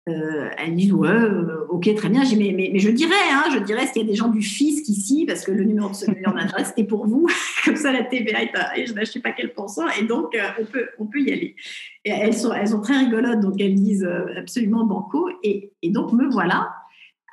Euh, 0.09 0.49
elles 0.57 0.75
disent 0.75 0.93
ouais, 0.93 1.09
euh, 1.09 1.67
ok, 1.69 1.95
très 1.95 2.09
bien. 2.09 2.23
Mais, 2.37 2.53
mais, 2.57 2.79
je 2.79 2.91
dirais, 2.91 3.13
hein, 3.31 3.45
je 3.53 3.59
dirais, 3.59 3.85
est-ce 3.85 3.93
qu'il 3.93 4.03
y 4.03 4.05
a 4.05 4.09
des 4.09 4.17
gens 4.17 4.29
du 4.29 4.41
fisc 4.41 4.89
ici? 4.89 5.25
Parce 5.27 5.45
que 5.45 5.53
le 5.53 5.65
numéro 5.65 5.91
de 5.91 5.95
ce 5.95 6.11
numéro 6.11 6.33
d'adresse, 6.33 6.69
c'était 6.69 6.85
pour 6.85 7.07
vous. 7.07 7.27
Comme 7.65 7.77
ça, 7.77 7.93
la 7.93 8.05
TVA 8.05 8.43
est 8.43 8.57
à, 8.57 8.85
je 8.85 8.93
ne 8.93 9.05
sais 9.05 9.21
pas 9.21 9.33
quel 9.33 9.53
pourcent. 9.53 9.89
Et 10.01 10.05
donc, 10.05 10.35
euh, 10.35 10.41
on, 10.59 10.65
peut, 10.65 10.89
on 10.99 11.07
peut 11.07 11.21
y 11.21 11.33
aller. 11.33 11.57
Elles 12.05 12.35
sont, 12.35 12.53
elles 12.53 12.69
sont 12.69 12.81
très 12.81 12.97
rigolotes, 12.97 13.41
donc 13.41 13.61
elles 13.61 13.75
disent 13.75 14.05
euh, 14.05 14.39
absolument 14.39 14.85
banco. 14.85 15.29
Et, 15.43 15.73
et 15.83 15.91
donc, 15.91 16.13
me 16.13 16.29
voilà 16.31 16.75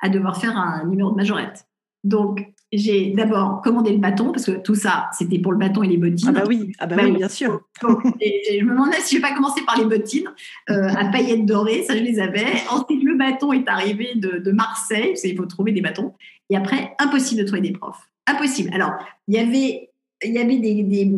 à 0.00 0.08
devoir 0.08 0.40
faire 0.40 0.56
un 0.56 0.86
numéro 0.86 1.10
de 1.10 1.16
majorette. 1.16 1.66
Donc, 2.04 2.46
j'ai 2.72 3.10
d'abord 3.10 3.62
commandé 3.62 3.92
le 3.92 3.98
bâton 3.98 4.30
parce 4.30 4.46
que 4.46 4.52
tout 4.52 4.74
ça, 4.74 5.08
c'était 5.12 5.38
pour 5.38 5.52
le 5.52 5.58
bâton 5.58 5.82
et 5.82 5.88
les 5.88 5.96
bottines. 5.96 6.28
Ah 6.28 6.40
bah 6.40 6.44
oui, 6.46 6.72
ah 6.78 6.86
bah 6.86 6.96
bah 6.96 7.02
oui, 7.04 7.12
bien 7.12 7.28
sûr. 7.28 7.62
et, 8.20 8.58
je 8.60 8.64
me 8.64 8.70
demandais 8.72 9.00
si 9.00 9.16
je 9.16 9.20
vais 9.20 9.28
pas 9.28 9.34
commencer 9.34 9.62
par 9.64 9.78
les 9.78 9.84
bottines 9.84 10.28
euh, 10.70 10.88
à 10.88 11.06
paillettes 11.06 11.46
dorées, 11.46 11.82
ça 11.82 11.96
je 11.96 12.02
les 12.02 12.20
avais. 12.20 12.46
Ensuite, 12.70 13.02
le 13.02 13.16
bâton 13.16 13.52
est 13.52 13.68
arrivé 13.68 14.12
de, 14.16 14.38
de 14.38 14.52
Marseille, 14.52 15.08
parce 15.08 15.22
qu'il 15.22 15.36
faut 15.36 15.46
trouver 15.46 15.72
des 15.72 15.80
bâtons. 15.80 16.14
Et 16.50 16.56
après, 16.56 16.94
impossible 16.98 17.40
de 17.42 17.46
trouver 17.46 17.62
des 17.62 17.72
profs. 17.72 18.08
Impossible. 18.26 18.70
Alors, 18.74 18.92
il 19.26 19.34
y 19.34 19.38
avait 19.38 19.88
il 20.24 20.32
y 20.32 20.38
avait 20.38 20.58
des, 20.58 20.82
des, 20.82 21.12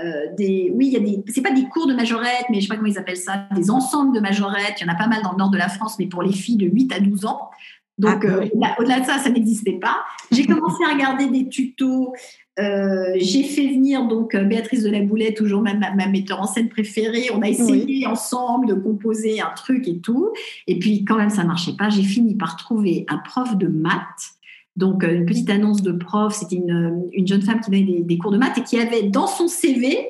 euh, 0.00 0.26
des 0.36 0.70
oui, 0.74 0.88
il 0.88 0.92
y 0.92 0.96
a 0.96 1.00
des, 1.00 1.24
c'est 1.32 1.40
pas 1.40 1.52
des 1.52 1.64
cours 1.64 1.86
de 1.86 1.94
majorette, 1.94 2.44
mais 2.50 2.56
je 2.56 2.62
sais 2.62 2.68
pas 2.68 2.76
comment 2.76 2.88
ils 2.88 2.98
appellent 2.98 3.16
ça, 3.16 3.48
des 3.54 3.70
ensembles 3.70 4.14
de 4.14 4.20
majorette. 4.20 4.74
Il 4.80 4.86
y 4.86 4.90
en 4.90 4.92
a 4.92 4.96
pas 4.96 5.06
mal 5.06 5.22
dans 5.22 5.32
le 5.32 5.38
nord 5.38 5.50
de 5.50 5.56
la 5.56 5.68
France, 5.68 5.98
mais 5.98 6.06
pour 6.06 6.22
les 6.22 6.32
filles 6.32 6.58
de 6.58 6.66
8 6.66 6.92
à 6.92 7.00
12 7.00 7.24
ans. 7.24 7.50
Donc, 7.98 8.24
ah, 8.24 8.26
euh, 8.26 8.48
au-delà 8.78 9.00
de 9.00 9.04
ça, 9.04 9.18
ça 9.18 9.30
n'existait 9.30 9.78
pas. 9.80 10.04
J'ai 10.32 10.46
commencé 10.46 10.82
à 10.84 10.92
regarder 10.92 11.26
des 11.26 11.48
tutos. 11.48 12.12
Euh, 12.58 13.14
j'ai 13.16 13.42
fait 13.42 13.66
venir 13.68 14.06
donc 14.06 14.34
euh, 14.34 14.44
Béatrice 14.44 14.82
de 14.82 14.90
la 14.90 15.00
Boulette, 15.00 15.36
toujours 15.36 15.62
ma, 15.62 15.74
ma, 15.74 16.06
metteur 16.06 16.40
en 16.40 16.46
scène 16.46 16.68
préférée. 16.68 17.28
On 17.32 17.42
a 17.42 17.48
essayé 17.48 18.06
ensemble 18.06 18.66
de 18.66 18.74
composer 18.74 19.40
un 19.40 19.50
truc 19.56 19.86
et 19.86 19.98
tout. 19.98 20.32
Et 20.66 20.78
puis, 20.78 21.04
quand 21.04 21.16
même, 21.16 21.30
ça 21.30 21.44
marchait 21.44 21.74
pas. 21.76 21.88
J'ai 21.88 22.02
fini 22.02 22.34
par 22.34 22.56
trouver 22.56 23.06
un 23.08 23.18
prof 23.18 23.56
de 23.56 23.68
maths. 23.68 24.34
Donc, 24.76 25.04
une 25.04 25.24
petite 25.24 25.50
annonce 25.50 25.82
de 25.82 25.92
prof. 25.92 26.34
C'était 26.34 26.56
une, 26.56 27.04
une, 27.12 27.28
jeune 27.28 27.42
femme 27.42 27.60
qui 27.60 27.70
donnait 27.70 27.84
des, 27.84 28.00
des, 28.02 28.18
cours 28.18 28.32
de 28.32 28.38
maths 28.38 28.58
et 28.58 28.62
qui 28.62 28.80
avait 28.80 29.04
dans 29.04 29.28
son 29.28 29.46
CV 29.46 30.08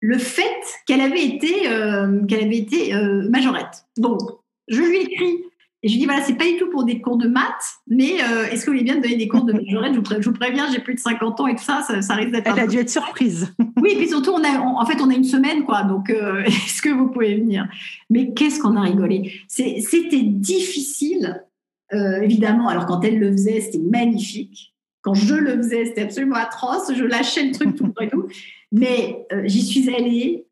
le 0.00 0.18
fait 0.18 0.42
qu'elle 0.86 1.00
avait 1.00 1.24
été, 1.24 1.52
qu'elle 2.26 2.44
avait 2.44 2.56
été 2.56 2.92
majorette. 3.28 3.84
Donc, 3.98 4.20
je 4.66 4.80
lui 4.80 4.96
ai 4.96 5.02
écrit 5.02 5.36
Et 5.82 5.88
je 5.88 5.94
lui 5.94 6.00
dis, 6.00 6.04
voilà, 6.04 6.22
c'est 6.22 6.34
pas 6.34 6.44
du 6.44 6.58
tout 6.58 6.68
pour 6.68 6.84
des 6.84 7.00
cours 7.00 7.16
de 7.16 7.26
maths, 7.26 7.78
mais 7.88 8.22
euh, 8.22 8.44
est-ce 8.50 8.66
que 8.66 8.70
vous 8.70 8.76
voulez 8.76 8.84
bien 8.84 8.96
me 8.96 9.02
donner 9.02 9.16
des 9.16 9.28
cours 9.28 9.44
de 9.44 9.54
majorette 9.54 9.94
je, 9.94 10.28
vous 10.28 10.34
préviens, 10.34 10.70
j'ai 10.70 10.80
plus 10.80 10.94
de 10.94 11.00
50 11.00 11.40
ans 11.40 11.46
et 11.46 11.54
tout 11.54 11.64
ça, 11.64 11.82
ça, 12.02 12.14
risque 12.14 12.32
d'être. 12.32 12.52
Elle 12.52 12.62
a 12.62 12.66
dû 12.66 12.78
être 12.78 12.90
surprise. 12.90 13.54
Oui, 13.80 13.92
et 13.92 13.96
puis 13.96 14.08
surtout, 14.08 14.32
on 14.32 14.44
a, 14.44 14.58
en 14.60 14.84
fait, 14.84 15.00
on 15.00 15.08
a 15.08 15.14
une 15.14 15.24
semaine, 15.24 15.64
quoi. 15.64 15.84
Donc, 15.84 16.10
euh, 16.10 16.42
est-ce 16.46 16.82
que 16.82 16.90
vous 16.90 17.08
pouvez 17.08 17.36
venir? 17.36 17.66
Mais 18.10 18.34
qu'est-ce 18.34 18.60
qu'on 18.60 18.76
a 18.76 18.82
rigolé? 18.82 19.32
C'était 19.48 20.22
difficile, 20.22 21.42
euh, 21.94 22.20
évidemment. 22.20 22.68
Alors, 22.68 22.84
quand 22.84 23.02
elle 23.02 23.18
le 23.18 23.32
faisait, 23.32 23.62
c'était 23.62 23.78
magnifique. 23.78 24.74
Quand 25.00 25.14
je 25.14 25.34
le 25.34 25.56
faisais, 25.56 25.86
c'était 25.86 26.02
absolument 26.02 26.36
atroce. 26.36 26.92
Je 26.94 27.04
lâchais 27.04 27.46
le 27.46 27.52
truc 27.52 27.74
tout 27.74 27.86
le 27.86 28.10
tout. 28.10 28.26
Mais 28.70 29.26
j'y 29.44 29.62
suis 29.62 29.88
allée 29.88 30.44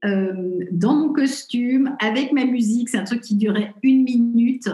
dans 0.73 0.95
mon 0.95 1.13
costume, 1.13 1.95
avec 2.01 2.33
ma 2.33 2.47
musique. 2.47 2.89
C'est 2.89 2.97
un 2.97 3.05
truc 3.05 3.21
qui 3.21 3.37
durait 3.37 3.75
une 3.83 4.05
minute 4.05 4.71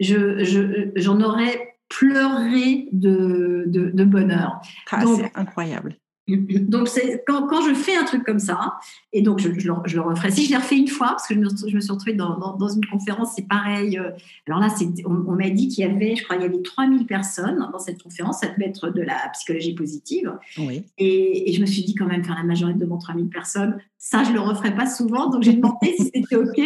je, 0.00 0.90
j'en 0.96 1.20
aurais 1.20 1.76
pleuré 1.88 2.88
de, 2.92 3.64
de, 3.66 4.04
bonheur. 4.04 4.60
Ah, 4.90 5.04
c'est 5.06 5.30
incroyable. 5.34 5.96
Donc, 6.28 6.88
c'est, 6.88 7.22
quand, 7.24 7.46
quand, 7.46 7.62
je 7.68 7.72
fais 7.72 7.96
un 7.96 8.02
truc 8.02 8.24
comme 8.24 8.40
ça, 8.40 8.74
et 9.12 9.22
donc 9.22 9.38
je, 9.38 9.48
je, 9.56 9.68
le, 9.68 10.00
referai. 10.00 10.32
Si 10.32 10.44
je 10.44 10.50
l'ai 10.50 10.56
refait 10.56 10.76
une 10.76 10.88
fois, 10.88 11.08
parce 11.10 11.28
que 11.28 11.34
je 11.34 11.38
me, 11.38 11.48
je 11.48 11.74
me 11.74 11.80
suis 11.80 11.92
retrouvée 11.92 12.14
dans, 12.14 12.56
dans, 12.56 12.68
une 12.68 12.84
conférence, 12.84 13.34
c'est 13.36 13.46
pareil. 13.46 13.96
Euh, 13.96 14.10
alors 14.48 14.58
là, 14.58 14.68
on, 15.04 15.36
m'a 15.36 15.50
dit 15.50 15.68
qu'il 15.68 15.86
y 15.86 15.88
avait, 15.88 16.16
je 16.16 16.24
crois, 16.24 16.34
il 16.34 16.42
y 16.42 16.44
avait 16.44 16.60
3000 16.60 17.06
personnes 17.06 17.68
dans 17.70 17.78
cette 17.78 18.02
conférence. 18.02 18.40
Ça 18.40 18.48
devait 18.48 18.66
être 18.66 18.90
de 18.90 19.02
la 19.02 19.28
psychologie 19.34 19.74
positive. 19.74 20.36
Oui. 20.58 20.82
Et, 20.98 21.48
et, 21.48 21.52
je 21.52 21.60
me 21.60 21.66
suis 21.66 21.84
dit, 21.84 21.94
quand 21.94 22.06
même, 22.06 22.24
faire 22.24 22.36
la 22.36 22.42
majorité 22.42 22.80
devant 22.80 22.98
3000 22.98 23.28
personnes, 23.28 23.78
ça, 23.96 24.24
je 24.24 24.32
le 24.32 24.40
referai 24.40 24.74
pas 24.74 24.86
souvent. 24.86 25.30
Donc, 25.30 25.44
j'ai 25.44 25.52
demandé 25.52 25.94
si 25.96 26.10
c'était 26.12 26.36
OK 26.36 26.60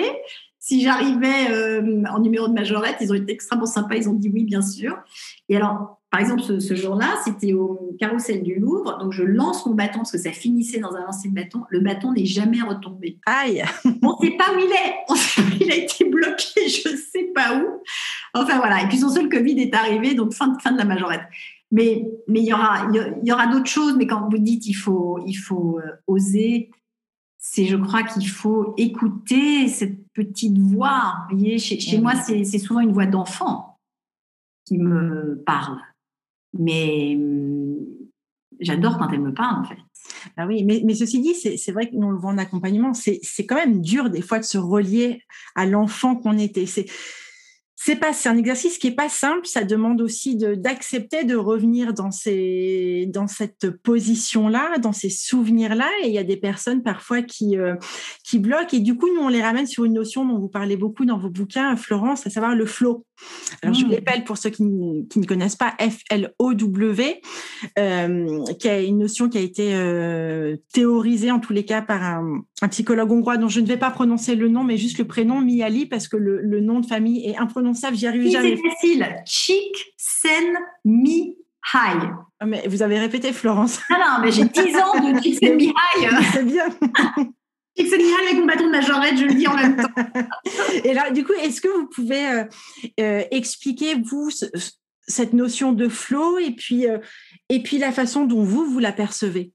si 0.71 0.83
j'arrivais 0.83 1.51
euh, 1.51 2.05
en 2.15 2.21
numéro 2.21 2.47
de 2.47 2.53
majorette, 2.53 2.99
ils 3.01 3.11
ont 3.11 3.17
été 3.17 3.33
extrêmement 3.33 3.67
sympas, 3.67 3.97
ils 3.97 4.09
ont 4.09 4.13
dit 4.13 4.31
oui, 4.33 4.45
bien 4.45 4.63
sûr. 4.63 4.97
Et 5.49 5.57
alors, 5.57 5.99
par 6.13 6.21
exemple, 6.21 6.43
ce, 6.43 6.75
jour-là, 6.77 7.09
c'était 7.25 7.55
au 7.55 7.97
carrousel 7.99 8.45
du 8.45 8.55
Louvre, 8.55 8.97
donc 9.01 9.11
je 9.11 9.25
lance 9.25 9.67
mon 9.67 9.75
bâton 9.75 9.99
parce 9.99 10.13
que 10.13 10.19
ça 10.19 10.31
finissait 10.31 10.79
dans 10.79 10.95
un 10.95 11.01
lancer 11.01 11.29
de 11.29 11.35
bâton. 11.35 11.63
Le 11.71 11.81
bâton 11.81 12.13
n'est 12.13 12.25
jamais 12.25 12.63
retombé. 12.63 13.19
Aïe 13.27 13.65
On 13.85 14.17
ne 14.21 14.25
sait 14.25 14.37
pas 14.37 14.55
où 14.55 14.61
il 14.61 14.71
est. 14.71 14.95
On 15.09 15.17
sait, 15.17 15.43
il 15.61 15.73
a 15.73 15.75
été 15.75 16.05
bloqué, 16.05 16.69
je 16.69 16.89
ne 16.89 16.97
sais 16.97 17.33
pas 17.35 17.57
où. 17.57 17.83
Enfin 18.35 18.59
voilà. 18.59 18.85
Et 18.85 18.87
puis 18.87 18.99
son 18.99 19.09
seul 19.09 19.29
Covid 19.29 19.61
est 19.61 19.75
arrivé, 19.75 20.15
donc 20.15 20.35
fin, 20.35 20.57
fin 20.63 20.71
de 20.71 20.79
la 20.79 20.85
majorette. 20.85 21.25
Mais 21.73 22.09
mais 22.29 22.41
il 22.41 22.47
y 22.47 22.53
aura 22.53 22.87
il 22.95 23.29
y 23.29 23.33
aura 23.33 23.49
d'autres 23.49 23.67
choses. 23.67 23.97
Mais 23.97 24.07
quand 24.07 24.29
vous 24.31 24.39
dites 24.39 24.69
il 24.69 24.75
faut 24.75 25.19
il 25.27 25.35
faut 25.35 25.81
euh, 25.81 25.91
oser 26.07 26.71
c'est, 27.43 27.65
je 27.65 27.77
crois 27.77 28.03
qu'il 28.03 28.29
faut 28.29 28.75
écouter 28.77 29.67
cette 29.67 30.07
petite 30.13 30.59
voix. 30.59 31.27
Vous 31.31 31.39
voyez, 31.39 31.59
chez, 31.59 31.99
moi, 31.99 32.15
c'est, 32.15 32.45
souvent 32.59 32.81
une 32.81 32.93
voix 32.93 33.07
d'enfant 33.07 33.79
qui 34.67 34.77
me 34.77 35.43
parle. 35.47 35.81
Mais 36.53 37.17
hum, 37.17 37.79
j'adore 38.61 38.99
quand 38.99 39.09
elle 39.11 39.23
me 39.23 39.33
parle, 39.33 39.63
en 39.63 39.65
fait. 39.65 39.79
Ah 40.37 40.47
oui, 40.47 40.65
mais, 40.65 40.83
mais 40.85 40.95
ceci 40.95 41.21
dit, 41.21 41.35
c'est, 41.35 41.73
vrai 41.73 41.89
que 41.89 41.97
nous 41.97 42.11
le 42.11 42.19
voit 42.19 42.31
en 42.31 42.39
accompagnement, 42.39 42.93
c'est, 42.93 43.21
quand 43.49 43.57
même 43.57 43.81
dur 43.81 44.11
des 44.11 44.21
fois 44.21 44.39
de 44.39 44.45
se 44.45 44.59
relier 44.59 45.23
à 45.55 45.65
l'enfant 45.65 46.17
qu'on 46.17 46.37
était. 46.37 46.67
C'est, 46.67 46.87
c'est 47.83 47.97
pas 47.97 48.13
c'est 48.13 48.29
un 48.29 48.37
exercice 48.37 48.77
qui 48.77 48.89
est 48.89 48.95
pas 48.95 49.09
simple. 49.09 49.47
Ça 49.47 49.65
demande 49.65 50.03
aussi 50.03 50.37
d'accepter 50.37 51.25
de 51.25 51.35
revenir 51.35 51.95
dans 51.95 52.11
ces 52.11 53.09
dans 53.09 53.27
cette 53.27 53.71
position 53.71 54.49
là 54.49 54.77
dans 54.77 54.93
ces 54.93 55.09
souvenirs 55.09 55.75
là 55.75 55.89
et 56.03 56.09
il 56.09 56.13
y 56.13 56.19
a 56.19 56.23
des 56.23 56.37
personnes 56.37 56.83
parfois 56.83 57.23
qui 57.23 57.57
euh, 57.57 57.77
qui 58.23 58.39
bloquent. 58.39 58.77
Et 58.77 58.81
du 58.81 58.99
coup 58.99 59.09
nous 59.15 59.23
on 59.23 59.29
les 59.29 59.41
ramène 59.41 59.67
sur 59.67 59.87
une 59.87 59.95
notion 59.95 60.27
dont 60.27 60.39
vous 60.39 60.51
parlez 60.51 60.77
beaucoup 60.77 61.07
dans 61.07 61.17
vos 61.17 61.31
bouquins 61.31 61.75
Florence 61.75 62.27
à 62.27 62.31
savoir 62.31 62.55
le 62.55 62.67
flow. 62.67 63.07
Alors 63.63 63.75
je 63.75 63.87
mmh. 63.87 63.91
l'appelle 63.91 64.25
pour 64.25 64.37
ceux 64.37 64.51
qui, 64.51 64.65
qui, 65.11 65.19
ne 65.19 65.27
connaissent 65.27 65.57
pas 65.57 65.75
F 65.81 66.01
L 66.11 66.35
O 66.39 66.53
W 66.53 67.23
euh, 67.79 68.45
qui 68.59 68.69
est 68.69 68.87
une 68.87 68.99
notion 68.99 69.31
qui 69.31 69.39
a 69.39 69.43
été 69.43 69.75
euh, 69.75 70.57
théorisée 70.75 71.31
en 71.31 71.39
tous 71.39 71.55
les 71.55 71.65
cas 71.65 71.81
par 71.81 72.03
un, 72.03 72.43
un, 72.61 72.69
psychologue 72.69 73.11
hongrois 73.11 73.39
dont 73.39 73.49
je 73.49 73.61
ne 73.61 73.67
vais 73.67 73.77
pas 73.79 73.91
prononcer 73.91 74.35
le 74.35 74.49
nom 74.49 74.65
mais 74.65 74.77
juste 74.77 74.99
le 74.99 75.07
prénom 75.07 75.41
Miali 75.41 75.87
parce 75.87 76.09
que 76.09 76.19
le, 76.19 76.43
le 76.43 76.61
nom 76.61 76.81
de 76.81 76.87
famille 76.87 77.27
est 77.27 77.37
imprononçable 77.37 77.70
ça, 77.77 77.93
j'y 77.93 78.07
arrive 78.07 78.31
jamais. 78.31 78.57
C'est 78.57 78.69
facile. 78.69 79.23
Chic, 79.27 79.95
Sen, 79.97 80.57
Mi, 80.85 81.37
High. 81.75 82.11
Ah, 82.41 82.47
mais 82.47 82.67
vous 82.69 82.83
avez 82.83 82.99
répété, 82.99 83.33
Florence. 83.33 83.81
Non, 83.91 83.97
non, 83.99 84.23
mais 84.23 84.33
j'ai 84.33 84.45
10 84.45 84.77
ans 84.77 85.13
de 85.13 85.23
Chic, 85.23 85.39
Sen, 85.39 85.57
Mi, 85.57 85.67
High. 85.67 86.09
C'est 86.33 86.45
bien. 86.45 86.65
Chic, 87.77 87.89
Sen, 87.89 87.99
Mi, 87.99 88.05
High 88.05 88.29
avec 88.29 88.41
mon 88.41 88.47
bâton 88.47 88.67
de 88.67 88.71
majorette, 88.71 89.17
je 89.19 89.25
le 89.25 89.35
dis 89.35 89.47
en 89.47 89.57
même 89.57 89.77
temps. 89.77 90.03
Et 90.85 90.95
là, 90.95 91.11
du 91.11 91.25
coup, 91.25 91.33
est-ce 91.33 91.61
que 91.61 91.69
vous 91.69 91.87
pouvez 91.89 92.27
euh, 92.27 92.45
euh, 93.01 93.23
expliquer, 93.31 93.95
vous, 93.95 94.31
cette 95.07 95.33
notion 95.33 95.73
de 95.73 95.89
flow 95.89 96.39
et 96.39 96.53
puis, 96.53 96.89
euh, 96.89 96.99
et 97.49 97.63
puis 97.63 97.79
la 97.79 97.93
façon 97.93 98.25
dont 98.25 98.43
vous, 98.43 98.65
vous 98.65 98.79
l'apercevez? 98.79 99.53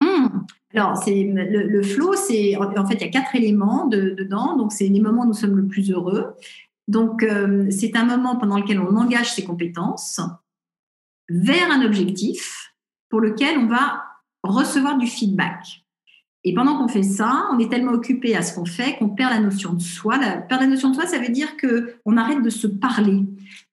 Hmm. 0.00 0.26
Alors, 0.74 0.96
c'est 1.02 1.24
le, 1.24 1.62
le, 1.62 1.82
flow, 1.82 2.14
c'est 2.14 2.54
en 2.56 2.86
fait 2.86 2.96
il 2.96 3.00
y 3.00 3.04
a 3.04 3.08
quatre 3.08 3.34
éléments 3.34 3.86
dedans. 3.86 4.56
Donc, 4.56 4.72
c'est 4.72 4.86
les 4.86 5.00
moments 5.00 5.22
où 5.22 5.28
nous 5.28 5.32
sommes 5.32 5.56
le 5.56 5.66
plus 5.66 5.90
heureux. 5.90 6.34
Donc, 6.88 7.22
euh, 7.22 7.70
c'est 7.70 7.96
un 7.96 8.04
moment 8.04 8.36
pendant 8.36 8.58
lequel 8.58 8.80
on 8.80 8.96
engage 8.96 9.34
ses 9.34 9.44
compétences 9.44 10.20
vers 11.28 11.70
un 11.70 11.84
objectif 11.84 12.74
pour 13.10 13.20
lequel 13.20 13.58
on 13.58 13.66
va 13.66 14.04
recevoir 14.42 14.96
du 14.96 15.06
feedback. 15.06 15.84
Et 16.44 16.54
pendant 16.54 16.78
qu'on 16.78 16.88
fait 16.88 17.02
ça, 17.02 17.48
on 17.52 17.58
est 17.58 17.68
tellement 17.68 17.92
occupé 17.92 18.36
à 18.36 18.42
ce 18.42 18.54
qu'on 18.54 18.64
fait 18.64 18.96
qu'on 18.98 19.08
perd 19.08 19.32
la 19.32 19.40
notion 19.40 19.72
de 19.72 19.80
soi. 19.80 20.18
La, 20.18 20.36
perdre 20.36 20.64
la 20.64 20.70
notion 20.70 20.90
de 20.90 20.94
soi, 20.94 21.06
ça 21.06 21.18
veut 21.18 21.30
dire 21.30 21.56
que 21.56 21.96
on 22.04 22.16
arrête 22.16 22.42
de 22.42 22.50
se 22.50 22.68
parler. 22.68 23.24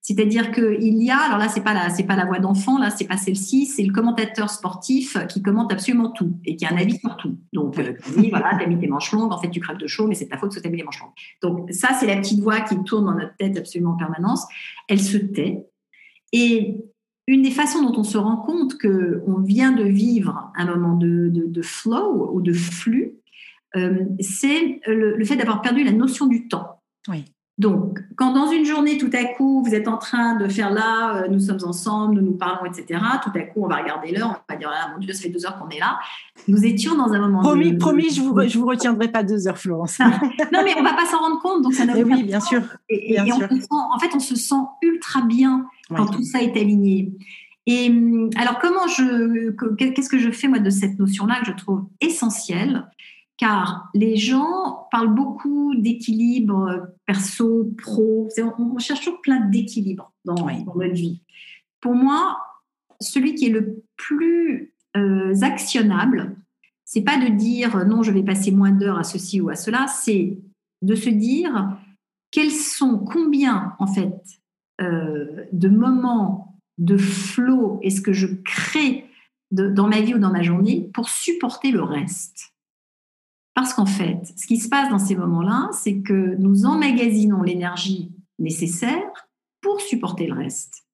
C'est-à-dire 0.02 0.52
qu'il 0.52 1.02
y 1.02 1.10
a, 1.10 1.18
alors 1.18 1.38
là, 1.38 1.48
c'est 1.48 1.62
pas 1.62 1.74
pas 1.74 2.16
la 2.16 2.24
voix 2.24 2.38
d'enfant, 2.38 2.78
là, 2.78 2.90
c'est 2.90 3.06
pas 3.06 3.16
celle-ci, 3.16 3.66
c'est 3.66 3.82
le 3.82 3.92
commentateur 3.92 4.50
sportif 4.50 5.16
qui 5.28 5.42
commente 5.42 5.72
absolument 5.72 6.10
tout 6.10 6.38
et 6.44 6.56
qui 6.56 6.64
a 6.64 6.72
un 6.72 6.76
avis 6.76 6.98
sur 6.98 7.16
tout. 7.16 7.38
Donc, 7.52 7.78
euh, 7.78 7.94
dit, 8.16 8.30
voilà, 8.30 8.56
t'as 8.58 8.66
mis 8.66 8.78
tes 8.78 8.86
manches 8.88 9.12
longues, 9.12 9.32
en 9.32 9.38
fait, 9.38 9.50
tu 9.50 9.60
crèves 9.60 9.78
de 9.78 9.86
chaud, 9.86 10.06
mais 10.06 10.14
c'est 10.14 10.28
ta 10.28 10.38
faute 10.38 10.54
que 10.54 10.60
t'as 10.60 10.68
mis 10.68 10.76
les 10.76 10.84
manches 10.84 11.00
longues. 11.00 11.12
Donc, 11.42 11.72
ça, 11.72 11.88
c'est 11.98 12.06
la 12.06 12.16
petite 12.16 12.40
voix 12.40 12.60
qui 12.60 12.82
tourne 12.84 13.06
dans 13.06 13.14
notre 13.14 13.36
tête 13.36 13.56
absolument 13.56 13.92
en 13.92 13.96
permanence. 13.96 14.44
Elle 14.88 15.00
se 15.00 15.16
tait. 15.16 15.66
Et 16.32 16.84
une 17.26 17.42
des 17.42 17.50
façons 17.50 17.82
dont 17.82 17.98
on 17.98 18.04
se 18.04 18.18
rend 18.18 18.36
compte 18.36 18.78
qu'on 18.78 19.40
vient 19.40 19.72
de 19.72 19.84
vivre 19.84 20.50
un 20.56 20.66
moment 20.66 20.96
de, 20.96 21.62
flow 21.62 22.30
ou 22.32 22.40
de 22.40 22.52
flux, 22.52 23.14
euh, 23.76 24.04
c'est 24.20 24.80
le, 24.86 25.22
fait 25.24 25.36
d'avoir 25.36 25.60
perdu 25.60 25.82
la 25.82 25.92
notion 25.92 26.26
du 26.26 26.48
temps. 26.48 26.80
Oui. 27.08 27.24
Donc, 27.58 28.00
quand 28.16 28.34
dans 28.34 28.50
une 28.50 28.66
journée, 28.66 28.98
tout 28.98 29.10
à 29.14 29.24
coup, 29.24 29.62
vous 29.64 29.74
êtes 29.74 29.88
en 29.88 29.96
train 29.96 30.36
de 30.36 30.46
faire 30.46 30.70
là, 30.70 31.22
euh, 31.22 31.28
nous 31.28 31.40
sommes 31.40 31.64
ensemble, 31.64 32.16
nous 32.16 32.20
nous 32.20 32.36
parlons, 32.36 32.70
etc., 32.70 33.00
tout 33.22 33.30
à 33.34 33.40
coup, 33.40 33.64
on 33.64 33.66
va 33.66 33.76
regarder 33.76 34.12
l'heure, 34.12 34.42
on 34.46 34.52
va 34.52 34.58
dire, 34.58 34.70
ah, 34.70 34.90
mon 34.92 34.98
Dieu, 34.98 35.14
ça 35.14 35.22
fait 35.22 35.30
deux 35.30 35.46
heures 35.46 35.58
qu'on 35.58 35.70
est 35.70 35.78
là. 35.78 35.98
Nous 36.48 36.66
étions 36.66 36.96
dans 36.96 37.10
un 37.14 37.18
moment. 37.18 37.40
Promis, 37.40 37.72
promis, 37.72 38.10
je 38.10 38.20
vous, 38.20 38.38
je 38.46 38.58
vous 38.58 38.66
retiendrai 38.66 39.08
pas 39.08 39.22
deux 39.22 39.48
heures, 39.48 39.56
Florence. 39.56 39.98
non, 40.00 40.60
mais 40.64 40.74
on 40.78 40.82
va 40.82 40.92
pas 40.92 41.06
s'en 41.06 41.18
rendre 41.18 41.40
compte, 41.40 41.62
donc 41.62 41.72
ça 41.72 41.86
n'a 41.86 41.94
Oui, 41.94 42.24
bien 42.24 42.40
sûr. 42.40 42.60
Et, 42.90 43.18
en 43.18 43.98
fait, 43.98 44.10
on 44.14 44.20
se 44.20 44.36
sent 44.36 44.54
ultra 44.82 45.22
bien 45.22 45.66
quand 45.88 46.06
tout 46.06 46.24
ça 46.24 46.42
est 46.42 46.56
aligné. 46.56 47.12
Et 47.66 47.88
hum, 47.88 48.30
alors, 48.36 48.58
comment 48.58 48.86
je, 48.86 49.50
qu'est-ce 49.76 50.08
que 50.08 50.18
je 50.18 50.30
fais 50.30 50.48
moi 50.48 50.58
de 50.58 50.70
cette 50.70 50.98
notion-là 50.98 51.40
que 51.40 51.46
je 51.46 51.52
trouve 51.52 51.86
essentielle? 52.00 52.88
Car 53.36 53.90
les 53.92 54.16
gens 54.16 54.88
parlent 54.90 55.14
beaucoup 55.14 55.74
d'équilibre 55.74 56.88
perso, 57.04 57.70
pro. 57.76 58.28
On, 58.58 58.78
cherche 58.78 59.00
toujours 59.00 59.20
plein 59.20 59.40
d'équilibre 59.40 60.12
dans, 60.24 60.34
notre 60.34 60.94
vie. 60.94 61.20
Pour 61.80 61.94
moi, 61.94 62.38
celui 62.98 63.34
qui 63.34 63.46
est 63.46 63.50
le 63.50 63.82
plus 63.96 64.72
euh, 64.96 65.34
actionnable, 65.42 66.36
c'est 66.86 67.02
pas 67.02 67.18
de 67.18 67.28
dire 67.28 67.84
non, 67.84 68.02
je 68.02 68.10
vais 68.10 68.22
passer 68.22 68.52
moins 68.52 68.70
d'heures 68.70 68.98
à 68.98 69.04
ceci 69.04 69.40
ou 69.42 69.50
à 69.50 69.56
cela, 69.56 69.86
c'est 69.86 70.38
de 70.80 70.94
se 70.94 71.10
dire 71.10 71.76
quels 72.30 72.50
sont, 72.50 72.98
combien 72.98 73.74
en 73.78 73.86
fait 73.86 74.14
euh, 74.80 75.44
de 75.52 75.68
moments 75.68 76.58
de 76.78 76.96
flow 76.96 77.78
est-ce 77.82 78.00
que 78.00 78.12
je 78.12 78.26
crée 78.26 79.06
dans 79.50 79.88
ma 79.88 80.00
vie 80.00 80.14
ou 80.14 80.18
dans 80.18 80.32
ma 80.32 80.42
journée 80.42 80.90
pour 80.92 81.08
supporter 81.08 81.70
le 81.70 81.82
reste. 81.82 82.52
Parce 83.54 83.72
qu'en 83.72 83.86
fait, 83.86 84.32
ce 84.36 84.46
qui 84.46 84.58
se 84.58 84.68
passe 84.68 84.90
dans 84.90 84.98
ces 84.98 85.16
moments-là, 85.16 85.70
c'est 85.72 86.00
que 86.00 86.36
nous 86.38 86.66
emmagasinons 86.66 87.42
l'énergie 87.42 88.12
nécessaire 88.38 89.28
pour 89.62 89.80
supporter 89.80 90.26
le 90.26 90.34
reste. 90.34 90.84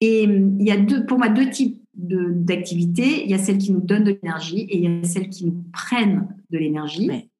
Et 0.00 0.26
hum, 0.26 0.56
il 0.60 0.66
y 0.66 0.70
a 0.70 0.76
deux, 0.76 1.06
pour 1.06 1.18
moi 1.18 1.28
deux 1.28 1.50
types 1.50 1.80
d'activités. 1.94 3.24
Il 3.24 3.30
y 3.30 3.34
a 3.34 3.38
celles 3.38 3.58
qui 3.58 3.72
nous 3.72 3.80
donnent 3.80 4.04
de 4.04 4.18
l'énergie 4.22 4.60
et 4.60 4.76
il 4.78 4.84
y 4.84 4.86
a 4.86 5.04
celles 5.04 5.28
qui 5.28 5.46
nous 5.46 5.64
prennent 5.72 6.28
de 6.50 6.58
l'énergie. 6.58 7.30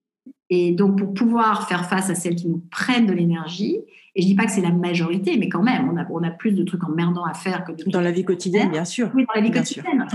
Et 0.50 0.72
donc, 0.72 0.98
pour 0.98 1.14
pouvoir 1.14 1.68
faire 1.68 1.88
face 1.88 2.10
à 2.10 2.14
celles 2.14 2.36
qui 2.36 2.48
nous 2.48 2.62
prennent 2.70 3.06
de 3.06 3.12
l'énergie, 3.12 3.78
et 4.14 4.22
je 4.22 4.26
dis 4.26 4.34
pas 4.34 4.44
que 4.44 4.52
c'est 4.52 4.60
la 4.60 4.70
majorité, 4.70 5.36
mais 5.38 5.48
quand 5.48 5.62
même, 5.62 5.88
on 5.88 5.96
a, 5.96 6.06
on 6.10 6.22
a 6.22 6.30
plus 6.30 6.52
de 6.52 6.62
trucs 6.62 6.84
emmerdants 6.84 7.24
à 7.24 7.34
faire 7.34 7.64
que 7.64 7.72
de 7.72 7.90
dans 7.90 8.00
la 8.00 8.12
vie 8.12 8.24
quotidienne, 8.24 8.70
bien 8.70 8.84
sûr. 8.84 9.10
Oui, 9.14 9.24
dans 9.26 9.40
la 9.40 9.46
vie 9.46 9.50
quotidienne. 9.50 10.06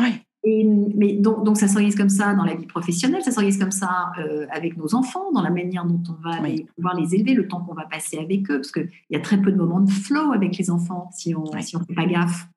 Et, 0.46 0.64
mais 0.64 1.14
donc, 1.16 1.44
donc 1.44 1.58
ça 1.58 1.68
s'organise 1.68 1.98
comme 1.98 2.10
ça 2.10 2.34
dans 2.34 2.46
la 2.46 2.56
vie 2.56 2.66
professionnelle, 2.66 3.22
ça 3.22 3.32
s'organise 3.32 3.58
comme 3.58 3.72
ça 3.72 4.14
euh, 4.20 4.46
avec 4.52 4.78
nos 4.78 4.96
enfants, 4.96 5.34
dans 5.34 5.42
la 5.42 5.50
manière 5.50 5.84
dont 5.84 6.02
on 6.08 6.30
va 6.30 6.38
pouvoir 6.76 6.96
les 6.96 7.14
élever, 7.14 7.34
le 7.34 7.46
temps 7.48 7.60
qu'on 7.60 7.74
va 7.74 7.86
passer 7.86 8.20
avec 8.20 8.50
eux, 8.50 8.56
parce 8.56 8.72
qu'il 8.72 8.90
y 9.10 9.18
a 9.18 9.20
très 9.20 9.42
peu 9.42 9.52
de 9.52 9.58
moments 9.58 9.82
de 9.82 9.92
flow 9.92 10.32
avec 10.32 10.58
les 10.58 10.72
enfants 10.72 11.10
si 11.12 11.36
on 11.36 11.44
ne 11.44 11.62
si 11.62 11.76
on 11.76 11.82
fait 11.82 11.94
pas 11.94 12.06
gaffe. 12.06 12.48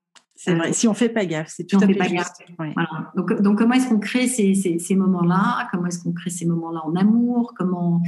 C'est 0.45 0.57
vrai, 0.57 0.73
si 0.73 0.89
on 0.89 0.95
fait 0.95 1.09
pas 1.09 1.25
gaffe, 1.25 1.53
c'est 1.55 1.65
tout 1.65 1.77
à 1.77 1.87
fait 1.87 2.09
juste. 2.09 2.43
Voilà. 2.59 3.13
Donc, 3.15 3.41
donc, 3.43 3.59
comment 3.59 3.75
est-ce 3.75 3.89
qu'on 3.89 4.01
crée 4.01 4.27
ces, 4.27 4.55
ces, 4.55 4.81
ces 4.81 4.97
moments-là? 4.97 5.69
Comment 5.71 5.87
est-ce 5.87 6.03
qu'on 6.03 6.13
crée 6.13 6.31
ces 6.31 6.47
moments-là 6.47 6.81
en 6.85 6.97
amour? 6.97 7.55
Comment 7.57 8.03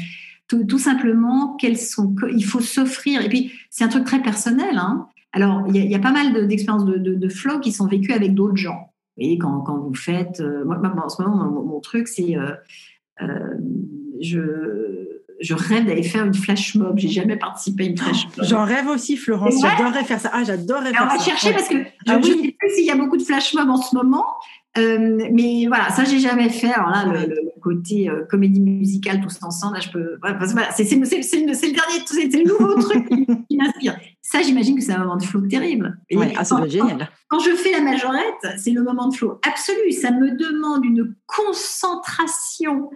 tout, 0.48 0.64
tout, 0.64 0.80
simplement, 0.80 1.54
quels 1.54 1.78
sont 1.78 2.12
Il 2.32 2.44
faut 2.44 2.60
s'offrir. 2.60 3.24
Et 3.24 3.28
puis, 3.28 3.52
c'est 3.70 3.84
un 3.84 3.88
truc 3.88 4.04
très 4.04 4.20
personnel. 4.20 4.78
Hein. 4.78 5.06
Alors, 5.32 5.64
il 5.68 5.76
y, 5.76 5.86
y, 5.86 5.94
a 5.94 6.00
pas 6.00 6.10
mal 6.10 6.48
d'expériences 6.48 6.84
de, 6.84 6.98
de, 6.98 7.14
de, 7.14 7.28
flow 7.28 7.60
qui 7.60 7.70
sont 7.70 7.86
vécues 7.86 8.12
avec 8.12 8.34
d'autres 8.34 8.56
gens. 8.56 8.92
Et 9.16 9.38
quand, 9.38 9.60
quand 9.60 9.78
vous 9.78 9.94
faites, 9.94 10.40
euh, 10.40 10.64
moi, 10.64 10.80
en 11.04 11.08
ce 11.08 11.22
moment, 11.22 11.36
mon, 11.36 11.62
mon 11.62 11.80
truc, 11.80 12.08
c'est 12.08 12.36
euh, 12.36 12.50
euh, 13.22 13.58
je 14.20 15.13
je 15.44 15.54
rêve 15.54 15.86
d'aller 15.86 16.02
faire 16.02 16.24
une 16.24 16.34
flash 16.34 16.74
mob. 16.74 16.98
J'ai 16.98 17.08
jamais 17.08 17.36
participé 17.36 17.84
à 17.84 17.86
une 17.88 17.98
flash 17.98 18.26
mob. 18.36 18.46
J'en 18.48 18.64
rêve 18.64 18.88
aussi, 18.88 19.16
Florence. 19.16 19.60
J'adorerais 19.60 20.04
faire 20.04 20.20
ça. 20.20 20.30
Ah, 20.32 20.42
j'adorerais 20.44 20.92
faire 20.92 21.00
ça. 21.00 21.14
On 21.14 21.18
va 21.18 21.24
chercher 21.24 21.52
parce 21.52 21.68
que 21.68 21.76
ah 22.06 22.20
je 22.22 22.28
ne 22.28 22.42
sais 22.42 22.56
plus 22.58 22.70
s'il 22.74 22.86
y 22.86 22.90
a 22.90 22.96
beaucoup 22.96 23.16
de 23.16 23.22
flash 23.22 23.54
mob 23.54 23.68
en 23.68 23.76
ce 23.76 23.94
moment. 23.94 24.24
Euh, 24.76 25.28
mais 25.32 25.66
voilà, 25.68 25.90
ça 25.90 26.04
j'ai 26.04 26.18
jamais 26.18 26.48
fait. 26.48 26.72
Alors 26.72 26.90
là, 26.90 27.04
le, 27.04 27.26
le 27.28 27.60
côté 27.60 28.10
euh, 28.10 28.24
comédie 28.28 28.60
musicale 28.60 29.20
tous 29.20 29.38
ensemble, 29.42 29.74
là 29.74 29.80
je 29.80 29.90
peux. 29.90 30.18
Voilà, 30.20 30.38
c'est 30.72 30.84
le 30.90 31.06
dernier, 31.72 32.04
c'est 32.06 32.38
le 32.38 32.44
nouveau 32.44 32.80
truc 32.80 33.06
qui, 33.48 33.56
m'inspire. 33.56 33.96
Ça, 34.20 34.42
j'imagine 34.42 34.76
que 34.76 34.82
c'est 34.82 34.92
un 34.92 34.98
moment 34.98 35.16
de 35.16 35.22
flow 35.22 35.46
terrible. 35.46 35.96
Ouais, 36.12 36.32
ah, 36.36 36.44
ça 36.44 36.56
quand, 36.56 36.68
génial. 36.68 36.98
Quand, 37.28 37.38
quand, 37.38 37.44
je 37.44 37.50
fais 37.50 37.70
la 37.70 37.82
majorette, 37.82 38.58
c'est 38.58 38.72
le 38.72 38.82
moment 38.82 39.08
de 39.08 39.14
flow 39.14 39.38
absolu. 39.46 39.92
Ça 39.92 40.10
me 40.10 40.36
demande 40.36 40.84
une 40.84 41.14
concentration 41.26 42.90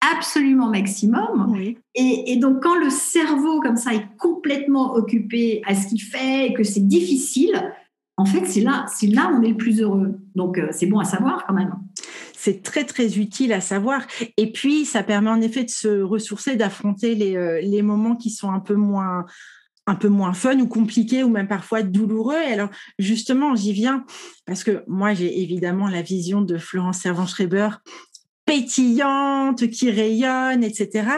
absolument 0.00 0.70
maximum. 0.70 1.52
Oui. 1.52 1.78
Et, 1.94 2.32
et, 2.32 2.36
donc, 2.36 2.62
quand 2.62 2.78
le 2.78 2.90
cerveau, 2.90 3.60
comme 3.60 3.76
ça, 3.76 3.94
est 3.94 4.06
complètement 4.18 4.94
occupé 4.94 5.62
à 5.66 5.74
ce 5.74 5.88
qu'il 5.88 6.02
fait 6.02 6.46
et 6.46 6.54
que 6.54 6.62
c'est 6.62 6.86
difficile, 6.86 7.74
en 8.16 8.24
fait, 8.24 8.46
c'est 8.46 8.60
là, 8.60 8.84
c'est 8.92 9.06
là 9.06 9.30
où 9.32 9.38
on 9.38 9.42
est 9.42 9.50
le 9.50 9.56
plus 9.56 9.80
heureux. 9.80 10.18
Donc, 10.34 10.58
euh, 10.58 10.68
c'est 10.72 10.86
bon 10.86 10.98
à 10.98 11.04
savoir 11.04 11.46
quand 11.46 11.54
même. 11.54 11.72
C'est 12.36 12.62
très, 12.62 12.84
très 12.84 13.18
utile 13.18 13.52
à 13.52 13.60
savoir. 13.60 14.02
Et 14.36 14.50
puis, 14.50 14.84
ça 14.84 15.02
permet 15.02 15.30
en 15.30 15.40
effet 15.40 15.64
de 15.64 15.70
se 15.70 16.02
ressourcer, 16.02 16.56
d'affronter 16.56 17.14
les, 17.14 17.36
euh, 17.36 17.60
les 17.60 17.82
moments 17.82 18.16
qui 18.16 18.30
sont 18.30 18.50
un 18.50 18.60
peu 18.60 18.74
moins 18.74 19.24
un 19.88 19.94
peu 19.94 20.08
moins 20.08 20.34
fun 20.34 20.58
ou 20.60 20.66
compliqué 20.66 21.24
ou 21.24 21.30
même 21.30 21.48
parfois 21.48 21.82
douloureux. 21.82 22.36
Et 22.36 22.52
alors, 22.52 22.68
justement, 22.98 23.56
j'y 23.56 23.72
viens 23.72 24.04
parce 24.44 24.62
que 24.62 24.84
moi, 24.86 25.14
j'ai 25.14 25.40
évidemment 25.40 25.88
la 25.88 26.02
vision 26.02 26.42
de 26.42 26.58
Florence 26.58 26.98
Servan-Schreiber 26.98 27.70
pétillante, 28.48 29.68
qui 29.68 29.90
rayonne, 29.90 30.64
etc. 30.64 31.08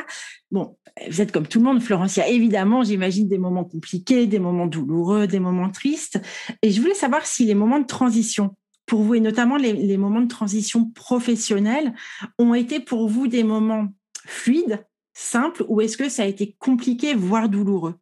Bon, 0.51 0.77
vous 1.09 1.21
êtes 1.21 1.31
comme 1.31 1.47
tout 1.47 1.61
le 1.61 1.65
monde, 1.65 1.81
Florence. 1.81 2.17
Il 2.17 2.21
y 2.21 2.23
a 2.23 2.29
évidemment, 2.29 2.83
j'imagine, 2.83 3.29
des 3.29 3.39
moments 3.39 3.65
compliqués, 3.65 4.27
des 4.27 4.41
moments 4.41 4.67
douloureux, 4.67 5.29
des 5.29 5.39
moments 5.39 5.71
tristes. 5.71 6.21
Et 6.63 6.73
je 6.73 6.81
voulais 6.81 6.95
savoir 6.95 7.25
si 7.25 7.45
les 7.45 7.55
moments 7.55 7.79
de 7.79 7.87
transition, 7.87 8.57
pour 8.85 9.03
vous, 9.03 9.15
et 9.15 9.21
notamment 9.21 9.57
les, 9.57 9.73
les 9.73 9.97
moments 9.97 10.21
de 10.21 10.29
transition 10.29 10.91
professionnelle, 10.91 11.95
ont 12.39 12.55
été 12.55 12.81
pour 12.81 13.09
vous 13.09 13.29
des 13.29 13.45
moments 13.45 13.87
fluides, 14.27 14.85
simples, 15.15 15.65
ou 15.69 15.81
est-ce 15.81 15.97
que 15.97 16.09
ça 16.09 16.25
a 16.25 16.27
été 16.27 16.57
compliqué, 16.59 17.15
voire 17.15 17.49
douloureux? 17.49 17.95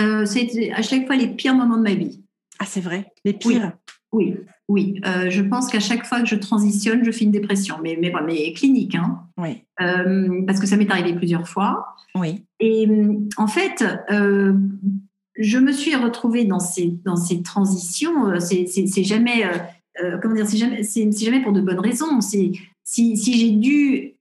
Euh, 0.00 0.26
C'est 0.26 0.72
à 0.72 0.82
chaque 0.82 1.06
fois 1.06 1.14
les 1.14 1.28
pires 1.28 1.54
moments 1.54 1.76
de 1.76 1.82
ma 1.82 1.94
vie. 1.94 2.20
Ah, 2.58 2.66
c'est 2.66 2.80
vrai, 2.80 3.12
les 3.24 3.32
pires. 3.32 3.72
Oui, 4.12 4.36
oui. 4.68 5.00
Euh, 5.06 5.30
je 5.30 5.42
pense 5.42 5.68
qu'à 5.68 5.80
chaque 5.80 6.04
fois 6.04 6.20
que 6.20 6.26
je 6.26 6.34
transitionne, 6.34 7.04
je 7.04 7.10
fais 7.10 7.24
une 7.24 7.30
dépression, 7.30 7.76
mais, 7.82 7.96
mais, 8.00 8.12
mais 8.24 8.52
clinique. 8.52 8.94
Hein. 8.94 9.20
Oui. 9.36 9.62
Euh, 9.80 10.42
parce 10.46 10.58
que 10.58 10.66
ça 10.66 10.76
m'est 10.76 10.90
arrivé 10.90 11.14
plusieurs 11.14 11.48
fois. 11.48 11.94
Oui. 12.14 12.44
Et 12.58 12.88
en 13.36 13.46
fait, 13.46 13.84
euh, 14.10 14.54
je 15.36 15.58
me 15.58 15.72
suis 15.72 15.94
retrouvée 15.94 16.44
dans 16.44 16.58
ces, 16.58 16.88
dans 17.04 17.16
ces 17.16 17.42
transitions. 17.42 18.38
C'est 18.40 19.04
jamais, 19.04 19.44
comment 20.20 20.34
dire, 20.34 20.46
c'est 20.46 20.56
jamais, 20.56 20.82
jamais 20.84 21.42
pour 21.42 21.52
de 21.52 21.60
bonnes 21.60 21.80
raisons. 21.80 22.20
Si, 22.20 22.60
si 22.84 23.38
j'ai 23.38 23.50
dû 23.52 24.16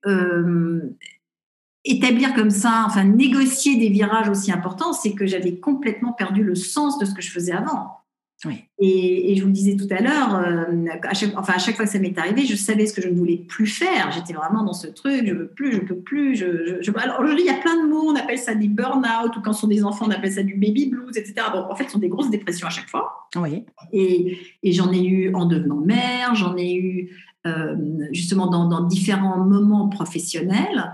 établir 1.84 2.36
comme 2.36 2.52
ça, 2.52 2.84
enfin 2.86 3.04
négocier 3.04 3.78
des 3.78 3.90
virages 3.90 4.30
aussi 4.30 4.52
importants, 4.52 4.94
c'est 4.94 5.14
que 5.14 5.26
j'avais 5.26 5.56
complètement 5.56 6.14
perdu 6.14 6.44
le 6.44 6.54
sens 6.54 7.00
de 7.00 7.06
ce 7.06 7.14
que 7.14 7.22
je 7.22 7.32
faisais 7.32 7.54
avant. 7.54 8.00
Oui. 8.46 8.64
Et, 8.80 9.32
et, 9.32 9.36
je 9.36 9.42
vous 9.42 9.48
le 9.48 9.54
disais 9.54 9.76
tout 9.76 9.88
à 9.90 10.02
l'heure, 10.02 10.36
euh, 10.36 10.86
à 11.04 11.14
chaque, 11.14 11.38
enfin, 11.38 11.54
à 11.54 11.58
chaque 11.58 11.76
fois 11.76 11.84
que 11.84 11.92
ça 11.92 12.00
m'est 12.00 12.18
arrivé, 12.18 12.46
je 12.46 12.56
savais 12.56 12.86
ce 12.86 12.94
que 12.94 13.02
je 13.02 13.10
ne 13.10 13.16
voulais 13.16 13.36
plus 13.36 13.68
faire. 13.68 14.12
J'étais 14.14 14.32
vraiment 14.32 14.64
dans 14.64 14.74
ce 14.74 14.88
truc, 14.88 15.26
je 15.28 15.34
veux 15.34 15.50
plus, 15.50 15.74
je 15.74 15.82
peux 15.82 15.98
plus. 15.98 16.36
Je, 16.36 16.46
je, 16.66 16.82
je... 16.82 16.92
Alors 16.98 17.20
aujourd'hui, 17.20 17.44
il 17.44 17.48
y 17.48 17.54
a 17.54 17.60
plein 17.60 17.84
de 17.84 17.90
mots, 17.90 18.10
on 18.10 18.16
appelle 18.16 18.38
ça 18.38 18.56
des 18.56 18.70
burn-out, 18.70 19.36
ou 19.36 19.42
quand 19.42 19.52
ce 19.52 19.62
sont 19.62 19.68
des 19.68 19.84
enfants, 19.84 20.06
on 20.08 20.12
appelle 20.12 20.32
ça 20.32 20.44
du 20.44 20.56
baby 20.56 20.86
blues, 20.86 21.18
etc. 21.18 21.48
Bon, 21.52 21.66
en 21.70 21.76
fait, 21.76 21.86
ce 21.86 21.92
sont 21.92 22.00
des 22.00 22.08
grosses 22.08 22.30
dépressions 22.30 22.68
à 22.68 22.70
chaque 22.70 22.88
fois. 22.88 23.28
Oui. 23.36 23.66
Et, 23.92 24.38
et 24.64 24.72
j'en 24.72 24.94
ai 24.94 25.04
eu 25.04 25.34
en 25.34 25.46
devenant 25.46 25.76
mère, 25.76 26.34
j'en 26.36 26.56
ai 26.56 26.74
eu 26.74 27.12
euh, 27.46 27.76
justement 28.14 28.48
dans, 28.48 28.70
dans, 28.70 28.86
différents 28.86 29.44
moments 29.44 29.90
professionnels. 29.90 30.94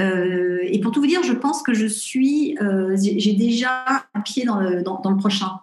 Euh, 0.00 0.58
et 0.64 0.80
pour 0.80 0.90
tout 0.90 1.00
vous 1.00 1.06
dire, 1.06 1.22
je 1.22 1.34
pense 1.34 1.62
que 1.62 1.72
je 1.72 1.86
suis, 1.86 2.56
j'ai 2.96 3.34
déjà 3.34 3.84
un 4.12 4.20
pied 4.22 4.44
dans 4.44 4.58
le, 4.58 4.82
dans, 4.82 5.00
dans 5.00 5.10
le 5.10 5.16
prochain 5.16 5.60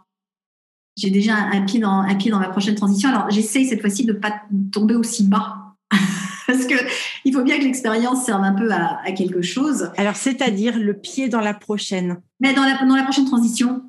j'ai 0.98 1.12
déjà 1.12 1.36
un 1.36 1.62
pied, 1.62 1.80
dans, 1.80 2.00
un 2.02 2.16
pied 2.16 2.32
dans 2.32 2.40
ma 2.40 2.50
prochaine 2.50 2.76
transition. 2.76 3.10
Alors, 3.10 3.30
j'essaye 3.30 3.66
cette 3.66 3.82
fois-ci 3.82 4.04
de 4.04 4.14
ne 4.14 4.18
pas 4.18 4.42
tomber 4.72 4.96
aussi 4.96 5.24
bas. 5.24 5.76
Parce 6.48 6.66
que 6.66 6.76
il 7.24 7.34
faut 7.34 7.44
bien 7.44 7.60
que 7.60 7.64
l'expérience 7.64 8.26
serve 8.26 8.44
un 8.44 8.54
peu 8.54 8.72
à, 8.72 9.00
à 9.06 9.12
quelque 9.12 9.42
chose. 9.42 9.92
Alors, 9.98 10.16
c'est-à-dire 10.16 10.78
le 10.78 10.94
pied 10.94 11.30
dans 11.30 11.42
la 11.42 11.54
prochaine 11.54 12.22
Mais 12.40 12.54
dans 12.54 12.64
la, 12.64 12.84
dans 12.86 12.96
la 12.96 13.04
prochaine 13.04 13.26
transition. 13.26 13.84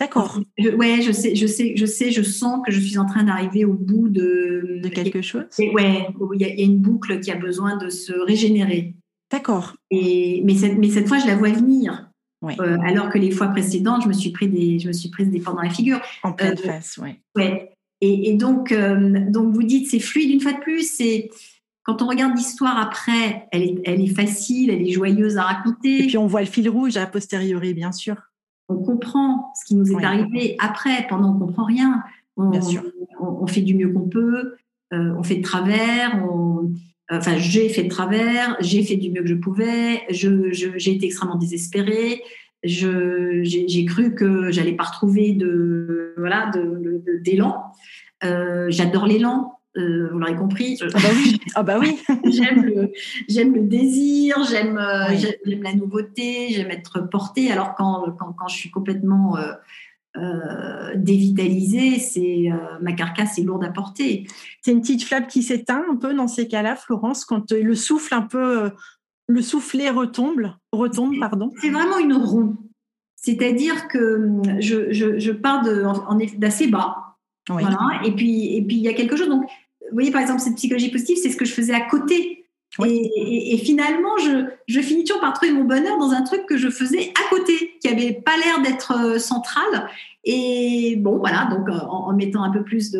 D'accord. 0.00 0.40
Ouais, 0.58 1.02
je 1.02 1.12
sais, 1.12 1.36
je 1.36 1.46
sais, 1.46 1.74
je 1.76 1.86
sais, 1.86 2.10
je 2.10 2.22
sens 2.22 2.60
que 2.66 2.72
je 2.72 2.80
suis 2.80 2.98
en 2.98 3.06
train 3.06 3.24
d'arriver 3.24 3.64
au 3.64 3.74
bout 3.74 4.08
de, 4.08 4.80
de 4.82 4.88
quelque 4.88 5.22
chose. 5.22 5.44
Ouais, 5.58 6.08
il 6.32 6.40
y, 6.40 6.44
y, 6.44 6.62
a 6.62 6.64
une 6.64 6.78
boucle 6.78 7.20
qui 7.20 7.30
a 7.30 7.36
besoin 7.36 7.76
de 7.76 7.90
se 7.90 8.12
régénérer. 8.12 8.94
D'accord. 9.30 9.74
Et 9.90 10.42
mais 10.44 10.54
cette, 10.54 10.78
mais 10.78 10.90
cette 10.90 11.08
fois, 11.08 11.18
je 11.18 11.26
la 11.26 11.36
vois 11.36 11.50
venir. 11.50 12.10
Euh, 12.48 12.78
alors 12.84 13.08
que 13.08 13.18
les 13.18 13.30
fois 13.30 13.48
précédentes, 13.48 14.02
je 14.02 14.08
me 14.08 14.12
suis 14.12 14.30
pris 14.30 14.48
des, 14.48 14.78
je 14.78 14.88
me 14.88 14.92
suis 14.92 15.08
prise 15.10 15.30
des 15.30 15.40
portes 15.40 15.56
dans 15.56 15.62
la 15.62 15.70
figure. 15.70 16.00
En 16.22 16.32
pleine 16.32 16.52
euh, 16.52 16.56
face, 16.56 16.98
oui. 17.02 17.10
Ouais. 17.36 17.72
Et, 18.00 18.30
et 18.30 18.34
donc, 18.34 18.72
euh, 18.72 19.30
donc 19.30 19.54
vous 19.54 19.62
dites 19.62 19.88
c'est 19.90 20.00
fluide 20.00 20.30
une 20.30 20.40
fois 20.40 20.52
de 20.52 20.58
plus. 20.60 20.82
C'est 20.96 21.30
quand 21.84 22.02
on 22.02 22.06
regarde 22.06 22.36
l'histoire 22.36 22.78
après, 22.78 23.46
elle 23.52 23.62
est, 23.62 23.82
elle 23.84 24.00
est 24.00 24.14
facile, 24.14 24.70
elle 24.70 24.82
est 24.82 24.90
joyeuse 24.90 25.36
à 25.36 25.42
raconter. 25.42 26.04
Et 26.04 26.06
puis 26.06 26.18
on 26.18 26.26
voit 26.26 26.40
le 26.40 26.46
fil 26.46 26.68
rouge 26.68 26.96
a 26.96 27.06
posteriori, 27.06 27.74
bien 27.74 27.92
sûr. 27.92 28.16
On 28.68 28.76
comprend 28.76 29.52
ce 29.60 29.66
qui 29.66 29.74
nous 29.74 29.90
est 29.92 29.96
Oui. 29.96 30.04
arrivé 30.04 30.56
après. 30.58 31.06
Pendant, 31.08 31.34
on 31.34 31.38
comprend 31.38 31.64
rien. 31.64 32.02
On, 32.36 32.50
Bien 32.50 32.62
sûr. 32.62 32.82
on, 33.20 33.26
on 33.42 33.46
fait 33.46 33.60
du 33.60 33.74
mieux 33.74 33.92
qu'on 33.92 34.08
peut. 34.08 34.56
on 34.90 35.22
fait 35.22 35.36
de 35.36 35.42
travers. 35.42 36.22
On, 36.28 36.33
enfin, 37.18 37.36
j'ai 37.38 37.68
fait 37.68 37.84
de 37.84 37.88
travers. 37.88 38.56
J'ai 38.60 38.82
fait 38.82 38.96
du 38.96 39.10
mieux 39.10 39.22
que 39.22 39.28
je 39.28 39.34
pouvais. 39.34 40.02
Je, 40.10 40.52
je, 40.52 40.68
j'ai 40.76 40.92
été 40.92 41.06
extrêmement 41.06 41.36
désespérée. 41.36 42.22
Je, 42.62 43.40
j'ai, 43.42 43.68
j'ai 43.68 43.84
cru 43.84 44.14
que 44.14 44.50
j'allais 44.50 44.72
pas 44.72 44.84
retrouver 44.84 45.32
de 45.32 46.14
voilà 46.16 46.50
de, 46.54 46.60
de- 46.60 47.18
d'élan. 47.22 47.62
Euh, 48.24 48.66
j'adore 48.70 49.06
l'élan. 49.06 49.50
Euh, 49.76 50.08
vous 50.12 50.18
l'aurez 50.20 50.36
compris. 50.36 50.78
Ah 50.82 50.86
bah 50.94 51.08
oui. 51.12 51.40
Ah 51.56 51.62
bah 51.64 51.78
oui. 51.80 51.98
j'aime 52.30 52.62
le, 52.64 52.92
j'aime 53.28 53.54
le 53.54 53.62
désir, 53.62 54.36
j'aime, 54.48 54.80
Oui. 55.10 55.18
j'aime, 55.18 55.32
j'aime 55.44 55.62
la 55.64 55.74
nouveauté, 55.74 56.48
j'aime 56.50 56.70
être 56.70 57.00
portée. 57.10 57.50
Alors 57.50 57.74
quand, 57.74 58.04
quand, 58.18 58.32
quand 58.38 58.46
je 58.48 58.56
suis 58.56 58.70
complètement 58.70 59.36
euh, 59.36 59.52
euh, 60.16 60.92
dévitalisée, 60.96 61.98
c'est 61.98 62.50
euh, 62.50 62.78
ma 62.80 62.92
carcasse 62.92 63.38
est 63.38 63.42
lourde 63.42 63.64
à 63.64 63.70
porter. 63.70 64.26
C'est 64.62 64.72
une 64.72 64.80
petite 64.80 65.02
flamme 65.02 65.26
qui 65.26 65.42
s'éteint 65.42 65.84
un 65.90 65.96
peu 65.96 66.14
dans 66.14 66.28
ces 66.28 66.46
cas-là, 66.46 66.76
Florence, 66.76 67.24
quand 67.24 67.52
euh, 67.52 67.62
le 67.62 67.74
souffle 67.74 68.14
un 68.14 68.22
peu, 68.22 68.64
euh, 68.64 68.70
le 69.26 69.42
soufflet 69.42 69.90
retombe, 69.90 70.52
retombe, 70.72 71.18
pardon. 71.18 71.52
C'est 71.60 71.70
vraiment 71.70 71.98
une 71.98 72.14
roue. 72.14 72.56
C'est-à-dire 73.16 73.88
que 73.88 74.24
hum, 74.26 74.60
je, 74.60 74.92
je, 74.92 75.18
je 75.18 75.32
pars 75.32 75.64
d'assez 76.36 76.68
bas. 76.68 77.16
Oui. 77.50 77.62
Voilà. 77.62 78.00
Et 78.04 78.12
puis, 78.12 78.56
et 78.56 78.62
puis 78.62 78.76
il 78.76 78.82
y 78.82 78.88
a 78.88 78.94
quelque 78.94 79.16
chose. 79.16 79.28
Donc, 79.28 79.42
vous 79.42 79.94
voyez, 79.94 80.10
par 80.10 80.20
exemple, 80.20 80.40
cette 80.40 80.56
psychologie 80.56 80.90
positive, 80.90 81.18
c'est 81.22 81.30
ce 81.30 81.36
que 81.36 81.44
je 81.44 81.52
faisais 81.52 81.74
à 81.74 81.80
côté. 81.80 82.43
Et, 82.84 82.88
et, 82.90 83.54
et 83.54 83.58
finalement, 83.58 84.16
je, 84.18 84.46
je 84.66 84.80
finis 84.80 85.04
toujours 85.04 85.20
par 85.20 85.32
trouver 85.32 85.52
mon 85.52 85.64
bonheur 85.64 85.96
dans 85.98 86.10
un 86.10 86.22
truc 86.22 86.46
que 86.46 86.56
je 86.56 86.68
faisais 86.70 87.12
à 87.24 87.28
côté, 87.34 87.76
qui 87.80 87.88
avait 87.88 88.12
pas 88.12 88.36
l'air 88.36 88.62
d'être 88.62 88.92
euh, 88.92 89.18
central. 89.18 89.88
Et 90.24 90.96
bon, 90.96 91.18
voilà, 91.18 91.48
donc 91.50 91.68
euh, 91.68 91.78
en, 91.88 92.08
en 92.08 92.12
mettant 92.14 92.42
un 92.42 92.50
peu 92.50 92.64
plus 92.64 92.96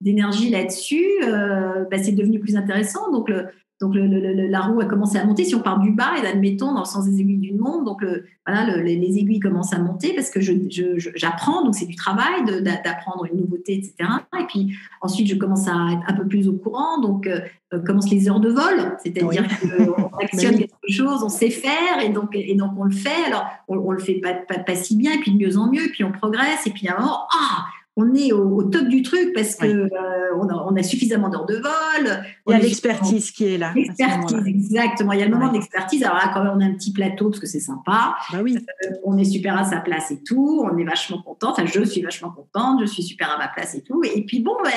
d'énergie 0.00 0.50
là-dessus, 0.50 1.04
euh, 1.24 1.84
bah, 1.90 1.98
c'est 1.98 2.12
devenu 2.12 2.38
plus 2.38 2.56
intéressant. 2.56 3.10
Donc, 3.10 3.28
le, 3.28 3.46
donc 3.80 3.94
la 3.94 4.60
roue 4.60 4.80
a 4.80 4.86
commencé 4.86 5.18
à 5.18 5.24
monter. 5.24 5.44
Si 5.44 5.54
on 5.54 5.60
part 5.60 5.78
du 5.78 5.92
bas, 5.92 6.12
et 6.20 6.26
admettons 6.26 6.72
dans 6.72 6.80
le 6.80 6.86
sens 6.86 7.04
des 7.06 7.20
aiguilles 7.20 7.38
d'une 7.38 7.58
montre, 7.58 7.84
donc 7.84 8.04
voilà, 8.46 8.76
les, 8.78 9.18
aiguilles 9.18 9.40
commencent 9.40 9.72
à 9.72 9.78
monter 9.78 10.14
parce 10.14 10.30
que 10.30 10.40
j'apprends, 10.40 11.64
donc 11.64 11.74
c'est 11.74 11.86
du 11.86 11.94
travail 11.94 12.44
d'apprendre 12.62 13.26
une 13.30 13.40
nouveauté, 13.40 13.74
etc. 13.74 14.10
Et 14.40 14.44
puis 14.48 14.74
ensuite, 15.00 15.28
je 15.28 15.36
commence 15.36 15.68
à 15.68 15.74
être 15.92 16.02
un 16.08 16.14
peu 16.14 16.26
plus 16.26 16.48
au 16.48 16.54
courant, 16.54 17.00
donc 17.00 17.26
euh, 17.26 17.40
euh, 17.72 17.80
commencent 17.80 18.10
les 18.10 18.28
heures 18.28 18.40
de 18.40 18.50
vol, 18.50 18.96
c'est-à-dire 19.02 19.44
qu'on 19.60 20.16
actionne 20.22 20.56
quelque 20.56 20.90
chose, 20.90 21.22
on 21.22 21.28
sait 21.28 21.50
faire, 21.50 22.00
et 22.02 22.08
donc, 22.08 22.30
et 22.34 22.54
donc 22.54 22.72
on 22.76 22.84
le 22.84 22.90
fait. 22.90 23.24
Alors, 23.26 23.46
on, 23.68 23.76
on 23.76 23.90
le 23.90 23.98
fait 23.98 24.14
pas, 24.14 24.34
pas, 24.34 24.58
pas, 24.58 24.74
si 24.74 24.96
bien, 24.96 25.12
et 25.12 25.18
puis 25.18 25.32
de 25.32 25.36
mieux 25.36 25.56
en 25.58 25.70
mieux, 25.70 25.84
et 25.84 25.90
puis 25.90 26.04
on 26.04 26.12
progresse, 26.12 26.66
et 26.66 26.70
puis 26.70 26.88
à 26.88 26.96
un 26.96 27.00
moment, 27.00 27.26
ah, 27.32 27.66
on 27.98 28.14
est 28.14 28.32
au, 28.32 28.62
top 28.62 28.86
du 28.86 29.02
truc 29.02 29.32
parce 29.34 29.56
que 29.56 29.66
euh, 29.66 29.88
on, 30.36 30.76
a, 30.76 30.82
suffisamment 30.84 31.28
d'heures 31.28 31.46
de 31.46 31.56
vol. 31.56 32.24
Il 32.48 32.52
y 32.52 32.54
a 32.54 32.58
l'expertise 32.58 33.30
qui 33.30 33.44
est 33.44 33.58
là. 33.58 33.72
L'expertise, 33.74 34.46
exactement. 34.46 35.12
Il 35.12 35.20
y 35.20 35.22
a 35.22 35.26
le 35.26 35.34
moment 35.34 35.52
d'expertise. 35.52 36.02
Alors 36.02 36.16
là, 36.16 36.30
quand 36.32 36.42
même, 36.42 36.52
on 36.56 36.60
a 36.60 36.64
un 36.64 36.74
petit 36.74 36.92
plateau 36.92 37.28
parce 37.28 37.40
que 37.40 37.46
c'est 37.46 37.60
sympa. 37.60 38.16
Bah 38.32 38.38
oui. 38.42 38.56
Euh, 38.56 38.90
on 39.04 39.18
est 39.18 39.24
super 39.24 39.56
à 39.56 39.64
sa 39.64 39.80
place 39.80 40.10
et 40.10 40.22
tout. 40.22 40.66
On 40.70 40.76
est 40.78 40.84
vachement 40.84 41.22
content. 41.22 41.50
Enfin, 41.50 41.66
je 41.66 41.82
suis 41.84 42.02
vachement 42.02 42.30
contente. 42.30 42.80
Je 42.80 42.86
suis 42.86 43.02
super 43.02 43.30
à 43.34 43.38
ma 43.38 43.48
place 43.48 43.74
et 43.74 43.82
tout. 43.82 44.02
Et 44.04 44.24
puis 44.24 44.40
bon, 44.40 44.56
ben, 44.64 44.72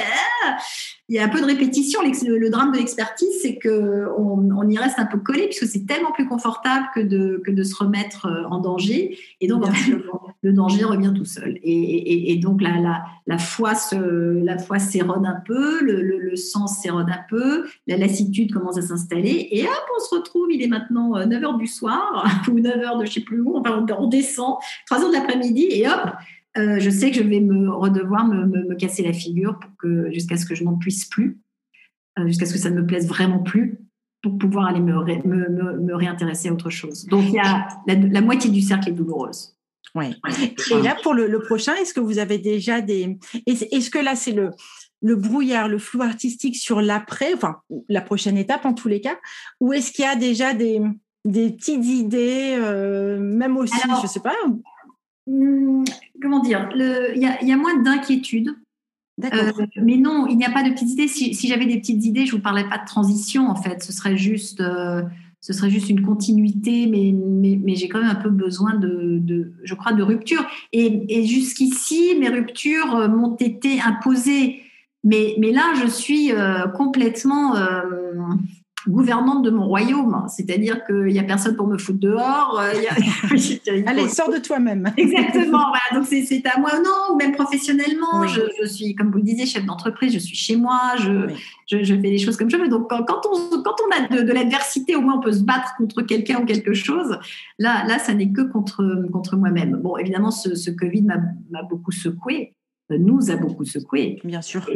il 1.11 1.15
y 1.15 1.19
a 1.19 1.25
un 1.25 1.27
peu 1.29 1.41
de 1.41 1.45
répétition. 1.45 1.99
Le, 2.03 2.49
drame 2.49 2.71
de 2.71 2.77
l'expertise, 2.77 3.33
c'est 3.41 3.57
que 3.57 4.07
on, 4.17 4.69
y 4.69 4.77
reste 4.77 4.97
un 4.97 5.05
peu 5.05 5.17
collé 5.17 5.47
puisque 5.47 5.65
c'est 5.65 5.85
tellement 5.85 6.13
plus 6.13 6.25
confortable 6.25 6.85
que 6.95 7.01
de, 7.01 7.41
que 7.45 7.51
de 7.51 7.63
se 7.63 7.75
remettre 7.75 8.27
euh, 8.27 8.43
en 8.49 8.59
danger. 8.59 9.17
Et 9.41 9.47
donc, 9.47 9.65
le, 10.41 10.53
danger 10.53 10.85
revient 10.85 11.11
tout 11.13 11.25
seul. 11.25 11.59
Et, 11.63 12.37
donc, 12.41 12.61
la, 12.61 12.77
la, 12.79 13.03
la 13.27 13.37
foi 13.37 13.75
s'érode 13.75 15.25
un 15.25 15.41
peu, 15.45 15.83
le, 15.83 16.01
le, 16.01 16.35
sens 16.37 16.79
s'érode 16.81 17.09
un 17.09 17.19
peu, 17.29 17.60
la 17.87 17.97
lassitude 17.97 18.53
commence 18.53 18.77
à 18.77 18.81
s'installer. 18.81 19.47
Et 19.51 19.63
hop, 19.63 19.85
on 19.97 20.03
se 20.03 20.15
retrouve, 20.15 20.51
il 20.51 20.61
est 20.61 20.67
maintenant 20.67 21.17
9h 21.17 21.55
euh, 21.55 21.57
du 21.57 21.67
soir 21.67 22.25
ou 22.47 22.59
9h 22.59 22.99
de 22.99 23.05
je 23.05 23.11
sais 23.11 23.21
plus 23.21 23.41
où. 23.41 23.57
Enfin, 23.57 23.85
on 23.97 24.07
descend, 24.07 24.57
3h 24.89 25.07
de 25.07 25.13
l'après-midi 25.13 25.67
et 25.69 25.87
hop, 25.87 26.11
euh, 26.57 26.79
je 26.79 26.89
sais 26.89 27.11
que 27.11 27.17
je 27.17 27.23
vais 27.23 27.39
me 27.39 27.69
redevoir 27.71 28.25
me, 28.27 28.45
me, 28.45 28.75
casser 28.75 29.03
la 29.03 29.13
figure 29.13 29.57
pour 29.59 29.71
que 29.77 30.11
jusqu'à 30.11 30.35
ce 30.35 30.45
que 30.45 30.53
je 30.53 30.63
n'en 30.63 30.77
puisse 30.77 31.05
plus, 31.05 31.39
euh, 32.19 32.27
jusqu'à 32.27 32.45
ce 32.45 32.53
que 32.53 32.59
ça 32.59 32.69
ne 32.69 32.81
me 32.81 32.85
plaise 32.85 33.07
vraiment 33.07 33.39
plus, 33.39 33.79
pour 34.21 34.37
pouvoir 34.37 34.67
aller 34.67 34.81
me, 34.81 34.93
me, 35.25 35.79
me 35.79 35.95
réintéresser 35.95 36.49
à 36.49 36.53
autre 36.53 36.69
chose. 36.69 37.05
Donc 37.05 37.23
il 37.27 37.35
y 37.35 37.39
a 37.39 37.67
la, 37.87 38.21
moitié 38.21 38.49
du 38.49 38.61
cercle 38.61 38.89
est 38.89 38.93
douloureuse. 38.93 39.55
Ouais. 39.95 40.11
Et 40.71 40.81
là 40.81 40.95
pour 41.01 41.13
le, 41.13 41.39
prochain, 41.39 41.73
est-ce 41.75 41.93
que 41.93 41.99
vous 41.99 42.19
avez 42.19 42.37
déjà 42.37 42.81
des 42.81 43.17
est-ce 43.45 43.89
que 43.89 43.99
là 43.99 44.15
c'est 44.15 44.31
le 44.31 44.51
le 45.01 45.15
brouillard, 45.15 45.67
le 45.67 45.79
flou 45.79 46.01
artistique 46.01 46.55
sur 46.55 46.81
l'après, 46.81 47.33
enfin 47.33 47.57
la 47.89 48.01
prochaine 48.01 48.37
étape 48.37 48.65
en 48.65 48.73
tous 48.73 48.87
les 48.87 49.01
cas, 49.01 49.17
ou 49.59 49.73
est-ce 49.73 49.91
qu'il 49.91 50.05
y 50.05 50.07
a 50.07 50.15
déjà 50.15 50.53
des, 50.53 50.81
des 51.25 51.51
petites 51.51 51.85
idées, 51.85 52.55
euh, 52.57 53.19
même 53.19 53.57
aussi, 53.57 53.79
je 54.01 54.07
sais 54.07 54.19
pas, 54.19 54.35
Hmm, 55.27 55.83
comment 56.21 56.39
dire, 56.39 56.69
il 56.75 57.21
y, 57.21 57.51
a 57.51 57.57
moins 57.57 57.79
d'inquiétude. 57.81 58.55
Euh, 59.23 59.51
mais 59.75 59.97
non, 59.97 60.25
il 60.27 60.37
n'y 60.37 60.45
a 60.45 60.49
pas 60.49 60.63
de 60.63 60.71
petites 60.71 60.89
idées. 60.89 61.07
Si, 61.07 61.47
j'avais 61.47 61.67
des 61.67 61.79
petites 61.79 62.03
idées, 62.05 62.25
je 62.25 62.31
vous 62.31 62.41
parlais 62.41 62.67
pas 62.67 62.79
de 62.79 62.85
transition 62.85 63.47
en 63.49 63.55
fait. 63.55 63.83
Ce 63.83 63.93
serait 63.93 64.17
juste, 64.17 64.61
euh, 64.61 65.03
ce 65.39 65.53
serait 65.53 65.69
juste 65.69 65.89
une 65.89 66.01
continuité, 66.01 66.87
mais, 66.87 67.13
mais, 67.13 67.75
j'ai 67.75 67.87
quand 67.87 67.99
même 67.99 68.09
un 68.09 68.15
peu 68.15 68.29
besoin 68.29 68.75
de, 68.75 69.53
je 69.63 69.73
crois, 69.75 69.93
de 69.93 70.01
rupture. 70.01 70.43
Et, 70.73 71.25
jusqu'ici, 71.25 72.15
mes 72.19 72.29
ruptures 72.29 72.95
euh, 72.95 73.07
m'ont 73.07 73.35
été 73.35 73.79
imposées. 73.79 74.60
Mais, 75.03 75.35
mais 75.39 75.51
là, 75.51 75.73
je 75.81 75.87
suis 75.87 76.31
complètement 76.75 77.55
gouvernante 78.87 79.43
de 79.43 79.49
mon 79.49 79.65
royaume, 79.65 80.25
c'est-à-dire 80.27 80.83
qu'il 80.85 81.05
n'y 81.05 81.19
a 81.19 81.23
personne 81.23 81.55
pour 81.55 81.67
me 81.67 81.77
foutre 81.77 81.99
dehors. 81.99 82.59
Euh, 82.59 82.71
Allez, 83.87 84.07
sors 84.07 84.31
de 84.31 84.37
toi-même. 84.37 84.91
Exactement, 84.97 85.71
donc 85.93 86.05
c'est 86.05 86.41
à 86.47 86.59
moi, 86.59 86.71
non, 86.83 87.15
même 87.15 87.33
professionnellement, 87.33 88.25
je, 88.27 88.65
suis, 88.65 88.95
comme 88.95 89.11
vous 89.11 89.17
le 89.17 89.23
disiez, 89.23 89.45
chef 89.45 89.65
d'entreprise, 89.65 90.13
je 90.13 90.19
suis 90.19 90.35
chez 90.35 90.55
moi, 90.55 90.93
je, 90.97 91.29
je, 91.67 91.93
fais 91.95 92.09
les 92.09 92.17
choses 92.17 92.37
comme 92.37 92.49
je 92.49 92.57
veux. 92.57 92.69
Donc 92.69 92.89
quand, 92.89 93.21
on, 93.31 93.61
quand 93.61 93.75
on 93.85 94.15
a 94.15 94.23
de, 94.23 94.31
l'adversité, 94.31 94.95
au 94.95 95.01
moins 95.01 95.17
on 95.17 95.21
peut 95.21 95.33
se 95.33 95.43
battre 95.43 95.75
contre 95.77 96.01
quelqu'un 96.01 96.41
ou 96.41 96.45
quelque 96.45 96.73
chose. 96.73 97.17
Là, 97.59 97.85
là 97.87 97.99
ça 97.99 98.13
n'est 98.13 98.31
que 98.31 98.41
contre, 98.41 99.07
contre 99.11 99.37
moi-même. 99.37 99.79
Bon, 99.81 99.97
évidemment, 99.97 100.31
ce, 100.31 100.55
ce 100.55 100.71
Covid 100.71 101.03
m'a 101.03 101.63
beaucoup 101.63 101.91
secoué 101.91 102.55
nous 102.97 103.31
a 103.31 103.35
beaucoup 103.35 103.65
secoué. 103.65 104.19
Bien 104.23 104.41
sûr. 104.41 104.67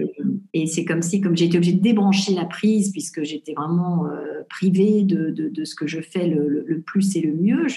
Et, 0.53 0.67
c'est 0.67 0.85
comme 0.85 1.01
si, 1.01 1.21
comme 1.21 1.35
j'ai 1.35 1.45
été 1.45 1.57
obligée 1.57 1.73
de 1.73 1.81
débrancher 1.81 2.33
la 2.33 2.45
prise, 2.45 2.91
puisque 2.91 3.23
j'étais 3.23 3.53
vraiment 3.53 4.05
euh, 4.05 4.43
privée 4.49 5.03
de, 5.03 5.29
de, 5.29 5.65
ce 5.65 5.75
que 5.75 5.87
je 5.87 6.01
fais 6.01 6.27
le, 6.27 6.81
plus 6.85 7.15
et 7.15 7.21
le 7.21 7.33
mieux, 7.33 7.67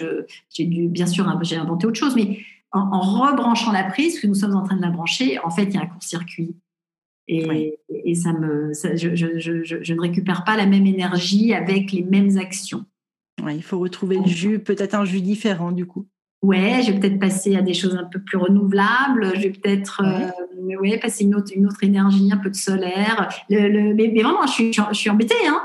j'ai 0.50 0.64
dû, 0.64 0.88
bien 0.88 1.06
sûr, 1.06 1.26
j'ai 1.42 1.56
inventé 1.56 1.86
autre 1.86 1.98
chose, 1.98 2.14
mais 2.14 2.38
en, 2.72 3.00
rebranchant 3.00 3.72
la 3.72 3.84
prise, 3.84 4.20
que 4.20 4.26
nous 4.26 4.34
sommes 4.34 4.54
en 4.54 4.62
train 4.62 4.76
de 4.76 4.82
la 4.82 4.90
brancher, 4.90 5.38
en 5.40 5.50
fait, 5.50 5.64
il 5.64 5.74
y 5.74 5.76
a 5.78 5.82
un 5.82 5.86
court-circuit. 5.86 6.56
Et, 7.26 7.78
et, 7.90 8.14
ça 8.14 8.32
me, 8.32 8.72
je, 8.72 9.14
je, 9.14 9.38
je, 9.38 9.62
je, 9.62 9.94
ne 9.94 10.00
récupère 10.00 10.44
pas 10.44 10.56
la 10.56 10.64
même 10.64 10.86
énergie 10.86 11.52
avec 11.52 11.92
les 11.92 12.02
mêmes 12.02 12.38
actions. 12.38 12.86
Ouais, 13.42 13.54
il 13.54 13.62
faut 13.62 13.78
retrouver 13.78 14.18
le 14.18 14.26
jus, 14.26 14.58
peut-être 14.58 14.94
un 14.94 15.04
jus 15.04 15.20
différent 15.20 15.70
du 15.70 15.86
coup. 15.86 16.06
Ouais, 16.42 16.82
je 16.82 16.92
vais 16.92 17.00
peut-être 17.00 17.18
passer 17.18 17.56
à 17.56 17.62
des 17.62 17.74
choses 17.74 17.96
un 17.96 18.04
peu 18.04 18.20
plus 18.20 18.38
renouvelables. 18.38 19.32
Je 19.34 19.42
vais 19.42 19.50
peut-être 19.50 20.02
ouais. 20.04 20.94
Euh, 20.94 20.98
passer 21.00 21.24
une 21.24 21.34
autre, 21.34 21.52
une 21.54 21.66
autre 21.66 21.82
énergie, 21.82 22.30
un 22.32 22.36
peu 22.36 22.50
de 22.50 22.54
solaire. 22.54 23.28
Le, 23.50 23.92
mais, 23.94 24.08
vraiment, 24.22 24.46
je 24.46 24.52
suis, 24.52 24.72
je 24.72 24.94
suis 24.94 25.10
embêtée. 25.10 25.34
Hein 25.48 25.60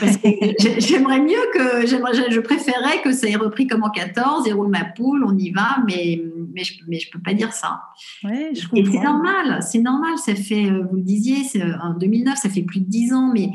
parce 0.00 0.16
que 0.16 0.28
j'aimerais 0.78 1.20
mieux 1.20 1.44
que 1.52 1.86
je 1.86 2.40
préférais 2.40 3.02
que 3.02 3.12
ça 3.12 3.28
ait 3.28 3.36
repris 3.36 3.66
comme 3.66 3.82
en 3.82 3.90
14 3.90 4.46
et 4.48 4.52
roule 4.52 4.68
ma 4.68 4.84
poule, 4.84 5.24
on 5.24 5.36
y 5.36 5.50
va, 5.50 5.78
mais 5.86 6.22
mais 6.54 6.62
je, 6.62 6.74
mais 6.86 6.98
je 6.98 7.10
peux 7.10 7.18
pas 7.18 7.34
dire 7.34 7.52
ça. 7.52 7.80
Ouais, 8.22 8.52
je 8.54 8.66
et 8.74 8.84
c'est 8.84 9.00
normal, 9.00 9.60
c'est 9.62 9.80
normal. 9.80 10.16
Ça 10.18 10.34
fait, 10.34 10.70
euh, 10.70 10.86
vous 10.88 10.96
le 10.96 11.02
disiez, 11.02 11.38
euh, 11.60 11.72
en 11.82 11.94
2009, 11.94 12.36
ça 12.36 12.48
fait 12.48 12.62
plus 12.62 12.80
de 12.80 12.88
10 12.88 13.12
ans, 13.12 13.30
mais 13.32 13.50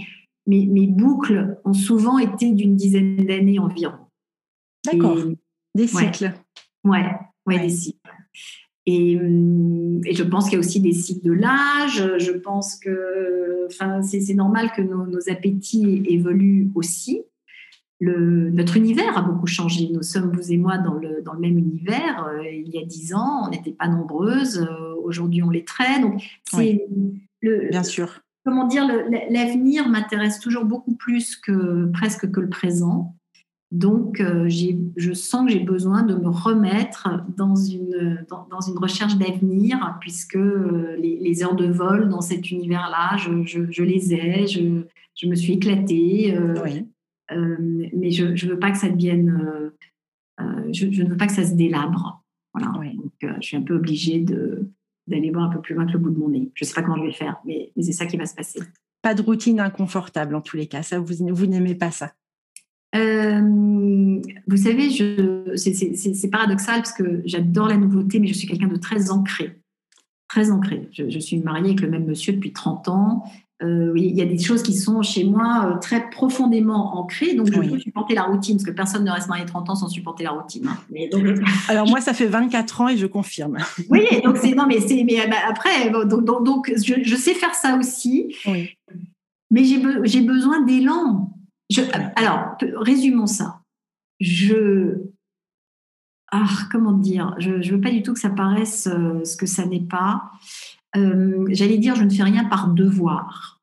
mes, 0.47 0.66
mes 0.66 0.88
boucles 0.88 1.57
ont 1.64 1.74
souvent 1.74 2.18
été 2.18 2.51
d'une 2.51 2.76
dizaine 2.76 3.26
d'années 3.26 3.60
environ. 3.60 3.95
D'accord. 4.86 5.18
Des 5.76 5.88
cycles. 5.88 6.26
Ouais, 6.26 6.34
ouais, 6.84 7.06
des 7.48 7.70
cycles. 7.70 8.00
Hum, 8.88 10.02
et, 10.06 10.14
je 10.14 10.24
pense 10.24 10.46
qu'il 10.46 10.54
y 10.54 10.56
a 10.56 10.60
aussi 10.60 10.80
des 10.80 10.94
cycles 10.94 11.26
de 11.26 11.34
l'âge. 11.34 12.04
Je 12.18 12.32
pense 12.32 12.76
que 12.76 13.66
enfin, 13.68 14.02
c'est 14.02 14.34
normal 14.34 14.72
que 14.76 14.82
nos, 14.82 15.30
appétits 15.30 16.04
évoluent 16.08 16.72
aussi. 16.76 17.22
Le, 18.02 18.50
notre 18.50 18.78
univers 18.78 19.18
a 19.18 19.22
beaucoup 19.22 19.46
changé. 19.46 19.90
Nous 19.94 20.04
sommes, 20.04 20.32
vous 20.32 20.52
et 20.54 20.58
moi, 20.58 20.78
dans 20.78 20.94
le, 20.94 21.22
dans 21.22 21.34
le 21.34 21.40
même 21.40 21.58
univers. 21.58 22.26
Euh, 22.28 22.50
il 22.50 22.70
y 22.70 22.82
a 22.82 22.86
dix 22.86 23.14
ans, 23.14 23.44
on 23.46 23.50
n'était 23.50 23.74
pas 23.74 23.90
nombreuses. 23.90 24.60
Euh, 24.60 24.96
aujourd'hui, 25.04 25.44
on 25.44 25.50
les 25.50 25.66
traite. 25.66 26.02
Donc, 26.02 26.24
c'est 26.50 26.88
le, 27.42 27.68
Bien 27.70 27.84
sûr. 27.84 28.22
Comment 28.46 28.68
dire, 28.68 28.88
l'avenir 29.30 29.90
m'intéresse 29.90 30.40
toujours 30.40 30.64
beaucoup 30.64 30.96
plus 30.96 31.36
que 31.36 31.86
presque 31.92 32.32
que 32.32 32.40
le 32.40 32.50
présent. 32.50 33.16
Donc, 33.72 34.20
euh, 34.20 34.50
je 34.50 35.14
sens 35.14 35.46
que 35.46 35.52
j'ai 35.52 35.60
besoin 35.60 36.02
de 36.02 36.16
me 36.16 36.30
remettre 36.30 37.08
dans 37.38 37.56
une, 37.56 38.26
dans, 38.50 38.62
une 38.62 38.78
recherche 38.80 39.16
d'avenir, 39.18 39.98
puisque 40.02 40.38
euh, 40.38 40.96
les, 40.98 41.44
heures 41.44 41.56
de 41.56 41.68
vol 41.68 42.10
dans 42.10 42.22
cet 42.22 42.50
univers-là, 42.50 43.18
je, 43.18 43.84
les 43.84 44.14
ai, 44.14 44.48
je, 44.48 45.28
me 45.28 45.36
suis 45.36 45.54
éclatée, 45.54 46.36
euh, 46.36 46.56
mais 47.94 48.10
je 48.10 48.26
ne 48.26 48.52
veux 48.52 48.58
pas 48.58 48.72
que 48.72 48.78
ça 48.80 48.90
devienne, 48.90 49.72
je, 50.72 50.86
ne 50.88 51.10
veux 51.10 51.18
pas 51.18 51.28
que 51.28 51.34
ça 51.34 51.46
se 51.46 51.54
délabre. 51.54 52.24
Voilà. 52.56 52.72
Donc, 52.72 53.14
je 53.40 53.46
suis 53.46 53.56
un 53.58 53.62
peu 53.62 53.76
obligée 53.76 54.26
d'aller 55.06 55.30
voir 55.30 55.44
un 55.44 55.54
peu 55.54 55.62
plus 55.62 55.76
loin 55.76 55.86
que 55.86 55.92
le 55.92 56.00
bout 56.00 56.10
de 56.10 56.18
mon 56.18 56.30
nez. 56.30 56.50
Je 56.56 56.66
ne 56.66 56.68
sais 56.68 56.74
pas 56.74 56.82
comment 56.82 56.98
je 56.98 57.04
vais 57.04 57.14
faire, 57.14 57.38
mais, 57.46 57.72
c'est 57.80 57.92
ça 57.92 58.08
qui 58.08 58.18
va 58.18 58.26
se 58.26 58.34
passer. 58.34 58.62
Pas 59.04 59.14
de 59.14 59.22
routine 59.22 59.60
inconfortable 59.60 60.34
en 60.34 60.42
tous 60.42 60.58
les 60.58 60.66
cas. 60.66 60.82
Ça, 60.82 61.00
vous, 61.00 61.14
vous 61.30 61.46
n'aimez 61.46 61.76
pas 61.76 61.92
ça 61.92 62.14
euh, 62.96 64.20
vous 64.48 64.58
savez, 64.58 64.90
c'est 65.56 66.30
paradoxal 66.30 66.78
parce 66.78 66.94
que 66.94 67.22
j'adore 67.26 67.68
la 67.68 67.78
nouveauté, 67.78 68.20
mais 68.20 68.28
je 68.28 68.34
suis 68.34 68.48
quelqu'un 68.48 68.68
de 68.68 68.78
très 68.78 69.12
ancré. 69.12 69.60
Très 70.28 70.52
ancré. 70.52 70.90
Je, 70.92 71.20
suis 71.20 71.40
mariée 71.40 71.66
avec 71.66 71.82
le 71.82 71.90
même 71.90 72.06
monsieur 72.06 72.34
depuis 72.34 72.54
30 72.54 72.88
ans. 72.90 73.24
Euh, 73.62 73.92
il 73.98 74.16
y 74.16 74.22
a 74.22 74.26
des 74.26 74.40
choses 74.40 74.64
qui 74.64 74.74
sont 74.74 75.02
chez 75.02 75.26
moi 75.26 75.74
euh, 75.74 75.80
très 75.80 76.10
profondément 76.10 76.98
ancrées, 76.98 77.34
donc 77.34 77.52
je 77.52 77.60
peux 77.60 77.78
supporter 77.78 78.16
la 78.16 78.24
routine, 78.24 78.56
parce 78.56 78.64
que 78.64 78.72
personne 78.72 79.04
ne 79.04 79.12
reste 79.12 79.28
marié 79.28 79.46
30 79.46 79.70
ans 79.70 79.76
sans 79.76 79.90
supporter 79.90 80.24
la 80.24 80.32
routine. 80.32 80.66
Hein. 80.68 80.78
Mais 80.90 81.10
Alors 81.68 81.86
moi, 81.86 82.00
ça 82.00 82.14
fait 82.14 82.28
24 82.28 82.82
ans 82.82 82.88
et 82.88 82.98
je 82.98 83.06
confirme. 83.06 83.58
Oui, 83.90 84.06
donc 84.24 84.38
c'est 84.38 84.56
non, 84.56 84.66
mais 84.66 84.80
c'est 84.80 85.04
mais 85.04 85.28
bah, 85.28 85.36
après, 85.50 85.90
donc, 85.90 86.24
donc, 86.24 86.74
je, 86.74 87.16
sais 87.16 87.34
faire 87.34 87.54
ça 87.54 87.76
aussi, 87.76 88.34
oui. 88.46 88.70
mais 89.52 89.66
j'ai 89.66 90.22
besoin 90.22 90.62
d'élan 90.62 91.29
alors, 92.16 92.58
résumons 92.76 93.28
ça. 93.28 93.62
Je. 94.20 94.98
Ah, 96.32 96.50
comment 96.72 96.94
dire? 96.94 97.36
Je 97.40 97.52
ne 97.52 97.72
veux 97.72 97.82
pas 97.82 97.92
du 97.92 98.04
tout 98.04 98.14
que 98.14 98.20
ça 98.20 98.30
paraisse 98.30 98.88
euh, 98.88 99.24
ce 99.24 99.36
que 99.36 99.46
ça 99.46 99.66
n'est 99.66 99.80
pas. 99.80 100.32
Euh, 100.96 101.46
j'allais 101.50 101.78
dire, 101.78 101.96
je 101.96 102.04
ne 102.04 102.10
fais 102.10 102.24
rien 102.24 102.46
par 102.46 102.70
devoir. 102.70 103.60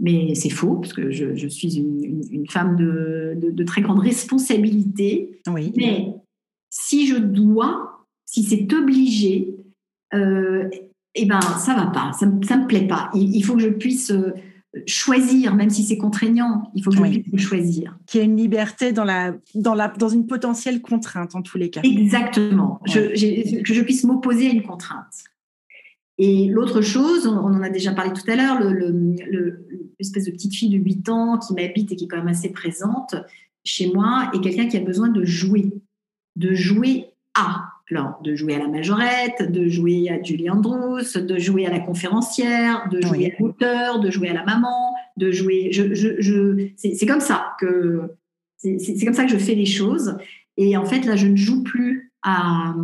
mais 0.00 0.34
c'est 0.34 0.50
faux, 0.50 0.76
parce 0.76 0.92
que 0.92 1.10
je, 1.10 1.46
suis 1.48 1.78
une, 1.78 2.46
femme 2.48 2.76
de, 2.76 3.64
très 3.64 3.82
grande 3.82 4.00
responsabilité. 4.00 5.40
Oui. 5.46 5.72
Mais 5.76 6.14
si 6.70 7.06
je 7.06 7.16
dois, 7.16 8.06
si 8.26 8.42
c'est 8.42 8.72
obligé, 8.72 9.56
euh, 10.14 10.68
eh 11.14 11.26
ben, 11.26 11.40
ça 11.40 11.74
va 11.74 11.86
pas, 11.86 12.12
ça 12.12 12.26
ne 12.26 12.32
me 12.32 12.66
plaît 12.66 12.86
pas. 12.86 13.10
Il, 13.14 13.42
faut 13.44 13.54
que 13.54 13.62
je 13.62 13.68
puisse 13.68 14.10
euh, 14.10 14.34
choisir, 14.86 15.54
même 15.54 15.70
si 15.70 15.82
c'est 15.84 15.98
contraignant, 15.98 16.70
il 16.74 16.82
faut 16.82 16.90
que 16.90 16.96
je 16.96 17.20
puisse 17.20 17.40
choisir. 17.40 17.96
Qu'il 18.06 18.20
y 18.20 18.22
ait 18.22 18.26
une 18.26 18.36
liberté 18.36 18.92
dans, 18.92 19.04
la, 19.04 19.34
dans, 19.54 19.74
la, 19.74 19.88
dans 19.88 20.08
une 20.08 20.26
potentielle 20.26 20.82
contrainte, 20.82 21.34
en 21.34 21.42
tous 21.42 21.58
les 21.58 21.70
cas. 21.70 21.80
Exactement, 21.82 22.80
que 22.92 23.14
je 23.14 23.80
puisse 23.82 24.04
m'opposer 24.04 24.48
à 24.48 24.50
une 24.50 24.62
contrainte. 24.62 25.24
Et 26.18 26.46
l'autre 26.46 26.80
chose, 26.80 27.26
on, 27.26 27.38
en 27.38 27.62
a 27.62 27.70
déjà 27.70 27.92
parlé 27.92 28.12
tout 28.12 28.28
à 28.30 28.36
l'heure, 28.36 28.60
l'espèce 29.98 30.24
de 30.26 30.30
petite 30.30 30.54
fille 30.54 30.70
de 30.70 30.78
8 30.78 31.08
ans 31.08 31.38
qui 31.38 31.54
m'habite 31.54 31.90
et 31.90 31.96
qui 31.96 32.04
est 32.04 32.08
quand 32.08 32.18
même 32.18 32.28
assez 32.28 32.50
présente 32.50 33.16
chez 33.64 33.90
moi, 33.92 34.30
est 34.34 34.40
quelqu'un 34.40 34.68
qui 34.68 34.76
a 34.76 34.80
besoin 34.80 35.08
de 35.08 35.24
jouer, 35.24 35.72
de 36.36 36.54
jouer 36.54 37.06
à. 37.34 37.63
Alors, 37.90 38.18
de 38.22 38.34
jouer 38.34 38.54
à 38.54 38.58
la 38.58 38.68
majorette, 38.68 39.52
de 39.52 39.68
jouer 39.68 40.08
à 40.08 40.22
Julie 40.22 40.48
Andrews, 40.48 41.02
de 41.16 41.38
jouer 41.38 41.66
à 41.66 41.70
la 41.70 41.80
conférencière, 41.80 42.88
de 42.90 43.00
jouer 43.02 43.34
à 43.36 43.42
l'auteur, 43.42 44.00
de 44.00 44.10
jouer 44.10 44.30
à 44.30 44.32
la 44.32 44.44
maman, 44.44 44.94
de 45.18 45.30
jouer. 45.30 45.68
Je, 45.70 45.94
je, 45.94 46.68
c'est 46.76 47.06
comme 47.06 47.20
ça 47.20 47.54
que 47.60 48.14
c'est 48.56 49.04
comme 49.04 49.14
ça 49.14 49.24
que 49.24 49.30
je 49.30 49.36
fais 49.36 49.54
les 49.54 49.66
choses. 49.66 50.16
Et 50.56 50.76
en 50.76 50.86
fait, 50.86 51.04
là, 51.04 51.16
je 51.16 51.26
ne 51.26 51.36
joue 51.36 51.62
plus 51.62 52.12
à, 52.22 52.74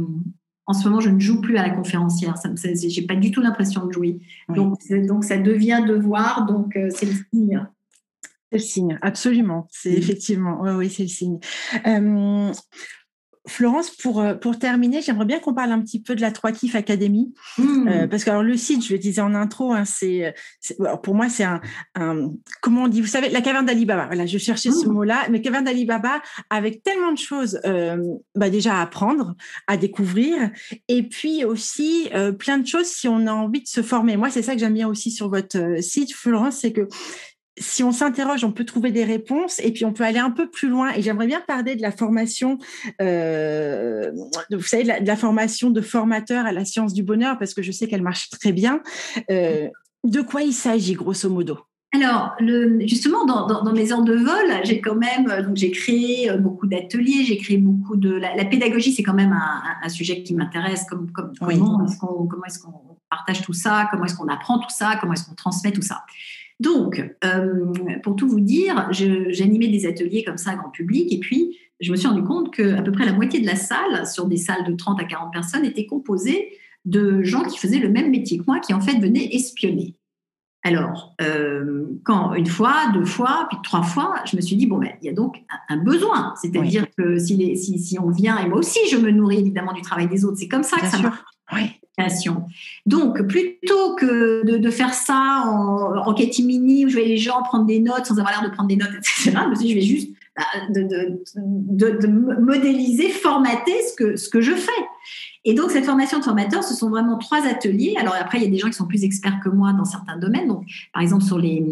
en 0.67 0.73
ce 0.73 0.87
moment, 0.87 1.01
je 1.01 1.11
ne 1.11 1.19
joue 1.19 1.41
plus 1.41 1.57
à 1.57 1.63
la 1.63 1.71
conférencière. 1.71 2.35
Je 2.45 3.01
n'ai 3.01 3.07
pas 3.07 3.17
du 3.17 3.31
tout 3.31 3.41
l'impression 3.41 3.87
de 3.87 3.93
jouer. 3.93 4.19
Donc, 4.49 4.79
donc, 5.07 5.25
ça 5.25 5.39
devient 5.39 5.83
devoir. 5.87 6.47
Donc, 6.47 6.77
euh, 6.77 6.89
c'est 6.91 7.07
le 7.07 7.13
signe. 7.33 7.67
C'est 8.51 8.59
le 8.59 8.63
signe, 8.63 8.99
absolument. 9.03 9.67
C'est 9.71 9.93
effectivement, 9.93 10.61
oui, 10.61 10.71
oui, 10.77 10.91
c'est 10.91 11.05
le 11.05 11.09
signe. 11.09 11.39
Euh, 11.87 12.53
Florence, 13.49 13.91
pour, 13.91 14.21
euh, 14.21 14.35
pour 14.35 14.59
terminer, 14.59 15.01
j'aimerais 15.01 15.25
bien 15.25 15.39
qu'on 15.39 15.55
parle 15.55 15.73
un 15.73 15.81
petit 15.81 16.01
peu 16.01 16.15
de 16.15 16.21
la 16.21 16.31
Trois 16.31 16.53
Kiff 16.53 16.75
Academy. 16.75 17.33
Hmm. 17.57 17.89
Euh, 17.89 18.07
parce 18.07 18.25
que 18.25 18.31
alors, 18.31 18.43
le 18.43 18.57
site, 18.57 18.85
je 18.85 18.93
le 18.93 18.99
disais 18.99 19.23
en 19.23 19.35
intro, 19.35 19.73
hein, 19.73 19.85
c'est, 19.87 20.35
pour 21.03 21.15
moi, 21.15 21.29
c'est 21.29 21.45
un, 21.45 21.61
Comment 22.61 22.85
on 22.85 22.89
dit 22.89 23.01
Vous 23.01 23.07
savez, 23.07 23.31
la 23.31 23.41
caverne 23.41 23.65
d'Alibaba. 23.65 24.07
Voilà, 24.07 24.27
je 24.27 24.37
cherchais 24.37 24.71
ce 24.71 24.87
hmm. 24.87 24.93
mot-là. 24.93 25.27
Mais 25.31 25.41
caverne 25.41 25.65
d'Alibaba, 25.65 26.23
avec 26.51 26.83
tellement 26.83 27.13
de 27.13 27.19
choses 27.19 27.61
euh, 27.65 27.97
bah, 28.35 28.51
déjà 28.51 28.77
à 28.77 28.83
apprendre, 28.83 29.35
à 29.67 29.77
découvrir. 29.77 30.51
Et 30.89 31.03
puis 31.03 31.45
aussi, 31.45 32.11
plein 32.39 32.59
de 32.59 32.67
choses 32.67 32.87
si 32.87 33.09
on 33.09 33.27
a 33.27 33.33
envie 33.33 33.63
de 33.63 33.69
se 33.69 33.83
former. 33.83 34.17
Moi, 34.17 34.31
c'est 34.31 34.43
ça 34.43 34.55
que 34.55 34.61
j'aime 34.61 34.75
bien 34.75 34.89
aussi 34.89 35.11
sur 35.11 35.31
votre 35.31 35.83
site, 35.83 36.13
Florence, 36.13 36.59
c'est 36.59 36.73
que 36.73 36.89
si 37.61 37.85
on 37.85 37.93
s'interroge, 37.93 38.43
on 38.43 38.53
peut 38.53 38.65
trouver 38.65 38.91
des 38.91 39.05
réponses 39.05 39.61
et 39.61 39.71
puis 39.71 39.85
on 39.85 39.93
peut 39.93 40.05
aller 40.05 40.19
un 40.19 40.31
peu 40.31 40.49
plus 40.49 40.69
loin. 40.69 40.93
Et 40.95 41.03
j'aimerais 41.03 41.27
bien 41.27 41.41
parler 41.47 41.77
de 41.77 41.83
la 41.83 41.93
formation, 41.93 42.59
euh, 43.01 44.11
vous 44.51 44.63
savez, 44.63 44.85
de 44.85 45.07
la, 45.07 45.17
formation 45.17 45.71
de 45.71 45.81
formateur 45.81 46.47
à 46.47 46.53
la 46.53 46.65
science 46.65 46.95
du 46.95 47.03
bonheur 47.03 47.39
parce 47.39 47.55
que 47.55 47.63
je 47.63 47.71
sais 47.71 47.87
qu'elle 47.87 48.03
marche 48.03 48.31
très 48.31 48.53
bien. 48.53 48.81
Euh, 49.31 49.69
de 50.05 50.21
quoi 50.23 50.43
il 50.43 50.55
s'agit, 50.55 50.95
grosso 50.95 51.29
modo? 51.29 51.59
Alors, 51.93 52.35
le, 52.39 52.81
justement, 52.87 53.27
dans, 53.27 53.73
mes 53.73 53.93
heures 53.93 54.05
de 54.05 54.15
vol, 54.15 54.61
j'ai 54.63 54.81
quand 54.81 54.95
même, 54.95 55.27
donc 55.45 55.57
j'ai 55.57 55.73
créé 55.73 56.31
beaucoup 56.39 56.69
d'ateliers, 56.69 57.25
j'ai 57.25 57.37
créé 57.37 57.59
beaucoup 57.59 57.97
de. 57.97 58.13
La, 58.13 58.45
pédagogie, 58.45 58.93
c'est 58.93 59.03
quand 59.03 59.13
même 59.13 59.37
un, 59.83 59.89
sujet 59.89 60.23
qui 60.23 60.35
m'intéresse. 60.35 60.85
Comme, 60.89 61.11
comme 61.11 61.33
comment 61.37 61.85
est-ce 62.47 62.61
qu'on 62.61 62.97
partage 63.11 63.43
tout 63.43 63.53
ça 63.53 63.89
Comment 63.91 64.05
est-ce 64.05 64.15
qu'on 64.15 64.29
apprend 64.29 64.61
tout 64.61 64.71
ça 64.71 64.97
Comment 65.01 65.15
est-ce 65.15 65.25
qu'on 65.25 65.35
transmet 65.35 65.73
tout 65.73 65.83
ça 65.83 66.05
donc, 66.61 67.03
euh, 67.25 67.73
pour 68.03 68.17
tout 68.17 68.29
vous 68.29 68.41
dire, 68.41 68.89
j'animais 68.91 69.69
des 69.69 69.87
ateliers 69.87 70.23
comme 70.23 70.37
ça, 70.37 70.55
grand 70.55 70.69
public, 70.69 71.11
et 71.11 71.19
puis 71.19 71.59
je 71.81 71.91
me 71.91 71.97
suis 71.97 72.07
rendu 72.07 72.23
compte 72.23 72.55
qu'à 72.55 72.83
peu 72.83 72.93
près 72.93 73.07
la 73.07 73.15
moitié 73.15 73.41
de 73.41 73.47
la 73.47 73.57
salle, 73.57 74.07
sur 74.07 74.27
des 74.27 74.37
salles 74.37 74.65
de 74.65 74.75
30 74.75 75.01
à 75.01 75.05
40 75.05 75.33
personnes, 75.33 75.65
était 75.65 75.87
composée 75.87 76.53
de 76.85 77.23
gens 77.23 77.45
qui 77.45 77.59
faisaient 77.59 77.79
le 77.79 77.89
même 77.89 78.11
métier 78.11 78.39
que 78.39 78.45
moi, 78.47 78.61
qui 78.61 78.75
en 78.75 78.81
fait 78.81 78.99
venaient 78.99 79.35
espionner. 79.35 79.97
Alors, 80.63 81.15
euh, 81.23 81.87
quand 82.05 82.35
une 82.35 82.47
fois, 82.47 82.91
deux 82.93 83.07
fois, 83.07 83.47
puis 83.49 83.59
trois 83.63 83.83
fois, 83.83 84.17
je 84.27 84.37
me 84.37 84.43
suis 84.43 84.57
dit, 84.57 84.67
bon, 84.67 84.77
ben, 84.77 84.91
il 85.01 85.07
y 85.07 85.09
a 85.09 85.15
donc 85.15 85.43
un, 85.71 85.79
besoin. 85.79 86.35
C'est-à-dire 86.41 86.85
que 86.95 87.19
si, 87.19 87.57
si, 87.57 87.99
on 87.99 88.11
vient, 88.11 88.39
et 88.39 88.47
moi 88.47 88.59
aussi, 88.59 88.81
je 88.91 88.99
me 88.99 89.11
nourris 89.11 89.39
évidemment 89.39 89.73
du 89.73 89.81
travail 89.81 90.09
des 90.09 90.27
autres, 90.27 90.37
c'est 90.37 90.49
comme 90.49 90.63
ça 90.63 90.79
que 90.79 90.87
ça 90.87 90.99
marche. 90.99 91.21
Oui. 91.55 91.80
Donc, 92.87 93.23
plutôt 93.27 93.95
que 93.97 94.45
de, 94.45 94.71
faire 94.71 94.95
ça 94.95 95.43
en, 95.47 95.97
en 95.97 96.15
catimini, 96.15 96.87
où 96.87 96.89
je 96.89 96.97
vais 96.97 97.05
les 97.05 97.17
gens 97.17 97.43
prendre 97.43 97.67
des 97.67 97.81
notes 97.81 98.07
sans 98.07 98.19
avoir 98.19 98.31
l'air 98.31 98.49
de 98.49 98.55
prendre 98.55 98.69
des 98.69 98.77
notes, 98.77 98.91
etc., 98.97 99.33
je 99.45 99.49
me 99.49 99.55
je 99.55 99.75
vais 99.75 99.81
juste 99.81 100.11
bah, 100.37 100.45
modéliser, 102.41 103.11
formater 103.11 103.75
ce 103.89 103.97
que, 103.97 104.17
ce 104.17 104.29
que 104.29 104.41
je 104.41 104.53
fais. 104.53 104.71
Et 105.45 105.55
donc, 105.55 105.71
cette 105.71 105.85
formation 105.85 106.19
de 106.19 106.25
formateur, 106.25 106.63
ce 106.63 106.75
sont 106.75 106.91
vraiment 106.91 107.19
trois 107.19 107.47
ateliers. 107.47 107.95
Alors, 107.99 108.15
après, 108.15 108.39
il 108.39 108.45
y 108.45 108.47
a 108.47 108.51
des 108.51 108.59
gens 108.59 108.69
qui 108.69 108.75
sont 108.75 108.87
plus 108.87 109.05
experts 109.05 109.41
que 109.43 109.49
moi 109.49 109.73
dans 109.73 109.85
certains 109.85 110.17
domaines. 110.17 110.49
Donc, 110.49 110.65
par 110.93 111.03
exemple, 111.03 111.25
sur 111.25 111.39
les, 111.39 111.65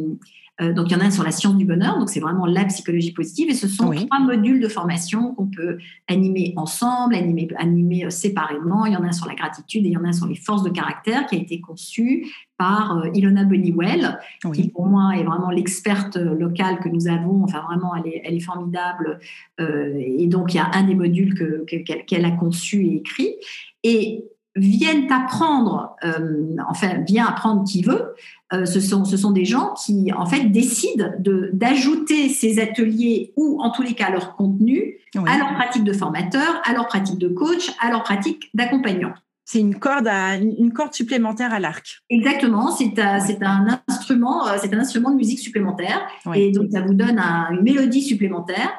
euh, 0.60 0.72
donc, 0.72 0.90
il 0.90 0.92
y 0.92 0.96
en 0.96 1.00
a 1.00 1.04
un 1.04 1.10
sur 1.10 1.22
la 1.22 1.30
science 1.30 1.56
du 1.56 1.64
bonheur, 1.64 1.98
donc 1.98 2.08
c'est 2.10 2.20
vraiment 2.20 2.46
la 2.46 2.64
psychologie 2.64 3.12
positive, 3.12 3.48
et 3.48 3.54
ce 3.54 3.68
sont 3.68 3.90
trois 3.90 4.18
modules 4.18 4.60
de 4.60 4.68
formation 4.68 5.34
qu'on 5.34 5.46
peut 5.46 5.78
animer 6.08 6.52
ensemble, 6.56 7.14
animer, 7.14 7.48
animer 7.58 8.06
euh, 8.06 8.10
séparément. 8.10 8.84
Il 8.86 8.92
y 8.92 8.96
en 8.96 9.04
a 9.04 9.08
un 9.08 9.12
sur 9.12 9.28
la 9.28 9.34
gratitude 9.34 9.84
et 9.84 9.88
il 9.88 9.92
y 9.92 9.96
en 9.96 10.04
a 10.04 10.08
un 10.08 10.12
sur 10.12 10.26
les 10.26 10.34
forces 10.34 10.64
de 10.64 10.70
caractère 10.70 11.26
qui 11.26 11.36
a 11.36 11.38
été 11.38 11.60
conçu 11.60 12.26
par 12.56 12.98
euh, 12.98 13.10
Ilona 13.14 13.44
Boniwell, 13.44 14.18
qui 14.52 14.68
pour 14.68 14.86
moi 14.86 15.12
est 15.16 15.22
vraiment 15.22 15.50
l'experte 15.50 16.16
locale 16.16 16.80
que 16.80 16.88
nous 16.88 17.06
avons. 17.06 17.44
Enfin, 17.44 17.62
vraiment, 17.68 17.94
elle 17.94 18.12
est, 18.12 18.22
elle 18.24 18.34
est 18.34 18.40
formidable. 18.40 19.20
et 19.60 20.26
donc, 20.26 20.54
il 20.54 20.56
y 20.56 20.60
a 20.60 20.68
un 20.74 20.82
des 20.82 20.96
modules 20.96 21.64
qu'elle 22.06 22.24
a 22.24 22.30
conçu 22.32 22.84
et 22.84 22.96
écrit. 22.96 23.36
Et 23.84 24.24
viennent 24.58 25.10
apprendre, 25.10 25.96
euh, 26.04 26.56
enfin, 26.68 26.98
vient 27.06 27.26
apprendre 27.26 27.64
qui 27.64 27.82
veut, 27.82 28.14
euh, 28.52 28.64
ce, 28.64 28.80
sont, 28.80 29.04
ce 29.04 29.16
sont 29.16 29.30
des 29.30 29.44
gens 29.44 29.74
qui, 29.74 30.10
en 30.12 30.24
fait, 30.24 30.44
décident 30.44 31.10
d'ajouter 31.52 32.28
ces 32.28 32.60
ateliers 32.60 33.32
ou, 33.36 33.60
en 33.60 33.70
tous 33.70 33.82
les 33.82 33.94
cas, 33.94 34.10
leur 34.10 34.36
contenu 34.36 34.96
à 35.26 35.38
leur 35.38 35.54
pratique 35.54 35.84
de 35.84 35.92
formateur, 35.92 36.60
à 36.64 36.72
leur 36.72 36.86
pratique 36.86 37.18
de 37.18 37.28
coach, 37.28 37.70
à 37.80 37.90
leur 37.90 38.02
pratique 38.02 38.50
d'accompagnant. 38.54 39.12
C'est 39.44 39.60
une 39.60 39.78
corde, 39.78 40.06
à, 40.06 40.36
une 40.36 40.72
corde 40.74 40.92
supplémentaire 40.92 41.54
à 41.54 41.58
l'arc. 41.58 42.02
Exactement, 42.10 42.70
c'est 42.70 42.98
un 42.98 43.80
instrument, 43.88 44.46
euh, 44.46 44.56
c'est 44.60 44.74
un 44.74 44.78
instrument 44.78 45.10
de 45.10 45.16
musique 45.16 45.38
supplémentaire, 45.38 46.06
et 46.34 46.52
donc 46.52 46.68
ça 46.70 46.82
vous 46.82 46.92
donne 46.92 47.18
une 47.18 47.62
mélodie 47.62 48.02
supplémentaire. 48.02 48.70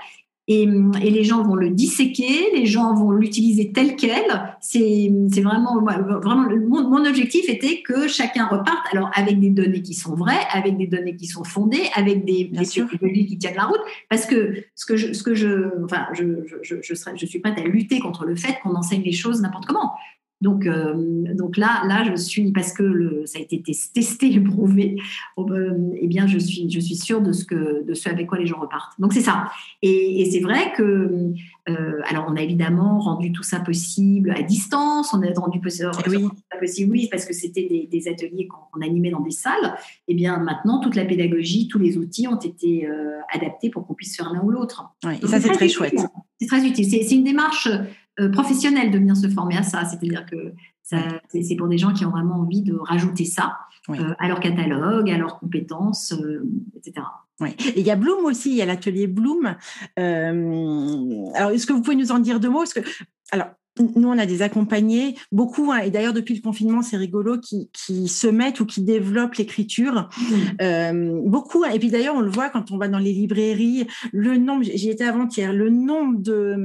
Et, 0.51 0.65
les 0.65 1.23
gens 1.23 1.43
vont 1.43 1.53
le 1.53 1.69
disséquer, 1.69 2.49
les 2.55 2.65
gens 2.65 2.95
vont 2.95 3.11
l'utiliser 3.11 3.71
tel 3.71 3.95
quel. 3.95 4.25
C'est 4.59 5.11
vraiment, 5.43 5.79
vraiment 5.79 6.47
mon, 6.67 6.89
mon, 6.89 7.05
objectif 7.05 7.47
était 7.47 7.83
que 7.83 8.07
chacun 8.07 8.47
reparte 8.47 8.79
alors 8.91 9.11
avec 9.13 9.39
des 9.39 9.51
données 9.51 9.83
qui 9.83 9.93
sont 9.93 10.15
vraies, 10.15 10.41
avec 10.51 10.75
des 10.75 10.87
données 10.87 11.15
qui 11.15 11.27
sont 11.27 11.43
fondées, 11.43 11.83
avec 11.93 12.25
des, 12.25 12.45
des 12.45 12.65
qui 12.65 13.37
tiennent 13.37 13.55
la 13.57 13.65
route. 13.65 13.81
Parce 14.09 14.25
que 14.25 14.55
ce 14.73 14.87
que 14.87 14.97
je, 14.97 15.13
ce 15.13 15.21
que 15.21 15.35
je, 15.35 15.83
enfin, 15.85 16.07
je, 16.13 16.23
je, 16.63 16.75
je, 16.81 16.93
serais, 16.95 17.15
je 17.15 17.27
suis 17.27 17.39
prête 17.39 17.59
à 17.59 17.63
lutter 17.63 17.99
contre 17.99 18.25
le 18.25 18.35
fait 18.35 18.57
qu'on 18.63 18.73
enseigne 18.73 19.03
les 19.03 19.11
choses 19.11 19.41
n'importe 19.41 19.67
comment. 19.67 19.93
Donc, 20.41 20.65
euh, 20.65 20.93
donc 21.33 21.57
là, 21.57 21.83
là, 21.85 22.03
je 22.09 22.15
suis 22.15 22.51
parce 22.51 22.71
que 22.71 22.83
le, 22.83 23.25
ça 23.25 23.39
a 23.39 23.41
été 23.41 23.61
testé, 23.61 24.27
éprouvé. 24.33 24.97
Euh, 25.37 25.91
eh 25.99 26.07
bien, 26.07 26.27
je 26.27 26.37
suis, 26.37 26.69
je 26.69 26.79
suis 26.79 26.95
sûre 26.95 27.21
de 27.21 27.33
ce 27.33 27.43
que, 27.43 27.83
de 27.83 27.93
ce 27.93 28.09
avec 28.09 28.27
quoi 28.27 28.37
les 28.37 28.45
gens 28.45 28.59
repartent. 28.59 28.99
Donc 28.99 29.13
c'est 29.13 29.21
ça. 29.21 29.49
Et, 29.81 30.29
c'est 30.31 30.39
vrai 30.39 30.73
que, 30.77 31.33
euh, 31.67 32.01
alors, 32.07 32.27
on 32.29 32.35
a 32.35 32.41
évidemment 32.41 32.99
rendu 32.99 33.31
tout 33.31 33.43
ça 33.43 33.59
possible 33.59 34.31
à 34.31 34.41
distance. 34.41 35.13
On 35.13 35.21
a 35.21 35.33
rendu 35.37 35.59
possible, 35.59 35.91
eh 36.05 36.09
oui. 36.09 36.27
possible, 36.59 36.91
oui, 36.91 37.07
parce 37.11 37.25
que 37.25 37.33
c'était 37.33 37.87
des, 37.89 38.07
ateliers 38.07 38.47
qu'on 38.47 38.81
animait 38.81 39.11
dans 39.11 39.19
des 39.19 39.31
salles. 39.31 39.75
Eh 40.07 40.13
bien, 40.13 40.37
maintenant, 40.37 40.79
toute 40.79 40.95
la 40.95 41.03
pédagogie, 41.03 41.67
tous 41.67 41.79
les 41.79 41.97
outils 41.97 42.27
ont 42.27 42.39
été 42.39 42.87
adaptés 43.33 43.69
pour 43.69 43.85
qu'on 43.85 43.93
puisse 43.93 44.15
faire 44.15 44.31
l'un 44.31 44.41
ou 44.41 44.51
l'autre. 44.51 44.85
et 45.03 45.27
ça, 45.27 45.39
c'est 45.41 45.49
très, 45.49 45.67
chouette. 45.67 45.99
C'est 46.39 46.47
très 46.47 46.65
utile. 46.65 46.85
C'est 46.85 47.15
une 47.15 47.23
démarche 47.23 47.67
euh, 48.19 48.29
professionnel 48.29 48.91
de 48.91 48.97
venir 48.97 49.15
se 49.15 49.29
former 49.29 49.57
à 49.57 49.63
ça. 49.63 49.85
C'est-à-dire 49.85 50.25
que 50.25 50.53
c'est 50.83 51.55
pour 51.55 51.67
des 51.67 51.77
gens 51.77 51.93
qui 51.93 52.05
ont 52.05 52.09
vraiment 52.09 52.39
envie 52.39 52.61
de 52.61 52.75
rajouter 52.75 53.25
ça 53.25 53.57
euh, 53.89 54.13
à 54.17 54.27
leur 54.27 54.39
catalogue, 54.39 55.09
à 55.09 55.17
leurs 55.17 55.39
compétences, 55.39 56.13
euh, 56.13 56.43
etc. 56.75 57.05
Oui. 57.39 57.55
Et 57.75 57.79
il 57.79 57.85
y 57.85 57.91
a 57.91 57.95
Bloom 57.95 58.25
aussi, 58.25 58.49
il 58.49 58.57
y 58.57 58.61
a 58.61 58.65
l'atelier 58.65 59.07
Bloom. 59.07 59.55
alors, 59.95 61.51
est-ce 61.51 61.65
que 61.65 61.73
vous 61.73 61.81
pouvez 61.81 61.95
nous 61.95 62.11
en 62.11 62.19
dire 62.19 62.39
deux 62.39 62.49
mots? 62.49 62.59
Parce 62.59 62.73
que, 62.73 62.81
alors, 63.31 63.47
nous, 63.79 64.09
on 64.09 64.17
a 64.17 64.25
des 64.25 64.41
accompagnés, 64.41 65.15
beaucoup, 65.31 65.71
hein, 65.71 65.79
et 65.79 65.91
d'ailleurs 65.91 66.13
depuis 66.13 66.35
le 66.35 66.41
confinement, 66.41 66.81
c'est 66.81 66.97
rigolo, 66.97 67.39
qui, 67.39 67.69
qui, 67.73 68.07
se 68.07 68.27
mettent 68.27 68.59
ou 68.59 68.65
qui 68.65 68.81
développent 68.81 69.35
l'écriture. 69.35 70.09
Mmh. 70.17 70.35
Euh, 70.61 71.21
beaucoup, 71.25 71.63
hein. 71.63 71.71
et 71.73 71.79
puis 71.79 71.89
d'ailleurs, 71.89 72.15
on 72.15 72.21
le 72.21 72.29
voit 72.29 72.49
quand 72.49 72.71
on 72.71 72.77
va 72.77 72.87
dans 72.87 72.99
les 72.99 73.13
librairies, 73.13 73.87
le 74.11 74.37
nombre, 74.37 74.63
j'y 74.63 74.89
étais 74.89 75.05
avant-hier, 75.05 75.53
le 75.53 75.69
nombre 75.69 76.19
de, 76.19 76.55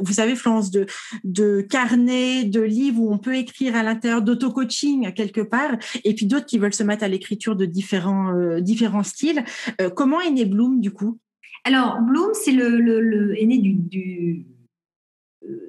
vous 0.00 0.12
savez, 0.12 0.34
Florence, 0.34 0.70
de, 0.70 0.86
de 1.24 1.60
carnets, 1.60 2.44
de 2.44 2.60
livres 2.60 3.00
où 3.00 3.12
on 3.12 3.18
peut 3.18 3.36
écrire 3.36 3.76
à 3.76 3.82
l'intérieur 3.82 4.22
d'auto-coaching 4.22 5.12
quelque 5.12 5.40
part, 5.40 5.76
et 6.04 6.14
puis 6.14 6.26
d'autres 6.26 6.46
qui 6.46 6.58
veulent 6.58 6.74
se 6.74 6.82
mettre 6.82 7.04
à 7.04 7.08
l'écriture 7.08 7.56
de 7.56 7.66
différents, 7.66 8.34
euh, 8.34 8.60
différents 8.60 9.02
styles. 9.02 9.44
Euh, 9.80 9.90
comment 9.90 10.20
est 10.20 10.30
né 10.30 10.44
Bloom, 10.44 10.80
du 10.80 10.90
coup? 10.90 11.18
Alors, 11.64 12.00
Bloom, 12.00 12.30
c'est 12.32 12.52
le, 12.52 12.80
le, 12.80 13.40
est 13.40 13.46
né 13.46 13.58
du, 13.58 13.74
du, 13.74 14.46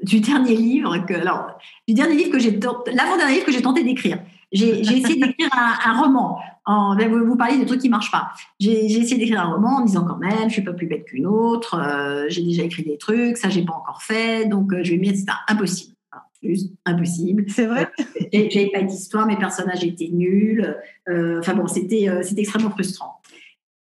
du 0.03 0.19
dernier 0.19 0.55
livre 0.55 0.97
que, 1.05 1.13
alors, 1.13 1.57
du 1.87 1.93
dernier 1.93 2.15
livre 2.15 2.31
que 2.31 2.39
j'ai, 2.39 2.51
l'avant-dernier 2.51 3.35
livre 3.35 3.45
que 3.45 3.51
j'ai 3.51 3.61
tenté 3.61 3.83
d'écrire. 3.83 4.19
J'ai, 4.51 4.81
essayé 4.81 5.15
d'écrire 5.19 5.49
un, 5.53 5.99
roman. 5.99 6.37
En, 6.65 6.95
vous, 6.95 7.25
vous 7.25 7.35
parlez 7.35 7.57
de 7.57 7.65
trucs 7.65 7.81
qui 7.81 7.89
marchent 7.89 8.11
pas. 8.11 8.31
J'ai, 8.59 8.85
essayé 8.85 9.17
d'écrire 9.17 9.41
un 9.41 9.53
roman 9.53 9.77
en 9.77 9.85
disant 9.85 10.05
quand 10.05 10.17
même, 10.17 10.47
je 10.47 10.53
suis 10.53 10.61
pas 10.61 10.73
plus 10.73 10.85
bête 10.85 11.05
qu'une 11.05 11.25
autre. 11.25 11.75
Euh, 11.75 12.25
j'ai 12.29 12.43
déjà 12.43 12.63
écrit 12.63 12.83
des 12.83 12.97
trucs, 12.97 13.37
ça 13.37 13.49
j'ai 13.49 13.63
pas 13.63 13.73
encore 13.73 14.03
fait, 14.03 14.45
donc 14.45 14.71
euh, 14.71 14.83
je 14.83 14.91
vais 14.91 14.97
mettre 14.97 15.17
c'est 15.17 15.25
impossible. 15.47 15.95
Juste 16.43 16.73
impossible. 16.85 17.45
C'est 17.47 17.65
vrai. 17.65 17.89
Euh, 17.99 18.47
j'avais 18.51 18.69
pas 18.69 18.81
d'histoire, 18.83 19.25
mes 19.25 19.37
personnages 19.37 19.83
étaient 19.83 20.09
nuls. 20.11 20.77
Enfin 21.07 21.55
bon, 21.55 21.67
c'était, 21.67 22.09
c'était 22.21 22.41
extrêmement 22.41 22.69
frustrant. 22.69 23.21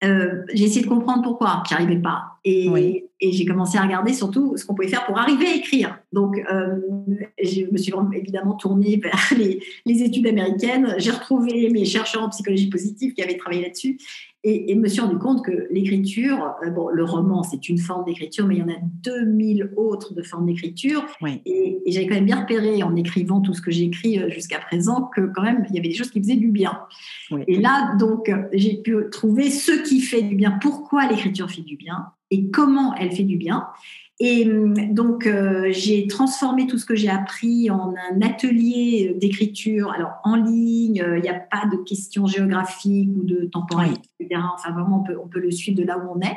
j'ai 0.02 0.64
essayé 0.64 0.82
de 0.82 0.88
comprendre 0.88 1.22
pourquoi, 1.22 1.62
j'y 1.66 1.74
arrivais 1.74 1.98
pas. 1.98 2.38
Et, 2.44 3.09
et 3.20 3.32
j'ai 3.32 3.44
commencé 3.44 3.76
à 3.76 3.82
regarder 3.82 4.12
surtout 4.12 4.56
ce 4.56 4.64
qu'on 4.64 4.74
pouvait 4.74 4.88
faire 4.88 5.04
pour 5.04 5.18
arriver 5.18 5.46
à 5.46 5.54
écrire. 5.54 5.98
Donc, 6.12 6.38
euh, 6.38 6.76
je 7.42 7.70
me 7.70 7.76
suis 7.76 7.92
évidemment 8.14 8.54
tournée 8.54 8.96
vers 8.96 9.32
les, 9.38 9.62
les 9.84 10.02
études 10.02 10.26
américaines. 10.26 10.94
J'ai 10.98 11.10
retrouvé 11.10 11.68
mes 11.70 11.84
chercheurs 11.84 12.22
en 12.22 12.30
psychologie 12.30 12.70
positive 12.70 13.12
qui 13.12 13.22
avaient 13.22 13.36
travaillé 13.36 13.62
là-dessus 13.62 13.98
et, 14.42 14.72
et, 14.72 14.74
me 14.74 14.88
suis 14.88 15.00
rendu 15.00 15.18
compte 15.18 15.44
que 15.44 15.66
l'écriture, 15.70 16.54
euh, 16.64 16.70
bon, 16.70 16.88
le 16.88 17.04
roman, 17.04 17.42
c'est 17.42 17.68
une 17.68 17.78
forme 17.78 18.04
d'écriture, 18.04 18.46
mais 18.46 18.56
il 18.56 18.60
y 18.60 18.62
en 18.62 18.68
a 18.68 18.78
2000 19.02 19.72
autres 19.76 20.14
de 20.14 20.22
formes 20.22 20.46
d'écriture. 20.46 21.04
Et, 21.44 21.82
et 21.84 21.92
j'avais 21.92 22.06
quand 22.06 22.14
même 22.14 22.24
bien 22.24 22.40
repéré 22.40 22.82
en 22.82 22.96
écrivant 22.96 23.40
tout 23.40 23.52
ce 23.52 23.60
que 23.60 23.70
j'ai 23.70 23.84
écrit 23.84 24.18
euh, 24.18 24.30
jusqu'à 24.30 24.58
présent 24.58 25.10
que 25.14 25.30
quand 25.34 25.42
même, 25.42 25.66
il 25.68 25.76
y 25.76 25.78
avait 25.78 25.88
des 25.88 25.94
choses 25.94 26.10
qui 26.10 26.20
faisaient 26.20 26.36
du 26.36 26.48
bien. 26.48 26.80
Et 27.46 27.58
là, 27.58 27.96
donc, 27.98 28.32
j'ai 28.52 28.78
pu 28.78 28.96
trouver 29.12 29.50
ce 29.50 29.72
qui 29.82 30.00
fait 30.00 30.22
du 30.22 30.36
bien, 30.36 30.58
pourquoi 30.62 31.06
l'écriture 31.06 31.50
fait 31.50 31.62
du 31.62 31.76
bien 31.76 32.06
et 32.30 32.50
comment 32.50 32.94
elle 32.94 33.12
fait 33.12 33.24
du 33.24 33.36
bien. 33.36 33.66
Et 34.22 34.46
hum, 34.46 34.74
donc, 34.92 35.26
euh, 35.26 35.68
j'ai 35.70 36.06
transformé 36.06 36.66
tout 36.66 36.76
ce 36.76 36.84
que 36.84 36.94
j'ai 36.94 37.08
appris 37.08 37.70
en 37.70 37.94
un 37.94 38.20
atelier 38.20 39.16
d'écriture, 39.18 39.90
alors 39.92 40.12
en 40.24 40.36
ligne, 40.36 41.02
euh, 41.02 41.16
il 41.16 41.22
n'y 41.22 41.30
a 41.30 41.40
pas 41.40 41.64
de 41.72 41.78
questions 41.84 42.26
géographiques 42.26 43.10
ou 43.16 43.24
de 43.24 43.46
temporalité, 43.46 44.08
etc. 44.20 44.42
Enfin, 44.54 44.72
vraiment, 44.72 45.00
on 45.00 45.04
peut, 45.04 45.18
on 45.22 45.26
peut 45.26 45.40
le 45.40 45.50
suivre 45.50 45.78
de 45.78 45.84
là 45.84 45.98
où 45.98 46.12
on 46.14 46.20
est. 46.20 46.36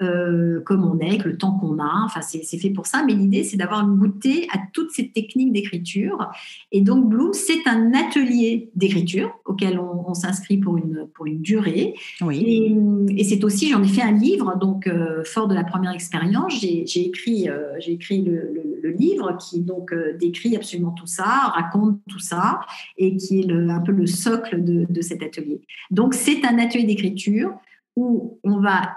Euh, 0.00 0.60
comme 0.64 0.84
on 0.84 0.98
est, 0.98 1.08
avec 1.08 1.24
le 1.24 1.36
temps 1.36 1.52
qu'on 1.58 1.78
a. 1.78 2.02
Enfin, 2.04 2.22
c'est 2.22 2.58
fait 2.58 2.70
pour 2.70 2.86
ça. 2.86 3.04
Mais 3.06 3.14
l'idée, 3.14 3.44
c'est 3.44 3.56
d'avoir 3.56 3.86
goûté 3.86 4.48
à 4.52 4.58
toutes 4.72 4.90
ces 4.90 5.10
techniques 5.10 5.52
d'écriture. 5.52 6.30
Et 6.72 6.80
donc, 6.80 7.08
Bloom, 7.08 7.32
c'est 7.32 7.66
un 7.66 7.92
atelier 7.92 8.70
d'écriture 8.74 9.38
auquel 9.44 9.78
on, 9.78 10.14
s'inscrit 10.14 10.56
pour 10.56 10.76
une, 10.76 11.06
pour 11.14 11.26
une 11.26 11.40
durée. 11.40 11.94
Oui. 12.20 12.74
Et, 13.16 13.24
c'est 13.24 13.44
aussi, 13.44 13.68
j'en 13.68 13.82
ai 13.82 13.88
fait 13.88 14.02
un 14.02 14.12
livre, 14.12 14.58
donc 14.58 14.86
euh, 14.86 15.22
fort 15.24 15.46
de 15.46 15.54
la 15.54 15.64
première 15.64 15.92
expérience, 15.92 16.52
j'ai 16.60 17.06
écrit, 17.06 17.48
euh, 17.48 17.72
j'ai 17.78 17.92
écrit 17.92 18.22
le, 18.22 18.90
livre 18.90 19.38
qui 19.38 19.60
donc 19.60 19.94
décrit 20.18 20.54
absolument 20.54 20.90
tout 20.90 21.06
ça, 21.06 21.52
raconte 21.54 21.98
tout 22.08 22.18
ça, 22.18 22.60
et 22.98 23.16
qui 23.16 23.40
est 23.40 23.50
un 23.50 23.80
peu 23.80 23.92
le 23.92 24.06
socle 24.06 24.62
de, 24.62 24.86
de 24.88 25.00
cet 25.00 25.22
atelier. 25.22 25.62
Donc, 25.90 26.14
c'est 26.14 26.44
un 26.44 26.58
atelier 26.58 26.84
d'écriture 26.84 27.54
où 27.96 28.38
on 28.44 28.58
va 28.58 28.90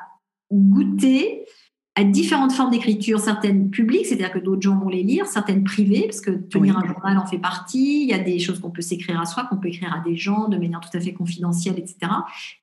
goûter 0.51 1.45
à 1.97 2.03
différentes 2.03 2.51
formes 2.51 2.71
d'écriture, 2.71 3.19
certaines 3.19 3.69
publiques, 3.69 4.05
c'est-à-dire 4.05 4.31
que 4.31 4.39
d'autres 4.39 4.61
gens 4.61 4.77
vont 4.77 4.89
les 4.89 5.01
lire, 5.01 5.27
certaines 5.27 5.63
privées, 5.63 6.03
parce 6.03 6.19
que 6.19 6.31
tenir 6.31 6.77
un 6.77 6.85
journal 6.85 7.17
en 7.17 7.25
fait 7.25 7.37
partie. 7.37 8.03
Il 8.03 8.09
y 8.09 8.13
a 8.13 8.19
des 8.19 8.37
choses 8.37 8.59
qu'on 8.59 8.69
peut 8.69 8.81
s'écrire 8.81 9.19
à 9.19 9.25
soi, 9.25 9.45
qu'on 9.45 9.55
peut 9.57 9.69
écrire 9.69 9.93
à 9.93 10.01
des 10.01 10.17
gens 10.17 10.49
de 10.49 10.57
manière 10.57 10.81
tout 10.81 10.95
à 10.95 10.99
fait 10.99 11.13
confidentielle, 11.13 11.79
etc., 11.79 12.11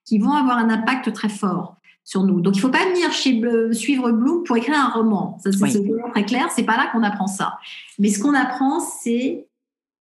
qui 0.05 0.19
vont 0.19 0.33
avoir 0.33 0.59
un 0.59 0.69
impact 0.69 1.15
très 1.15 1.31
fort 1.31 1.77
sur 2.05 2.25
nous. 2.25 2.43
Donc, 2.43 2.57
il 2.57 2.59
ne 2.59 2.63
faut 2.63 2.69
pas 2.69 2.85
venir 2.91 3.11
chez 3.13 3.41
suivre 3.73 4.11
Bloom 4.11 4.43
pour 4.45 4.57
écrire 4.59 4.77
un 4.79 4.91
roman. 4.91 5.39
Ça, 5.43 5.51
c'est 5.53 5.83
très 6.13 6.25
clair. 6.25 6.51
C'est 6.55 6.65
pas 6.65 6.77
là 6.77 6.89
qu'on 6.93 7.03
apprend 7.03 7.27
ça. 7.27 7.59
Mais 7.99 8.09
ce 8.09 8.21
qu'on 8.21 8.35
apprend, 8.35 8.81
c'est 8.81 9.47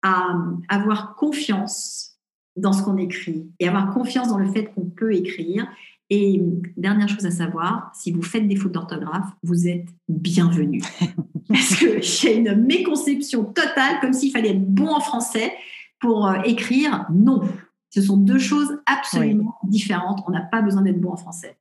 à 0.02 0.36
avoir 0.68 1.16
confiance 1.16 2.18
dans 2.54 2.72
ce 2.72 2.82
qu'on 2.82 2.96
écrit 2.96 3.50
et 3.58 3.66
avoir 3.66 3.92
confiance 3.92 4.28
dans 4.28 4.38
le 4.38 4.46
fait 4.46 4.66
qu'on 4.66 4.84
peut 4.84 5.14
écrire 5.14 5.66
et 6.08 6.40
dernière 6.76 7.08
chose 7.08 7.26
à 7.26 7.30
savoir, 7.30 7.90
si 7.94 8.12
vous 8.12 8.22
faites 8.22 8.46
des 8.46 8.56
fautes 8.56 8.72
d'orthographe, 8.72 9.28
vous 9.42 9.66
êtes 9.66 9.88
bienvenue. 10.08 10.82
Parce 11.48 11.76
qu'il 11.76 12.30
y 12.30 12.32
a 12.32 12.32
une 12.32 12.64
méconception 12.64 13.44
totale, 13.44 14.00
comme 14.00 14.12
s'il 14.12 14.30
fallait 14.30 14.50
être 14.50 14.66
bon 14.66 14.88
en 14.88 15.00
français 15.00 15.52
pour 16.00 16.26
euh, 16.26 16.40
écrire. 16.44 17.06
Non, 17.12 17.42
ce 17.90 18.02
sont 18.02 18.16
deux 18.16 18.38
choses 18.38 18.78
absolument 18.86 19.56
différentes. 19.64 20.22
On 20.28 20.30
n'a 20.30 20.42
pas 20.42 20.62
besoin 20.62 20.82
d'être 20.82 21.00
bon 21.00 21.12
en 21.12 21.16
français. 21.16 21.56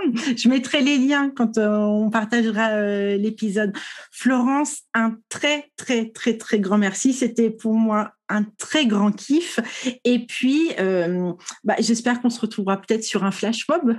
Je 0.36 0.48
mettrai 0.48 0.80
les 0.80 0.98
liens 0.98 1.30
quand 1.30 1.58
euh, 1.58 1.76
on 1.76 2.10
partagera 2.10 2.70
euh, 2.70 3.16
l'épisode. 3.16 3.72
Florence, 4.10 4.82
un 4.94 5.16
très, 5.28 5.70
très, 5.76 6.10
très, 6.10 6.36
très 6.36 6.60
grand 6.60 6.78
merci. 6.78 7.12
C'était 7.12 7.50
pour 7.50 7.74
moi 7.74 8.12
un 8.28 8.44
très 8.58 8.86
grand 8.86 9.12
kiff. 9.12 9.60
Et 10.04 10.26
puis, 10.26 10.70
euh, 10.78 11.32
bah, 11.64 11.76
j'espère 11.78 12.20
qu'on 12.20 12.30
se 12.30 12.40
retrouvera 12.40 12.80
peut-être 12.80 13.04
sur 13.04 13.24
un 13.24 13.30
flash 13.30 13.66
mob. 13.68 13.96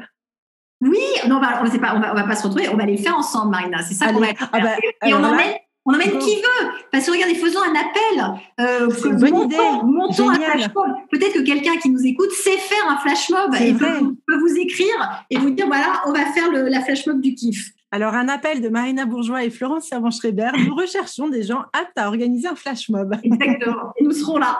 Oui, 0.81 0.99
non, 1.27 1.37
on 1.37 1.39
va, 1.39 1.63
on 1.63 1.79
pas, 1.79 1.95
on 1.95 1.99
va, 1.99 2.23
pas 2.23 2.35
se 2.35 2.43
retrouver, 2.43 2.67
on 2.67 2.75
va 2.75 2.85
les 2.85 2.97
faire 2.97 3.15
ensemble, 3.15 3.51
Marina. 3.51 3.81
C'est 3.83 3.93
ça 3.93 4.11
qu'on 4.11 4.19
va 4.19 4.27
faire. 4.27 4.49
Ah 4.51 4.59
bah, 4.59 4.75
et 5.05 5.13
on 5.13 5.23
emmène, 5.23 5.53
on 5.85 5.93
emmène 5.93 6.17
qui 6.17 6.35
veut. 6.35 6.69
Parce 6.91 7.05
que 7.05 7.11
regardez, 7.11 7.35
faisons 7.35 7.59
un 7.59 7.75
appel. 7.75 8.41
Euh, 8.59 8.89
une 9.05 9.17
bonne 9.17 9.31
montons, 9.31 9.45
idée. 9.45 9.57
Montons 9.83 10.29
un 10.29 10.35
flash 10.35 10.73
mob. 10.73 10.85
Peut-être 11.11 11.33
que 11.33 11.41
quelqu'un 11.41 11.77
qui 11.77 11.89
nous 11.89 12.05
écoute 12.05 12.31
sait 12.31 12.57
faire 12.57 12.89
un 12.89 12.97
flash 12.97 13.29
mob 13.29 13.55
et 13.59 13.73
peut, 13.73 14.15
peut, 14.25 14.37
vous 14.37 14.55
écrire 14.57 15.25
et 15.29 15.37
vous 15.37 15.51
dire 15.51 15.67
voilà, 15.67 16.01
on 16.05 16.13
va 16.13 16.25
faire 16.27 16.51
le, 16.51 16.69
la 16.69 16.81
flash 16.81 17.05
mob 17.05 17.19
du 17.19 17.35
kiff. 17.35 17.71
Alors, 17.91 18.15
un 18.15 18.27
appel 18.27 18.61
de 18.61 18.69
Marina 18.69 19.05
Bourgeois 19.05 19.43
et 19.43 19.49
Florence 19.51 19.87
Servan-Schreiber. 19.87 20.49
Nous 20.65 20.75
recherchons 20.75 21.27
des 21.27 21.43
gens 21.43 21.63
aptes 21.73 21.97
à 21.97 22.07
organiser 22.07 22.47
un 22.47 22.55
flash 22.55 22.89
mob. 22.89 23.15
Exactement. 23.23 23.93
Et 23.97 24.03
nous 24.03 24.13
serons 24.13 24.39
là. 24.39 24.59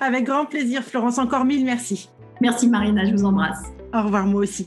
Avec 0.00 0.24
grand 0.24 0.44
plaisir, 0.44 0.82
Florence. 0.82 1.18
Encore 1.18 1.44
mille 1.44 1.64
merci. 1.64 2.08
Merci, 2.40 2.66
Marina. 2.68 3.04
Je 3.04 3.12
vous 3.12 3.24
embrasse. 3.24 3.62
Au 3.94 4.02
revoir, 4.02 4.26
moi 4.26 4.40
aussi. 4.42 4.66